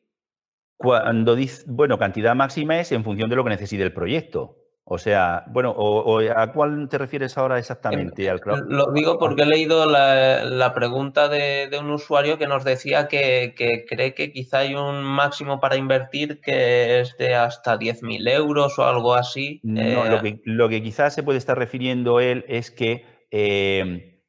Cuando 0.76 1.34
dice, 1.34 1.64
bueno, 1.66 1.99
cantidad 1.99 2.34
máxima 2.34 2.78
es 2.78 2.92
en 2.92 3.03
función 3.03 3.30
de 3.30 3.36
lo 3.36 3.44
que 3.44 3.51
necesite 3.51 3.82
el 3.82 3.94
proyecto. 3.94 4.57
O 4.91 4.97
sea, 4.97 5.45
bueno, 5.49 5.74
o, 5.76 6.18
¿a 6.34 6.51
cuál 6.51 6.89
te 6.89 6.97
refieres 6.97 7.36
ahora 7.36 7.59
exactamente? 7.59 8.30
¿Al 8.30 8.41
Lo 8.68 8.91
digo 8.93 9.18
porque 9.18 9.43
he 9.43 9.47
leído 9.47 9.84
la, 9.84 10.72
pregunta 10.74 11.28
de, 11.28 11.68
un 11.78 11.91
usuario 11.91 12.39
que 12.39 12.47
nos 12.47 12.64
decía 12.64 13.07
que, 13.07 13.55
cree 13.86 14.14
que 14.14 14.32
quizá 14.32 14.61
hay 14.61 14.74
un 14.74 15.03
máximo 15.05 15.61
para 15.61 15.76
invertir 15.76 16.41
que 16.41 17.01
es 17.01 17.18
de 17.18 17.34
hasta 17.34 17.78
10.000 17.78 18.30
euros 18.30 18.78
o 18.78 18.84
algo 18.84 19.12
así. 19.12 19.61
No, 19.62 20.07
lo, 20.07 20.16
eh, 20.16 20.20
que, 20.22 20.41
lo 20.45 20.70
que 20.70 20.82
quizás 20.82 21.14
se 21.14 21.22
puede 21.22 21.36
estar 21.36 21.59
refiriendo 21.59 22.18
él 22.18 22.47
es 22.49 22.70
que 22.70 23.05
eh, 23.30 24.22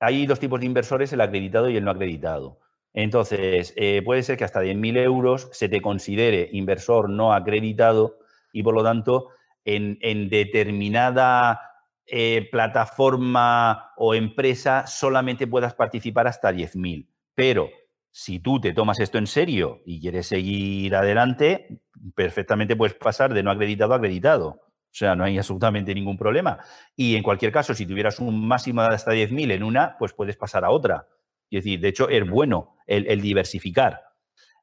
hay 0.00 0.26
dos 0.26 0.40
tipos 0.40 0.60
de 0.60 0.66
inversores, 0.66 1.12
el 1.12 1.20
acreditado 1.20 1.68
y 1.68 1.76
el 1.76 1.84
no 1.84 1.90
acreditado. 1.90 2.60
Entonces, 2.94 3.74
eh, 3.76 4.00
puede 4.02 4.22
ser 4.22 4.38
que 4.38 4.44
hasta 4.44 4.62
10.000 4.62 4.96
euros 4.96 5.50
se 5.52 5.68
te 5.68 5.82
considere 5.82 6.48
inversor 6.52 7.10
no 7.10 7.34
acreditado 7.34 8.16
y 8.50 8.62
por 8.62 8.74
lo 8.74 8.82
tanto 8.82 9.35
en, 9.66 10.28
determinada 10.28 11.60
eh, 12.06 12.48
plataforma 12.50 13.92
o 13.96 14.14
empresa 14.14 14.86
solamente 14.86 15.46
puedas 15.46 15.74
participar 15.74 16.28
hasta 16.28 16.52
10.000. 16.52 17.08
Pero 17.34 17.68
si 18.10 18.38
tú 18.38 18.60
te 18.60 18.72
tomas 18.72 19.00
esto 19.00 19.18
en 19.18 19.26
serio 19.26 19.82
y 19.84 20.00
quieres 20.00 20.28
seguir 20.28 20.94
adelante, 20.94 21.82
perfectamente 22.14 22.76
puedes 22.76 22.94
pasar 22.94 23.34
de 23.34 23.42
no 23.42 23.50
acreditado 23.50 23.92
a 23.92 23.96
acreditado. 23.96 24.48
O 24.48 24.98
sea, 24.98 25.14
no 25.14 25.24
hay 25.24 25.36
absolutamente 25.36 25.94
ningún 25.94 26.16
problema. 26.16 26.58
Y 26.94 27.16
en 27.16 27.22
cualquier 27.22 27.52
caso, 27.52 27.74
si 27.74 27.84
tuvieras 27.84 28.18
un 28.18 28.46
máximo 28.46 28.82
de 28.82 28.94
hasta 28.94 29.12
10.000 29.12 29.52
en 29.52 29.62
una, 29.62 29.96
pues 29.98 30.14
puedes 30.14 30.36
pasar 30.36 30.64
a 30.64 30.70
otra. 30.70 31.08
Es 31.50 31.64
decir, 31.64 31.80
de 31.80 31.88
hecho, 31.88 32.08
es 32.08 32.26
bueno 32.26 32.76
el, 32.86 33.20
diversificar. 33.20 34.00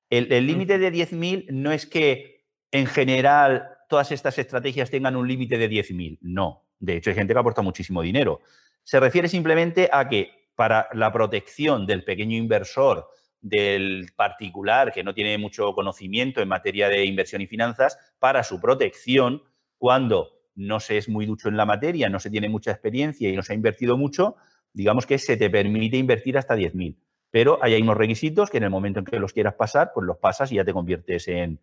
El 0.10 0.48
límite 0.48 0.80
de 0.80 0.92
10.000 0.92 1.48
no 1.52 1.72
es 1.72 1.86
que 1.86 2.46
en 2.72 2.88
general 2.88 3.73
todas 3.88 4.12
estas 4.12 4.38
estrategias 4.38 4.90
tengan 4.90 5.16
un 5.16 5.28
límite 5.28 5.58
de 5.58 5.70
10.000. 5.70 6.20
No. 6.22 6.64
De 6.80 6.98
hecho, 6.98 7.10
hay 7.10 7.16
gente 7.16 7.34
que 7.34 7.40
aporta 7.40 7.62
muchísimo 7.62 8.02
dinero. 8.02 8.42
Se 8.84 9.00
refiere 9.00 9.28
simplemente 9.28 9.90
a 9.92 10.08
que 10.08 10.32
para 10.56 10.88
la 10.94 11.12
protección 11.12 11.86
del 11.86 12.04
pequeño 12.04 12.38
inversor, 12.38 13.08
del 13.42 14.12
particular 14.16 14.92
que 14.92 15.04
no 15.04 15.14
tiene 15.14 15.38
mucho 15.38 15.74
conocimiento 15.74 16.42
en 16.42 16.48
materia 16.48 16.90
de 16.90 17.06
inversión 17.06 17.42
y 17.42 17.48
finanzas, 17.48 17.98
para 18.20 18.44
su 18.44 18.60
protección, 18.60 19.44
cuando 19.78 20.32
no 20.56 20.80
se 20.80 20.98
es 20.98 21.10
muy 21.10 21.26
ducho 21.26 21.50
en 21.50 21.58
la 21.58 21.66
materia, 21.66 22.10
no 22.10 22.20
se 22.20 22.30
tiene 22.30 22.50
mucha 22.50 22.72
experiencia 22.72 23.30
y 23.30 23.36
no 23.36 23.44
se 23.44 23.54
ha 23.54 23.56
invertido 23.56 23.98
mucho, 23.98 24.36
digamos 24.72 25.06
que 25.06 25.18
se 25.18 25.38
te 25.38 25.50
permite 25.50 25.98
invertir 25.98 26.38
hasta 26.38 26.56
10.000. 26.56 26.96
Pero 27.32 27.60
hay 27.62 27.82
unos 27.82 27.98
requisitos 27.98 28.50
que 28.50 28.58
en 28.58 28.64
el 28.64 28.70
momento 28.70 29.00
en 29.00 29.06
que 29.06 29.20
los 29.20 29.34
quieras 29.34 29.56
pasar, 29.56 29.92
pues 29.94 30.06
los 30.06 30.18
pasas 30.18 30.52
y 30.52 30.56
ya 30.56 30.64
te 30.64 30.72
conviertes 30.72 31.28
en, 31.28 31.60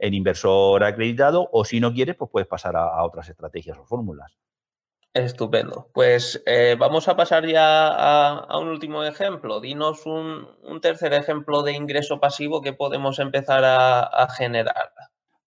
en 0.00 0.14
inversor 0.14 0.82
acreditado 0.82 1.48
o 1.52 1.64
si 1.64 1.78
no 1.78 1.92
quieres, 1.92 2.16
pues 2.16 2.30
puedes 2.30 2.48
pasar 2.48 2.74
a, 2.76 3.02
otras 3.04 3.28
estrategias 3.28 3.78
o 3.78 3.84
fórmulas. 3.84 4.36
Estupendo. 5.12 5.88
Pues 5.92 6.42
eh, 6.46 6.76
vamos 6.78 7.08
a 7.08 7.16
pasar 7.16 7.46
ya 7.46 7.88
a, 7.88 8.58
un 8.58 8.68
último 8.68 9.04
ejemplo. 9.04 9.60
Dinos 9.60 10.06
un, 10.06 10.46
tercer 10.80 11.12
ejemplo 11.12 11.62
de 11.62 11.72
ingreso 11.72 12.20
pasivo 12.20 12.62
que 12.62 12.72
podemos 12.72 13.18
empezar 13.18 13.62
a, 13.64 14.28
generar. 14.36 14.92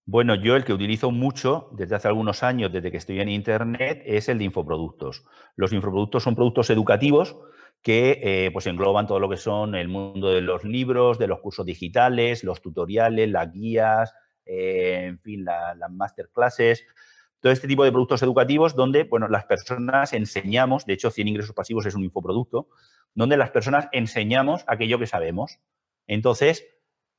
Bueno, 0.05 0.35
yo 0.35 0.57
el 0.57 0.65
que 0.65 0.73
utilizo 0.73 1.11
mucho 1.11 1.69
desde 1.71 1.95
hace 1.95 2.09
algunos 2.09 2.43
años, 2.43 2.73
desde 2.73 2.91
que 2.91 2.97
estoy 2.97 3.21
en 3.21 3.29
Internet, 3.29 4.03
es 4.05 4.27
el 4.27 4.37
de 4.37 4.43
infoproductos. 4.43 5.23
Los 5.55 5.71
infoproductos 5.71 6.23
son 6.23 6.35
productos 6.35 6.69
educativos 6.69 7.37
que 7.81 8.19
eh, 8.21 8.49
pues 8.51 8.67
engloban 8.67 9.07
todo 9.07 9.19
lo 9.19 9.29
que 9.29 9.37
son 9.37 9.75
el 9.75 9.87
mundo 9.87 10.29
de 10.29 10.41
los 10.41 10.65
libros, 10.65 11.19
de 11.19 11.27
los 11.27 11.39
cursos 11.39 11.65
digitales, 11.65 12.43
los 12.43 12.61
tutoriales, 12.61 13.29
las 13.29 13.51
guías, 13.51 14.13
eh, 14.45 15.05
en 15.05 15.19
fin, 15.19 15.45
las 15.45 15.91
masterclasses, 15.91 16.85
todo 17.39 17.51
este 17.51 17.67
tipo 17.67 17.83
de 17.83 17.91
productos 17.91 18.23
educativos 18.23 18.75
donde, 18.75 19.03
bueno, 19.03 19.27
las 19.27 19.45
personas 19.45 20.13
enseñamos, 20.13 20.85
de 20.85 20.93
hecho, 20.93 21.11
100 21.11 21.27
ingresos 21.27 21.53
pasivos 21.53 21.85
es 21.85 21.93
un 21.93 22.03
infoproducto, 22.03 22.69
donde 23.13 23.35
las 23.35 23.51
personas 23.51 23.89
enseñamos 23.91 24.63
aquello 24.67 24.97
que 24.97 25.07
sabemos. 25.07 25.59
Entonces, 26.07 26.65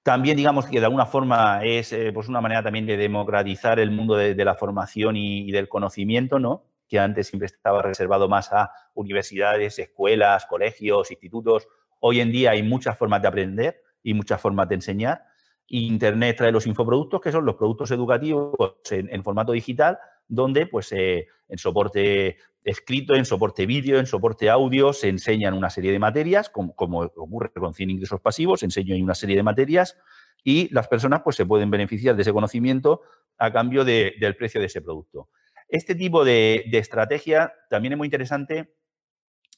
también 0.03 0.37
digamos 0.37 0.66
que 0.66 0.81
de 0.81 0.87
alguna 0.87 1.07
forma 1.07 1.64
es 1.64 1.93
eh, 1.93 2.11
pues 2.12 2.29
una 2.29 2.41
manera 2.41 2.62
también 2.62 2.87
de 2.87 2.97
democratizar 2.97 3.79
el 3.79 3.91
mundo 3.91 4.16
de, 4.16 4.35
la 4.45 4.55
formación 4.55 5.16
y, 5.16 5.51
del 5.51 5.68
conocimiento, 5.68 6.39
¿no? 6.39 6.66
Que 6.89 6.99
antes 6.99 7.29
siempre 7.29 7.47
estaba 7.47 7.81
reservado 7.81 8.29
más 8.29 8.53
a 8.53 8.70
universidades, 8.95 9.79
escuelas, 9.79 10.45
colegios, 10.45 11.11
institutos. 11.11 11.68
Hoy 12.01 12.20
en 12.20 12.31
día 12.31 12.51
hay 12.51 12.62
muchas 12.62 12.99
formas 12.99 13.22
de 13.22 13.29
aprender 13.29 13.83
y 14.03 14.12
muchas 14.12 14.41
formas 14.41 14.68
de 14.68 14.75
enseñar. 14.75 15.25
Internet 15.68 16.36
trae 16.36 16.52
los 16.52 16.66
infoproductos, 16.66 17.20
que 17.20 17.32
son 17.32 17.44
los 17.44 17.56
productos 17.56 17.90
educativos 17.90 18.52
en, 18.90 19.24
formato 19.24 19.52
digital, 19.52 19.98
donde 20.28 20.66
pues 20.66 20.92
eh, 20.92 21.26
en 21.48 21.58
soporte 21.58 22.38
escrito, 22.62 23.14
en 23.14 23.24
soporte 23.24 23.66
vídeo, 23.66 23.98
en 23.98 24.06
soporte 24.06 24.48
audio, 24.48 24.92
se 24.92 25.08
enseñan 25.08 25.54
una 25.54 25.70
serie 25.70 25.92
de 25.92 25.98
materias, 25.98 26.48
como, 26.48 26.74
ocurre 26.76 27.52
con 27.52 27.74
100 27.74 27.90
ingresos 27.90 28.20
pasivos, 28.20 28.60
se 28.60 28.66
enseño 28.66 28.96
una 29.02 29.14
serie 29.14 29.36
de 29.36 29.42
materias 29.42 29.98
y 30.42 30.72
las 30.72 30.88
personas 30.88 31.22
pues 31.22 31.36
se 31.36 31.46
pueden 31.46 31.70
beneficiar 31.70 32.16
de 32.16 32.22
ese 32.22 32.32
conocimiento 32.32 33.02
a 33.38 33.52
cambio 33.52 33.84
del 33.84 34.36
precio 34.36 34.60
de 34.60 34.66
ese 34.66 34.80
producto. 34.80 35.28
Este 35.68 35.94
tipo 35.94 36.24
de, 36.24 36.64
estrategia 36.72 37.52
también 37.68 37.92
es 37.92 37.98
muy 37.98 38.06
interesante 38.06 38.74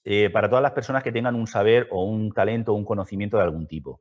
eh, 0.04 0.30
para 0.30 0.48
todas 0.48 0.62
las 0.62 0.72
personas 0.72 1.02
que 1.02 1.12
tengan 1.12 1.34
un 1.34 1.46
saber 1.46 1.88
o 1.90 2.04
un 2.04 2.32
talento 2.32 2.72
o 2.72 2.76
un 2.76 2.84
conocimiento 2.84 3.36
de 3.36 3.42
algún 3.42 3.66
tipo. 3.66 4.00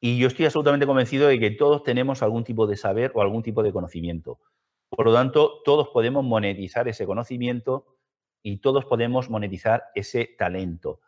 Y 0.00 0.18
yo 0.18 0.26
estoy 0.26 0.44
absolutamente 0.44 0.86
convencido 0.86 1.28
de 1.28 1.38
que 1.38 1.50
todos 1.50 1.82
tenemos 1.82 2.22
algún 2.22 2.44
tipo 2.44 2.66
de 2.66 2.76
saber 2.76 3.12
o 3.14 3.22
algún 3.22 3.42
tipo 3.42 3.62
de 3.62 3.72
conocimiento. 3.72 4.38
Por 4.88 5.06
lo 5.06 5.14
tanto, 5.14 5.62
todos 5.64 5.88
podemos 5.88 6.24
monetizar 6.24 6.86
ese 6.88 7.06
conocimiento 7.06 7.96
y 8.42 8.58
todos 8.58 8.84
podemos 8.84 9.30
monetizar 9.30 9.84
ese 9.94 10.34
talento. 10.38 11.00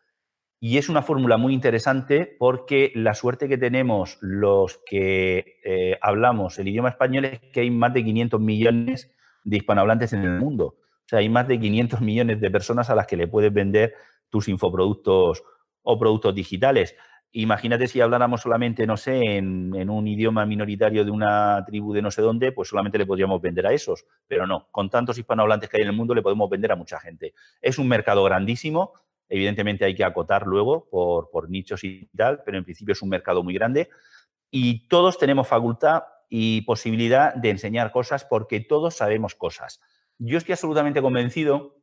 Y 0.59 0.79
es 0.79 0.89
una 0.89 1.03
fórmula 1.03 1.37
muy 1.37 1.53
interesante 1.53 2.35
porque 2.39 2.91
la 2.95 3.15
suerte 3.15 3.49
que 3.49 3.59
tenemos 3.59 4.19
los 4.23 4.81
que 4.87 5.59
eh, 5.65 5.99
hablamos 6.01 6.59
el 6.59 6.69
idioma 6.69 6.89
español 6.89 7.27
es 7.27 7.41
que 7.53 7.61
hay 7.61 7.71
más 7.71 7.93
de 7.93 8.03
500 8.03 8.41
millones 8.41 9.15
de 9.45 9.59
hispanohablantes 9.59 10.15
en 10.15 10.25
el 10.25 10.41
mundo. 10.41 10.77
O 11.07 11.09
sea, 11.09 11.21
hay 11.21 11.29
más 11.29 11.47
de 11.47 11.61
500 11.61 12.01
millones 12.01 12.41
de 12.41 12.51
personas 12.51 12.91
a 12.91 12.95
las 12.95 13.07
que 13.07 13.17
le 13.17 13.29
puedes 13.29 13.53
vender 13.53 13.95
tus 14.31 14.49
infoproductos 14.49 15.45
o 15.83 15.99
productos 15.99 16.35
digitales. 16.35 16.97
Imagínate 17.39 17.87
si 17.87 18.01
habláramos 18.01 18.41
solamente, 18.41 18.87
no 18.87 18.97
sé, 18.97 19.21
en, 19.37 19.91
un 19.91 20.09
idioma 20.09 20.47
minoritario 20.47 21.05
de 21.05 21.11
una 21.11 21.63
tribu 21.67 21.93
de 21.93 22.01
no 22.01 22.11
sé 22.11 22.23
dónde, 22.23 22.51
pues 22.51 22.71
solamente 22.71 22.97
le 22.97 23.05
podríamos 23.05 23.43
vender 23.43 23.67
a 23.67 23.75
esos. 23.75 24.07
Pero 24.27 24.47
no, 24.47 24.69
con 24.71 24.89
tantos 24.89 25.19
hispanohablantes 25.19 25.69
que 25.69 25.77
hay 25.77 25.83
en 25.83 25.91
el 25.91 25.95
mundo 25.95 26.15
le 26.15 26.23
podemos 26.23 26.49
vender 26.49 26.73
a 26.73 26.77
mucha 26.77 26.99
gente. 26.99 27.35
Es 27.61 27.79
un 27.79 27.89
mercado 27.89 28.25
grandísimo, 28.25 28.95
evidentemente 29.29 29.85
hay 29.85 29.95
que 29.95 30.03
acotar 30.03 30.47
luego 30.47 30.89
por, 30.89 31.29
por 31.29 31.51
nichos 31.51 31.85
y 31.85 32.09
tal, 32.17 32.43
pero 32.43 32.57
en 32.57 32.65
principio 32.65 32.93
es 32.93 33.03
un 33.03 33.11
mercado 33.11 33.43
muy 33.43 33.53
grande. 33.53 33.91
Y 34.51 34.89
todos 34.89 35.19
tenemos 35.19 35.47
facultad 35.47 36.05
y 36.31 36.63
posibilidad 36.63 37.35
de 37.35 37.51
enseñar 37.51 37.93
cosas 37.93 38.25
porque 38.25 38.61
todos 38.61 38.97
sabemos 38.97 39.35
cosas. 39.35 39.83
Yo 40.17 40.39
estoy 40.39 40.55
absolutamente 40.55 41.03
convencido 41.03 41.77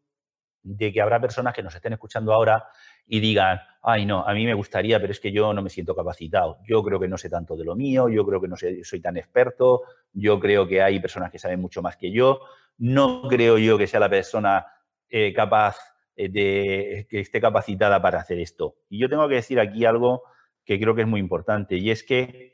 de 0.63 0.91
que 0.91 1.01
habrá 1.01 1.21
personas 1.21 1.53
que 1.53 1.61
nos 1.61 1.75
estén 1.75 1.93
escuchando 1.93 2.33
ahora 2.33 2.65
y 3.05 3.19
digan, 3.19 3.59
ay 3.81 4.05
no, 4.05 4.25
a 4.25 4.33
mí 4.33 4.45
me 4.45 4.53
gustaría, 4.53 4.99
pero 4.99 5.11
es 5.11 5.19
que 5.19 5.31
yo 5.31 5.53
no 5.53 5.61
me 5.61 5.69
siento 5.69 5.95
capacitado, 5.95 6.59
yo 6.65 6.83
creo 6.83 6.99
que 6.99 7.07
no 7.07 7.17
sé 7.17 7.29
tanto 7.29 7.55
de 7.55 7.65
lo 7.65 7.75
mío, 7.75 8.09
yo 8.09 8.25
creo 8.25 8.41
que 8.41 8.47
no 8.47 8.55
soy 8.55 9.01
tan 9.01 9.17
experto, 9.17 9.83
yo 10.13 10.39
creo 10.39 10.67
que 10.67 10.81
hay 10.81 10.99
personas 10.99 11.31
que 11.31 11.39
saben 11.39 11.59
mucho 11.59 11.81
más 11.81 11.97
que 11.97 12.11
yo, 12.11 12.41
no 12.77 13.23
creo 13.27 13.57
yo 13.57 13.77
que 13.77 13.87
sea 13.87 13.99
la 13.99 14.09
persona 14.09 14.65
eh, 15.09 15.33
capaz 15.33 15.77
eh, 16.15 16.29
de 16.29 17.07
que 17.09 17.19
esté 17.19 17.41
capacitada 17.41 18.01
para 18.01 18.19
hacer 18.19 18.39
esto. 18.39 18.77
Y 18.89 18.99
yo 18.99 19.09
tengo 19.09 19.27
que 19.27 19.35
decir 19.35 19.59
aquí 19.59 19.85
algo 19.85 20.23
que 20.65 20.79
creo 20.79 20.95
que 20.95 21.01
es 21.01 21.07
muy 21.07 21.19
importante, 21.19 21.75
y 21.75 21.91
es 21.91 22.03
que 22.03 22.53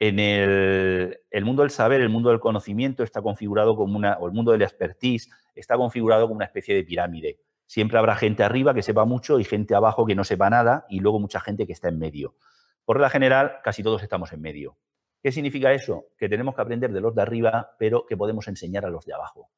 en 0.00 0.18
el, 0.18 1.20
el, 1.30 1.44
mundo 1.44 1.62
del 1.62 1.70
saber, 1.70 2.00
el 2.00 2.08
mundo 2.08 2.30
del 2.30 2.40
conocimiento 2.40 3.04
está 3.04 3.22
configurado 3.22 3.76
como 3.76 3.96
una, 3.96 4.18
o 4.18 4.26
el 4.26 4.32
mundo 4.32 4.50
del 4.52 4.62
expertise 4.62 5.30
está 5.54 5.76
configurado 5.76 6.24
como 6.24 6.36
una 6.36 6.46
especie 6.46 6.74
de 6.74 6.82
pirámide. 6.82 7.38
Siempre 7.74 7.98
habrá 7.98 8.14
gente 8.14 8.44
arriba 8.44 8.72
que 8.72 8.84
sepa 8.84 9.04
mucho 9.04 9.40
y 9.40 9.44
gente 9.44 9.74
abajo 9.74 10.06
que 10.06 10.14
no 10.14 10.22
sepa 10.22 10.48
nada 10.48 10.86
y 10.88 11.00
luego 11.00 11.18
mucha 11.18 11.40
gente 11.40 11.66
que 11.66 11.72
está 11.72 11.88
en 11.88 11.98
medio. 11.98 12.36
Por 12.84 13.00
la 13.00 13.10
general, 13.10 13.56
casi 13.64 13.82
todos 13.82 14.00
estamos 14.04 14.32
en 14.32 14.42
medio. 14.42 14.78
¿Qué 15.20 15.32
significa 15.32 15.72
eso? 15.72 16.04
Que 16.16 16.28
tenemos 16.28 16.54
que 16.54 16.62
aprender 16.62 16.92
de 16.92 17.00
los 17.00 17.16
de 17.16 17.22
arriba, 17.22 17.74
pero 17.76 18.06
que 18.06 18.16
podemos 18.16 18.46
enseñar 18.46 18.86
a 18.86 18.90
los 18.90 19.04
de 19.06 19.14
abajo. 19.14 19.50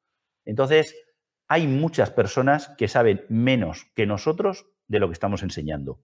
Entonces, 0.46 0.96
hay 1.46 1.66
muchas 1.66 2.10
personas 2.10 2.70
que 2.78 2.88
saben 2.88 3.26
menos 3.28 3.84
que 3.94 4.06
nosotros 4.06 4.64
de 4.88 4.98
lo 4.98 5.08
que 5.08 5.12
estamos 5.12 5.42
enseñando. 5.42 6.00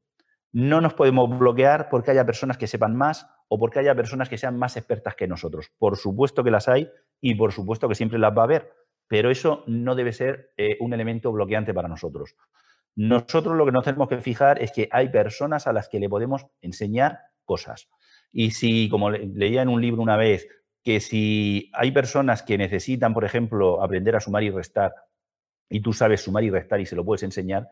No 0.52 0.82
nos 0.82 0.92
podemos 0.92 1.30
bloquear 1.38 1.88
porque 1.88 2.10
haya 2.10 2.26
personas 2.26 2.58
que 2.58 2.66
sepan 2.66 2.94
más 2.94 3.26
o 3.48 3.58
porque 3.58 3.78
haya 3.78 3.94
personas 3.94 4.28
que 4.28 4.36
sean 4.36 4.58
más 4.58 4.76
expertas 4.76 5.14
que 5.14 5.26
nosotros. 5.26 5.72
Por 5.78 5.96
supuesto 5.96 6.44
que 6.44 6.50
las 6.50 6.68
hay 6.68 6.90
y 7.22 7.36
por 7.36 7.52
supuesto 7.52 7.88
que 7.88 7.94
siempre 7.94 8.18
las 8.18 8.36
va 8.36 8.42
a 8.42 8.44
haber, 8.44 8.81
pero 9.12 9.30
eso 9.30 9.62
no 9.66 9.94
debe 9.94 10.14
ser 10.14 10.54
eh, 10.56 10.78
un 10.80 10.94
elemento 10.94 11.30
bloqueante 11.32 11.74
para 11.74 11.86
nosotros. 11.86 12.34
Nosotros 12.96 13.58
lo 13.58 13.66
que 13.66 13.70
nos 13.70 13.84
tenemos 13.84 14.08
que 14.08 14.16
fijar 14.22 14.62
es 14.62 14.72
que 14.72 14.88
hay 14.90 15.10
personas 15.10 15.66
a 15.66 15.74
las 15.74 15.90
que 15.90 16.00
le 16.00 16.08
podemos 16.08 16.46
enseñar 16.62 17.18
cosas. 17.44 17.90
Y 18.32 18.52
si, 18.52 18.88
como 18.88 19.10
leía 19.10 19.60
en 19.60 19.68
un 19.68 19.82
libro 19.82 20.00
una 20.00 20.16
vez, 20.16 20.48
que 20.82 20.98
si 20.98 21.70
hay 21.74 21.92
personas 21.92 22.42
que 22.42 22.56
necesitan, 22.56 23.12
por 23.12 23.26
ejemplo, 23.26 23.82
aprender 23.82 24.16
a 24.16 24.20
sumar 24.20 24.44
y 24.44 24.50
restar, 24.50 24.94
y 25.68 25.82
tú 25.82 25.92
sabes 25.92 26.22
sumar 26.22 26.44
y 26.44 26.50
restar 26.50 26.80
y 26.80 26.86
se 26.86 26.96
lo 26.96 27.04
puedes 27.04 27.22
enseñar, 27.22 27.68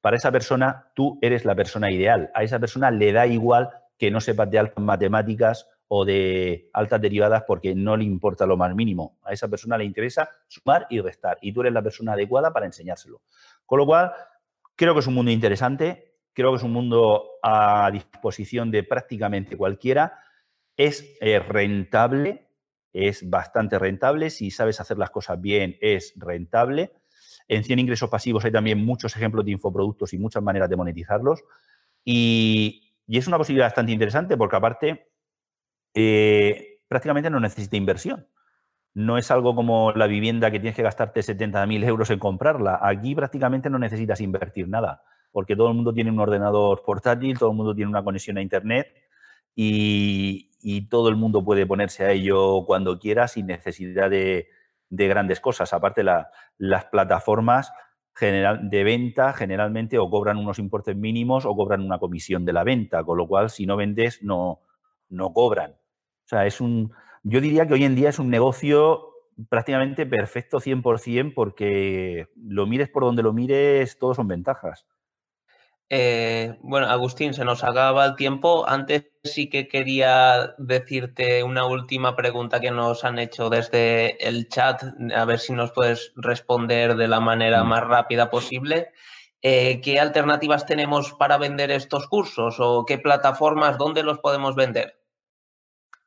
para 0.00 0.16
esa 0.16 0.32
persona 0.32 0.90
tú 0.94 1.18
eres 1.20 1.44
la 1.44 1.54
persona 1.54 1.92
ideal. 1.92 2.30
A 2.32 2.44
esa 2.44 2.58
persona 2.58 2.90
le 2.90 3.12
da 3.12 3.26
igual 3.26 3.68
que 3.98 4.10
no 4.10 4.22
sepas 4.22 4.50
de 4.50 4.58
altas 4.58 4.82
matemáticas 4.82 5.68
o 5.88 6.04
de 6.04 6.68
altas 6.74 7.00
derivadas 7.00 7.44
porque 7.46 7.74
no 7.74 7.96
le 7.96 8.04
importa 8.04 8.46
lo 8.46 8.56
más 8.56 8.74
mínimo. 8.74 9.18
A 9.24 9.32
esa 9.32 9.48
persona 9.48 9.78
le 9.78 9.84
interesa 9.84 10.28
sumar 10.46 10.86
y 10.90 11.00
restar 11.00 11.38
y 11.40 11.52
tú 11.52 11.62
eres 11.62 11.72
la 11.72 11.82
persona 11.82 12.12
adecuada 12.12 12.52
para 12.52 12.66
enseñárselo. 12.66 13.22
Con 13.64 13.78
lo 13.78 13.86
cual, 13.86 14.12
creo 14.76 14.92
que 14.94 15.00
es 15.00 15.06
un 15.06 15.14
mundo 15.14 15.30
interesante, 15.30 16.18
creo 16.34 16.50
que 16.50 16.58
es 16.58 16.62
un 16.62 16.72
mundo 16.72 17.24
a 17.42 17.90
disposición 17.90 18.70
de 18.70 18.82
prácticamente 18.82 19.56
cualquiera. 19.56 20.20
Es 20.76 21.16
eh, 21.20 21.40
rentable, 21.40 22.48
es 22.92 23.28
bastante 23.28 23.78
rentable. 23.78 24.28
Si 24.30 24.50
sabes 24.50 24.80
hacer 24.80 24.98
las 24.98 25.10
cosas 25.10 25.40
bien, 25.40 25.76
es 25.80 26.12
rentable. 26.16 26.92
En 27.48 27.64
100 27.64 27.78
ingresos 27.78 28.10
pasivos 28.10 28.44
hay 28.44 28.52
también 28.52 28.84
muchos 28.84 29.16
ejemplos 29.16 29.44
de 29.46 29.52
infoproductos 29.52 30.12
y 30.12 30.18
muchas 30.18 30.42
maneras 30.42 30.68
de 30.68 30.76
monetizarlos. 30.76 31.42
Y, 32.04 32.94
y 33.06 33.16
es 33.16 33.26
una 33.26 33.38
posibilidad 33.38 33.66
bastante 33.66 33.92
interesante 33.92 34.36
porque 34.36 34.56
aparte 34.56 35.08
eh, 35.94 36.80
prácticamente 36.88 37.30
no 37.30 37.40
necesita 37.40 37.76
inversión. 37.76 38.26
No 38.94 39.18
es 39.18 39.30
algo 39.30 39.54
como 39.54 39.92
la 39.92 40.06
vivienda 40.06 40.50
que 40.50 40.58
tienes 40.58 40.76
que 40.76 40.82
gastarte 40.82 41.20
70.000 41.20 41.84
euros 41.84 42.10
en 42.10 42.18
comprarla. 42.18 42.80
Aquí 42.82 43.14
prácticamente 43.14 43.70
no 43.70 43.78
necesitas 43.78 44.20
invertir 44.20 44.68
nada, 44.68 45.02
porque 45.30 45.54
todo 45.54 45.68
el 45.68 45.74
mundo 45.74 45.92
tiene 45.92 46.10
un 46.10 46.20
ordenador 46.20 46.82
portátil, 46.84 47.38
todo 47.38 47.50
el 47.50 47.56
mundo 47.56 47.74
tiene 47.74 47.90
una 47.90 48.02
conexión 48.02 48.38
a 48.38 48.42
Internet 48.42 48.88
y, 49.54 50.46
todo 50.90 51.08
el 51.08 51.16
mundo 51.16 51.44
puede 51.44 51.66
ponerse 51.66 52.04
a 52.04 52.10
ello 52.12 52.64
cuando 52.66 52.98
quiera 52.98 53.28
sin 53.28 53.46
necesidad 53.46 54.10
de, 54.10 54.48
grandes 54.90 55.40
cosas. 55.40 55.72
Aparte, 55.72 56.02
las 56.02 56.84
plataformas 56.86 57.72
de 58.20 58.84
venta 58.84 59.32
generalmente 59.32 59.98
o 59.98 60.10
cobran 60.10 60.38
unos 60.38 60.58
importes 60.58 60.96
mínimos 60.96 61.46
o 61.46 61.54
cobran 61.54 61.82
una 61.82 61.98
comisión 61.98 62.44
de 62.44 62.52
la 62.52 62.64
venta, 62.64 63.04
con 63.04 63.16
lo 63.16 63.28
cual 63.28 63.50
si 63.50 63.66
no 63.66 63.76
vendes 63.76 64.22
no, 64.22 64.62
no 65.08 65.32
cobran. 65.32 65.72
O 65.72 66.28
sea, 66.28 66.46
es 66.46 66.60
un, 66.60 66.92
yo 67.22 67.40
diría 67.40 67.66
que 67.66 67.74
hoy 67.74 67.84
en 67.84 67.94
día 67.94 68.10
es 68.10 68.18
un 68.18 68.30
negocio 68.30 69.08
prácticamente 69.48 70.06
perfecto 70.06 70.58
100% 70.58 71.32
porque 71.34 72.28
lo 72.36 72.66
mires 72.66 72.88
por 72.88 73.04
donde 73.04 73.22
lo 73.22 73.32
mires, 73.32 73.98
todos 73.98 74.16
son 74.16 74.28
ventajas. 74.28 74.86
Eh, 75.90 76.58
bueno, 76.60 76.86
Agustín, 76.88 77.32
se 77.32 77.44
nos 77.44 77.64
acaba 77.64 78.04
el 78.04 78.16
tiempo. 78.16 78.68
Antes 78.68 79.06
sí 79.24 79.48
que 79.48 79.68
quería 79.68 80.54
decirte 80.58 81.42
una 81.42 81.66
última 81.66 82.14
pregunta 82.14 82.60
que 82.60 82.70
nos 82.70 83.04
han 83.04 83.18
hecho 83.18 83.48
desde 83.48 84.26
el 84.26 84.48
chat, 84.48 84.82
a 85.14 85.24
ver 85.24 85.38
si 85.38 85.54
nos 85.54 85.72
puedes 85.72 86.12
responder 86.16 86.96
de 86.96 87.08
la 87.08 87.20
manera 87.20 87.64
mm. 87.64 87.68
más 87.68 87.84
rápida 87.84 88.30
posible. 88.30 88.90
Eh, 89.40 89.80
¿Qué 89.80 90.00
alternativas 90.00 90.66
tenemos 90.66 91.12
para 91.12 91.38
vender 91.38 91.70
estos 91.70 92.08
cursos 92.08 92.56
o 92.58 92.84
qué 92.84 92.98
plataformas, 92.98 93.78
dónde 93.78 94.02
los 94.02 94.18
podemos 94.18 94.56
vender? 94.56 94.97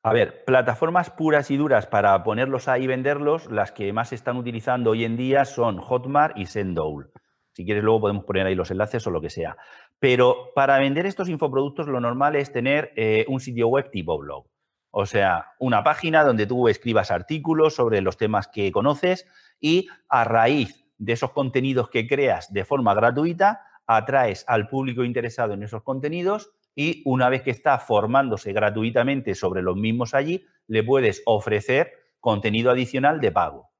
A 0.03 0.13
ver, 0.13 0.43
plataformas 0.45 1.11
puras 1.11 1.51
y 1.51 1.57
duras 1.57 1.85
para 1.85 2.23
ponerlos 2.23 2.67
ahí 2.67 2.85
y 2.85 2.87
venderlos, 2.87 3.51
las 3.51 3.71
que 3.71 3.93
más 3.93 4.09
se 4.09 4.15
están 4.15 4.35
utilizando 4.35 4.91
hoy 4.91 5.05
en 5.05 5.15
día 5.15 5.45
son 5.45 5.77
Hotmart 5.77 6.35
y 6.39 6.47
Sendowl. 6.47 7.11
Si 7.53 7.65
quieres, 7.65 7.83
luego 7.83 8.01
podemos 8.01 8.23
poner 8.23 8.47
ahí 8.47 8.55
los 8.55 8.71
enlaces 8.71 9.05
o 9.05 9.11
lo 9.11 9.21
que 9.21 9.29
sea. 9.29 9.57
Pero 9.99 10.53
para 10.55 10.79
vender 10.79 11.05
estos 11.05 11.29
infoproductos, 11.29 11.87
lo 11.87 11.99
normal 11.99 12.35
es 12.35 12.51
tener 12.51 12.91
eh, 12.95 13.25
un 13.27 13.39
sitio 13.39 13.67
web 13.67 13.91
tipo 13.91 14.17
blog. 14.17 14.47
O 14.89 15.05
sea, 15.05 15.51
una 15.59 15.83
página 15.83 16.23
donde 16.23 16.47
tú 16.47 16.67
escribas 16.67 17.11
artículos 17.11 17.75
sobre 17.75 18.01
los 18.01 18.17
temas 18.17 18.47
que 18.47 18.71
conoces 18.71 19.27
y 19.59 19.87
a 20.09 20.23
raíz 20.23 20.83
de 20.97 21.13
esos 21.13 21.31
contenidos 21.31 21.89
que 21.89 22.07
creas 22.07 22.51
de 22.51 22.65
forma 22.65 22.95
gratuita, 22.95 23.61
atraes 23.85 24.45
al 24.47 24.67
público 24.67 25.03
interesado 25.03 25.53
en 25.53 25.61
esos 25.61 25.83
contenidos 25.83 26.51
y 26.75 27.01
una 27.05 27.29
vez 27.29 27.41
que 27.41 27.51
está 27.51 27.77
formándose 27.79 28.53
gratuitamente 28.53 29.35
sobre 29.35 29.61
los 29.61 29.75
mismos 29.75 30.13
allí, 30.13 30.45
le 30.67 30.83
puedes 30.83 31.21
ofrecer 31.25 31.91
contenido 32.19 32.71
adicional 32.71 33.19
de 33.19 33.31
pago, 33.31 33.71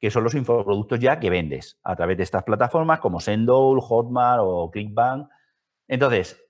que 0.00 0.10
son 0.10 0.24
los 0.24 0.34
infoproductos 0.34 0.98
ya 0.98 1.20
que 1.20 1.30
vendes 1.30 1.78
a 1.82 1.94
través 1.94 2.16
de 2.16 2.24
estas 2.24 2.42
plataformas 2.42 3.00
como 3.00 3.20
Sendol, 3.20 3.80
Hotmart 3.80 4.40
o 4.42 4.70
Clickbank. 4.70 5.28
Entonces, 5.88 6.42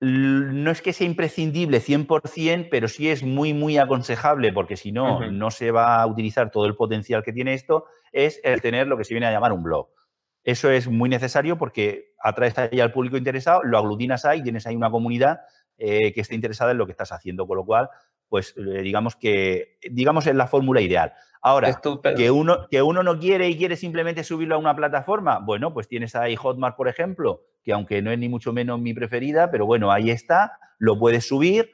no 0.00 0.70
es 0.70 0.82
que 0.82 0.92
sea 0.92 1.06
imprescindible 1.06 1.80
100%, 1.80 2.68
pero 2.70 2.88
sí 2.88 3.08
es 3.08 3.22
muy, 3.22 3.54
muy 3.54 3.78
aconsejable, 3.78 4.52
porque 4.52 4.76
si 4.76 4.92
no, 4.92 5.30
no 5.30 5.50
se 5.50 5.70
va 5.70 6.02
a 6.02 6.06
utilizar 6.06 6.50
todo 6.50 6.66
el 6.66 6.76
potencial 6.76 7.22
que 7.22 7.32
tiene 7.32 7.54
esto, 7.54 7.86
es 8.12 8.40
el 8.44 8.60
tener 8.60 8.86
lo 8.86 8.98
que 8.98 9.04
se 9.04 9.14
viene 9.14 9.26
a 9.26 9.30
llamar 9.32 9.52
un 9.52 9.62
blog. 9.62 9.88
Eso 10.44 10.70
es 10.70 10.88
muy 10.88 11.08
necesario 11.08 11.56
porque 11.56 12.12
atraes 12.22 12.56
ahí 12.58 12.78
al 12.80 12.92
público 12.92 13.16
interesado, 13.16 13.62
lo 13.64 13.78
aglutinas 13.78 14.26
ahí, 14.26 14.42
tienes 14.42 14.66
ahí 14.66 14.76
una 14.76 14.90
comunidad 14.90 15.40
eh, 15.78 16.12
que 16.12 16.20
esté 16.20 16.34
interesada 16.34 16.70
en 16.72 16.78
lo 16.78 16.86
que 16.86 16.92
estás 16.92 17.12
haciendo, 17.12 17.46
con 17.46 17.56
lo 17.56 17.64
cual, 17.64 17.88
pues 18.28 18.54
eh, 18.56 18.82
digamos 18.82 19.16
que, 19.16 19.78
digamos, 19.90 20.26
es 20.26 20.34
la 20.34 20.46
fórmula 20.46 20.82
ideal. 20.82 21.14
Ahora, 21.40 21.80
que 22.16 22.30
uno, 22.30 22.68
que 22.70 22.82
uno 22.82 23.02
no 23.02 23.18
quiere 23.18 23.48
y 23.48 23.56
quiere 23.56 23.76
simplemente 23.76 24.22
subirlo 24.22 24.54
a 24.54 24.58
una 24.58 24.76
plataforma, 24.76 25.40
bueno, 25.40 25.74
pues 25.74 25.88
tienes 25.88 26.14
ahí 26.14 26.36
Hotmart, 26.36 26.76
por 26.76 26.88
ejemplo, 26.88 27.42
que 27.62 27.72
aunque 27.72 28.02
no 28.02 28.10
es 28.10 28.18
ni 28.18 28.28
mucho 28.28 28.52
menos 28.52 28.80
mi 28.80 28.94
preferida, 28.94 29.50
pero 29.50 29.66
bueno, 29.66 29.90
ahí 29.90 30.10
está, 30.10 30.58
lo 30.78 30.98
puedes 30.98 31.26
subir. 31.26 31.70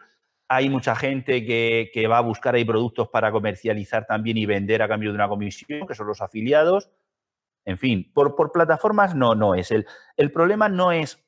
Hay 0.49 0.69
mucha 0.69 0.97
gente 0.97 1.45
que, 1.45 1.91
que 1.93 2.09
va 2.09 2.19
a 2.19 2.23
buscar 2.23 2.55
ahí 2.55 2.65
productos 2.65 3.09
para 3.09 3.31
comercializar 3.31 4.07
también 4.07 4.37
y 4.39 4.47
vender 4.47 4.83
a 4.83 4.89
cambio 4.89 5.11
de 5.11 5.17
una 5.17 5.29
comisión, 5.29 5.87
que 5.87 5.95
son 5.95 6.09
los 6.09 6.21
afiliados. 6.21 6.91
En 7.71 7.79
fin, 7.79 8.11
por, 8.13 8.37
por 8.37 8.53
plataformas 8.53 9.15
no, 9.15 9.35
no 9.35 9.55
es. 9.55 9.71
El, 9.71 9.87
el 10.17 10.31
problema 10.33 10.69
no 10.69 10.93
es 10.93 11.25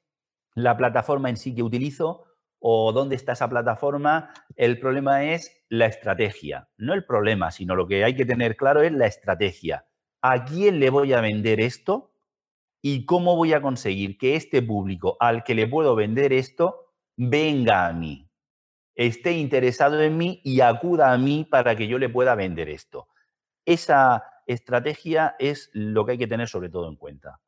la 0.55 0.77
plataforma 0.77 1.31
en 1.31 1.37
sí 1.37 1.55
que 1.55 1.63
utilizo 1.63 2.25
o 2.59 2.93
dónde 2.93 3.17
está 3.17 3.33
esa 3.33 3.49
plataforma. 3.49 4.31
El 4.57 4.79
problema 4.79 5.25
es 5.25 5.65
la 5.69 5.87
estrategia. 5.87 6.69
No 6.77 6.95
el 6.95 7.05
problema, 7.05 7.51
sino 7.51 7.75
lo 7.75 7.87
que 7.87 8.05
hay 8.05 8.15
que 8.15 8.27
tener 8.27 8.57
claro 8.57 8.83
es 8.83 8.93
la 8.93 9.07
estrategia. 9.07 9.87
¿A 10.21 10.45
quién 10.45 10.79
le 10.79 10.91
voy 10.91 11.13
a 11.13 11.21
vender 11.21 11.61
esto? 11.61 12.13
¿Y 12.83 13.07
cómo 13.07 13.37
voy 13.37 13.53
a 13.53 13.63
conseguir 13.63 14.19
que 14.19 14.37
este 14.37 14.63
público 14.63 15.17
al 15.21 15.45
que 15.45 15.55
le 15.55 15.67
puedo 15.67 15.95
vender 15.95 16.33
esto 16.33 16.93
venga 17.17 17.87
a 17.87 17.93
mí? 17.93 18.29
esté 18.95 19.33
interesado 19.33 20.01
en 20.03 20.17
mí 20.17 20.41
y 20.45 20.61
acuda 20.61 21.13
a 21.13 21.19
mí 21.19 21.47
para 21.51 21.77
que 21.77 21.87
yo 21.87 21.99
le 21.99 22.09
pueda 22.09 22.35
vender 22.35 22.69
esto. 22.69 23.09
Esa, 23.65 24.25
estrategia 24.53 25.35
es 25.39 25.71
lo 25.73 26.05
que 26.05 26.13
hay 26.13 26.19
que 26.19 26.27
tener 26.27 26.49
sobre 26.49 26.69
todo 26.69 26.89
en 26.89 26.97
cuenta. 26.97 27.41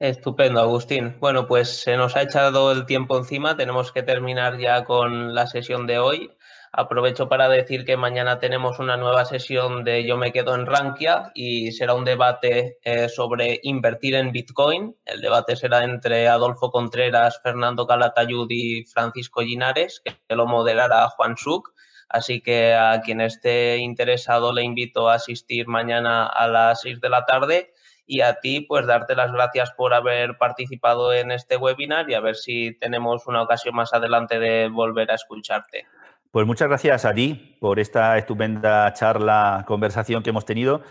Estupendo, 0.00 0.60
Agustín. 0.60 1.16
Bueno, 1.18 1.48
pues 1.48 1.80
se 1.80 1.96
nos 1.96 2.14
ha 2.14 2.22
echado 2.22 2.70
el 2.70 2.86
tiempo 2.86 3.18
encima, 3.18 3.56
tenemos 3.56 3.90
que 3.90 4.04
terminar 4.04 4.56
ya 4.58 4.84
con 4.84 5.34
la 5.34 5.48
sesión 5.48 5.88
de 5.88 5.98
hoy. 5.98 6.30
Aprovecho 6.70 7.28
para 7.28 7.48
decir 7.48 7.84
que 7.84 7.96
mañana 7.96 8.38
tenemos 8.38 8.78
una 8.78 8.96
nueva 8.96 9.24
sesión 9.24 9.82
de 9.82 10.06
Yo 10.06 10.16
me 10.16 10.30
quedo 10.30 10.54
en 10.54 10.66
Rankia 10.66 11.32
y 11.34 11.72
será 11.72 11.94
un 11.94 12.04
debate 12.04 12.78
eh, 12.82 13.08
sobre 13.08 13.58
invertir 13.64 14.14
en 14.14 14.30
Bitcoin. 14.30 14.94
El 15.04 15.20
debate 15.20 15.56
será 15.56 15.82
entre 15.82 16.28
Adolfo 16.28 16.70
Contreras, 16.70 17.40
Fernando 17.42 17.86
Calatayud 17.86 18.46
y 18.50 18.84
Francisco 18.84 19.42
Linares, 19.42 20.00
que 20.04 20.36
lo 20.36 20.46
moderará 20.46 21.08
Juan 21.08 21.36
Suc. 21.36 21.72
Así 22.08 22.40
que 22.40 22.74
a 22.74 23.00
quien 23.02 23.20
esté 23.20 23.78
interesado 23.78 24.52
le 24.52 24.62
invito 24.62 25.08
a 25.08 25.14
asistir 25.14 25.68
mañana 25.68 26.26
a 26.26 26.48
las 26.48 26.80
6 26.80 27.00
de 27.00 27.08
la 27.08 27.26
tarde 27.26 27.72
y 28.06 28.22
a 28.22 28.40
ti 28.40 28.62
pues 28.62 28.86
darte 28.86 29.14
las 29.14 29.30
gracias 29.30 29.70
por 29.72 29.92
haber 29.92 30.38
participado 30.38 31.12
en 31.12 31.30
este 31.30 31.56
webinar 31.56 32.08
y 32.08 32.14
a 32.14 32.20
ver 32.20 32.36
si 32.36 32.76
tenemos 32.78 33.26
una 33.26 33.42
ocasión 33.42 33.74
más 33.74 33.92
adelante 33.92 34.38
de 34.38 34.68
volver 34.68 35.10
a 35.10 35.14
escucharte. 35.14 35.86
Pues 36.30 36.46
muchas 36.46 36.68
gracias 36.68 37.04
a 37.04 37.12
ti 37.12 37.56
por 37.60 37.78
esta 37.78 38.16
estupenda 38.18 38.92
charla, 38.94 39.64
conversación 39.66 40.22
que 40.22 40.30
hemos 40.30 40.44
tenido. 40.44 40.82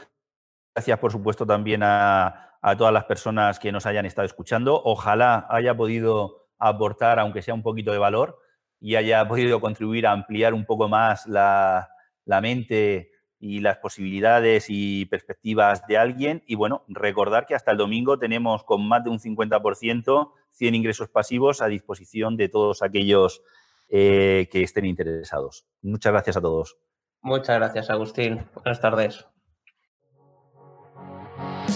Gracias, 0.75 0.99
por 0.99 1.11
supuesto, 1.11 1.45
también 1.45 1.81
a, 1.83 2.53
todas 2.77 2.93
las 2.93 3.05
personas 3.05 3.59
que 3.59 3.71
nos 3.71 3.85
hayan 3.85 4.05
estado 4.05 4.25
escuchando. 4.25 4.81
Ojalá 4.83 5.47
haya 5.49 5.75
podido 5.75 6.49
aportar, 6.59 7.19
aunque 7.19 7.41
sea 7.41 7.53
un 7.53 7.63
poquito 7.63 7.91
de 7.91 7.97
valor, 7.97 8.39
y 8.79 8.95
haya 8.95 9.27
podido 9.27 9.59
contribuir 9.59 10.07
a 10.07 10.11
ampliar 10.11 10.53
un 10.53 10.65
poco 10.65 10.87
más 10.87 11.25
la, 11.27 11.89
la 12.25 12.41
mente 12.41 13.11
y 13.39 13.59
las 13.59 13.77
posibilidades 13.77 14.65
y 14.69 15.05
perspectivas 15.05 15.85
de 15.87 15.97
alguien. 15.97 16.43
Y 16.47 16.55
bueno, 16.55 16.83
recordar 16.87 17.45
que 17.45 17.55
hasta 17.55 17.71
el 17.71 17.77
domingo 17.77 18.17
tenemos 18.17 18.63
con 18.63 18.87
más 18.87 19.03
de 19.03 19.09
un 19.09 19.19
50% 19.19 20.31
100 20.57 20.75
ingresos 20.75 21.09
pasivos 21.09 21.61
a 21.61 21.67
disposición 21.67 22.35
de 22.35 22.49
todos 22.49 22.81
aquellos 22.81 23.41
eh, 23.89 24.49
que 24.51 24.63
estén 24.63 24.85
interesados. 24.85 25.65
Muchas 25.81 26.11
gracias 26.11 26.37
a 26.37 26.41
todos. 26.41 26.77
Muchas 27.21 27.57
gracias, 27.57 27.89
Agustín. 27.89 28.45
Buenas 28.53 28.81
tardes. 28.81 29.27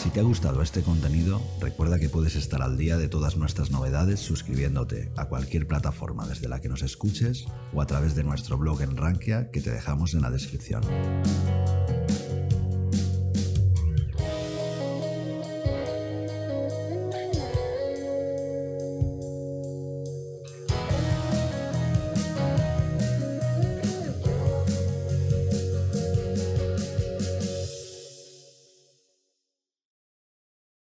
Si 0.01 0.09
te 0.09 0.19
ha 0.19 0.23
gustado 0.23 0.63
este 0.63 0.81
contenido, 0.81 1.39
recuerda 1.59 1.99
que 1.99 2.09
puedes 2.09 2.35
estar 2.35 2.63
al 2.63 2.75
día 2.75 2.97
de 2.97 3.07
todas 3.07 3.37
nuestras 3.37 3.69
novedades 3.69 4.19
suscribiéndote 4.19 5.11
a 5.15 5.25
cualquier 5.25 5.67
plataforma 5.67 6.25
desde 6.25 6.49
la 6.49 6.59
que 6.59 6.69
nos 6.69 6.81
escuches 6.81 7.45
o 7.71 7.83
a 7.83 7.85
través 7.85 8.15
de 8.15 8.23
nuestro 8.23 8.57
blog 8.57 8.81
en 8.81 8.97
Rankia 8.97 9.51
que 9.51 9.61
te 9.61 9.69
dejamos 9.69 10.15
en 10.15 10.23
la 10.23 10.31
descripción. 10.31 10.81